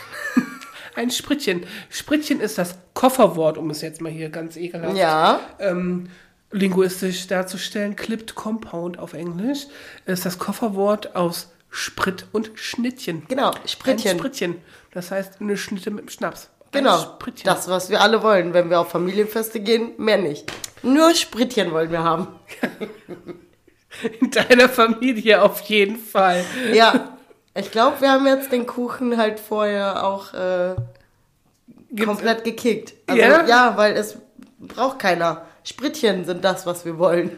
Ein 0.99 1.11
Spritchen. 1.13 1.65
Spritchen 1.91 2.41
ist 2.41 2.59
das 2.59 2.75
Kofferwort, 2.95 3.57
um 3.57 3.71
es 3.71 3.83
jetzt 3.83 4.01
mal 4.01 4.11
hier 4.11 4.31
ganz 4.31 4.57
ekelhaft 4.57 4.97
Ja. 4.97 5.39
ähm, 5.61 6.09
linguistisch 6.51 7.29
darzustellen. 7.29 7.95
Clipped 7.95 8.35
Compound 8.35 8.99
auf 8.99 9.13
Englisch 9.13 9.67
ist 10.07 10.27
das 10.27 10.41
Kofferwort 10.41 11.15
aus 11.15 11.53
Sprit 11.71 12.27
und 12.33 12.51
Schnittchen. 12.55 13.23
Genau, 13.29 13.51
Ein 13.53 13.69
Spritchen. 13.69 14.19
Spritchen. 14.19 14.57
Das 14.91 15.13
heißt 15.13 15.41
eine 15.41 15.57
Schnitte 15.57 15.91
mit 15.93 16.01
dem 16.07 16.09
Schnaps. 16.09 16.51
Genau, 16.73 16.99
Spritchen. 16.99 17.45
das, 17.45 17.69
was 17.69 17.91
wir 17.91 18.01
alle 18.01 18.23
wollen. 18.25 18.53
Wenn 18.53 18.69
wir 18.69 18.81
auf 18.81 18.91
Familienfeste 18.91 19.61
gehen, 19.61 19.93
mehr 19.99 20.19
nicht. 20.19 20.51
Nur 20.83 21.15
Spritchen 21.15 21.71
wollen 21.71 21.93
wir 21.93 22.03
haben. 22.03 22.27
In 24.21 24.31
deiner 24.31 24.69
Familie 24.69 25.43
auf 25.43 25.61
jeden 25.63 25.97
Fall. 25.97 26.45
Ja, 26.75 27.18
ich 27.59 27.71
glaube, 27.71 28.01
wir 28.01 28.11
haben 28.13 28.27
jetzt 28.27 28.53
den 28.53 28.67
Kuchen 28.67 29.17
halt 29.17 29.41
vorher 29.41 30.05
auch 30.07 30.33
äh, 30.35 30.75
komplett 32.05 32.45
gekickt. 32.45 32.95
Also, 33.07 33.21
Ja? 33.21 33.47
ja? 33.47 33.77
weil 33.77 33.95
es 33.97 34.17
braucht 34.59 34.99
keiner. 34.99 35.43
Spritchen 35.65 36.25
sind 36.25 36.45
das, 36.45 36.67
was 36.67 36.85
wir 36.85 36.99
wollen. 36.99 37.31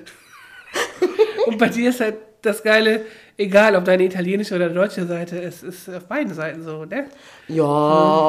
Und 1.47 1.59
bei 1.59 1.69
dir 1.69 1.91
ist 1.91 2.01
halt 2.01 2.17
das 2.43 2.63
Geile, 2.63 3.05
egal 3.37 3.75
ob 3.77 3.85
deine 3.85 4.05
italienische 4.05 4.55
oder 4.55 4.69
deutsche 4.71 5.07
Seite, 5.07 5.41
es 5.43 5.63
ist 5.63 5.89
auf 5.89 6.05
beiden 6.05 6.33
Seiten 6.33 6.63
so, 6.65 6.85
ne? 6.85 7.07
Ja, 7.49 7.65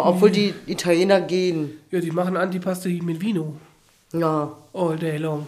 obwohl 0.06 0.32
die 0.32 0.54
Italiener 0.66 1.22
gehen. 1.22 1.80
Ja, 1.92 2.00
die 2.00 2.12
machen 2.12 2.36
Antipasti 2.36 3.00
mit 3.04 3.22
Vino. 3.22 3.56
Ja, 4.14 4.52
All 4.74 4.98
day 4.98 5.18
long. 5.18 5.48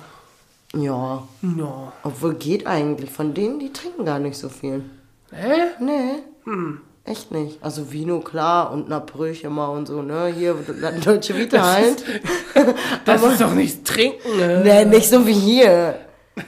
ja. 0.75 1.27
Ja. 1.41 1.93
Obwohl 2.03 2.35
geht 2.35 2.65
eigentlich. 2.67 3.09
Von 3.09 3.33
denen, 3.33 3.59
die 3.59 3.73
trinken 3.73 4.05
gar 4.05 4.19
nicht 4.19 4.37
so 4.37 4.47
viel. 4.49 4.83
Hä? 5.31 5.71
Nee. 6.45 6.77
Echt 7.05 7.31
nicht. 7.31 7.61
Also 7.61 7.91
Vino, 7.91 8.19
klar, 8.21 8.71
und 8.71 8.87
Nabröch 8.87 9.43
immer 9.43 9.69
und 9.71 9.87
so, 9.87 10.01
ne? 10.01 10.27
Hier, 10.27 10.55
Deutsche 11.03 11.35
Vita 11.37 11.61
halt. 11.61 12.03
Das 13.03 13.21
ist 13.21 13.41
doch 13.41 13.53
nicht 13.53 13.83
trinken, 13.85 14.37
ne? 14.37 14.61
Nee, 14.63 14.85
nicht 14.85 15.09
so 15.09 15.27
wie 15.27 15.33
hier. 15.33 15.95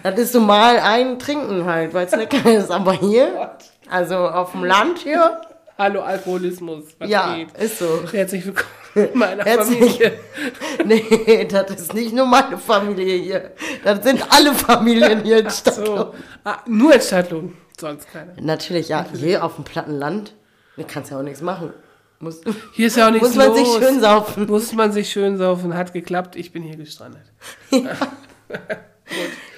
Das 0.01 0.17
ist 0.17 0.31
so 0.31 0.39
mal 0.39 0.79
ein 0.79 1.19
Trinken 1.19 1.65
halt, 1.65 1.93
weil 1.93 2.05
es 2.05 2.11
lecker 2.15 2.49
ist. 2.49 2.71
Aber 2.71 2.93
hier, 2.93 3.51
also 3.89 4.15
auf 4.15 4.53
dem 4.53 4.63
Land 4.63 4.99
hier, 4.99 5.41
Hallo 5.77 6.01
Alkoholismus, 6.03 6.85
was 6.99 7.09
ja, 7.09 7.35
geht? 7.35 7.51
ist 7.57 7.79
so. 7.79 7.99
Herzlich 8.09 8.45
willkommen 8.45 8.69
in 8.95 9.19
meiner 9.19 9.43
Herzlich- 9.43 9.77
Familie. 9.77 10.13
Nee, 10.85 11.47
das 11.51 11.69
ist 11.71 11.93
nicht 11.93 12.13
nur 12.13 12.25
meine 12.27 12.57
Familie 12.57 13.17
hier. 13.17 13.51
Das 13.83 14.01
sind 14.05 14.23
alle 14.29 14.53
Familien 14.53 15.21
hier 15.23 15.39
in 15.39 15.49
Stadtlohn. 15.49 15.97
So. 15.97 16.13
Ah, 16.45 16.59
nur 16.65 16.93
in 16.93 17.01
Stadtlohn, 17.01 17.53
sonst 17.79 18.11
keine. 18.11 18.33
Natürlich, 18.41 18.89
ja, 18.89 19.05
hier 19.13 19.43
auf 19.43 19.55
dem 19.55 19.63
platten 19.63 19.97
Land, 19.97 20.33
da 20.77 20.83
kannst 20.83 21.09
du 21.11 21.15
ja 21.15 21.19
auch 21.21 21.23
nichts 21.23 21.41
machen. 21.41 21.73
Muss, 22.19 22.41
Hier 22.73 22.87
ist 22.87 22.95
ja 22.95 23.07
auch 23.07 23.11
nichts 23.11 23.27
muss 23.27 23.35
man 23.35 23.49
los. 23.49 23.57
sich 23.57 23.67
schön 23.83 23.99
saufen. 23.99 24.45
Muss 24.47 24.71
man 24.73 24.91
sich 24.91 25.09
schön 25.11 25.37
saufen, 25.37 25.75
hat 25.75 25.91
geklappt, 25.93 26.35
ich 26.37 26.51
bin 26.53 26.63
hier 26.63 26.77
gestrandet. 26.77 27.23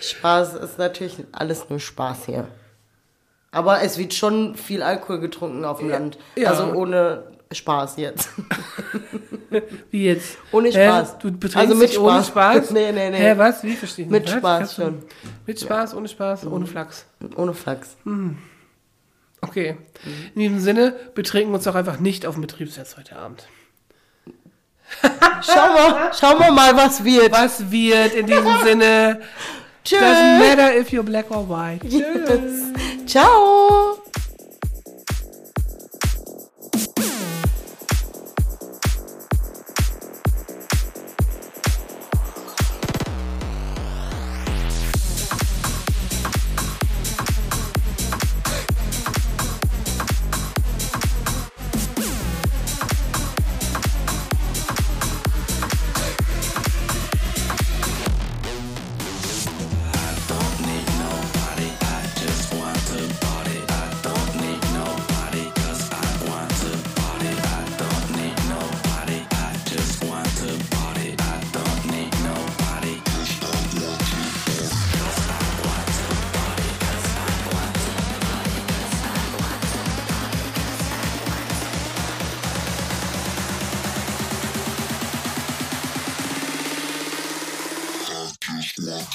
Spaß 0.02 0.56
ist 0.56 0.78
natürlich 0.78 1.18
alles 1.32 1.70
nur 1.70 1.80
Spaß 1.80 2.26
hier. 2.26 2.48
Aber 3.52 3.82
es 3.82 3.98
wird 3.98 4.14
schon 4.14 4.56
viel 4.56 4.82
Alkohol 4.84 5.20
getrunken 5.20 5.66
auf 5.66 5.80
dem 5.80 5.90
Land. 5.90 6.18
ja. 6.36 6.50
Also 6.50 6.74
ohne 6.74 7.32
Spaß 7.52 7.98
jetzt. 7.98 8.30
Wie 9.92 10.06
jetzt? 10.06 10.38
Ohne 10.52 10.70
Hä? 10.70 10.88
Spaß. 10.88 11.20
Du 11.20 11.32
betrinkst 11.32 11.58
Also 11.58 11.76
mit 11.76 11.90
dich 11.90 12.00
ohne 12.00 12.24
Spaß. 12.24 12.28
Spaß? 12.28 12.72
Nee, 12.72 12.92
nee, 12.92 13.10
nee. 13.10 13.18
Hä, 13.18 13.34
was? 13.38 13.64
Wie 13.64 13.76
verstehe 13.76 14.06
ich 14.06 14.12
Mit? 14.12 14.26
Was? 14.26 14.38
Spaß 14.38 14.76
schon. 14.76 15.04
Mit 15.46 15.60
Spaß, 15.60 15.96
ohne 15.96 16.08
Spaß, 16.08 16.46
ohne 16.48 16.66
Flachs. 16.66 17.06
Ohne 17.36 17.54
Flachs. 17.54 17.96
Okay. 19.42 19.78
In 20.36 20.42
diesem 20.42 20.60
Sinne 20.60 20.96
betrinken 21.16 21.52
wir 21.52 21.56
uns 21.56 21.64
doch 21.66 21.76
einfach 21.76 22.00
nicht 22.00 22.26
auf 22.26 22.36
dem 22.36 22.42
Betriebsfest 22.42 22.98
heute 22.98 23.16
Abend. 23.16 23.48
Schau 25.42 25.74
mal, 25.74 26.12
schauen 26.14 26.40
wir 26.40 26.52
mal, 26.52 26.76
was 26.76 27.04
wird. 27.04 27.32
Was 27.32 27.72
wird 27.72 28.14
in 28.14 28.26
diesem 28.26 28.58
Sinne? 28.64 29.22
Tschüss. 29.84 30.00
Doesn't 30.00 30.40
matter 30.40 30.76
if 30.78 30.90
you're 30.92 31.04
black 31.04 31.30
or 31.30 31.48
white. 31.48 31.86
Yes. 31.88 32.74
Ciao. 33.06 33.97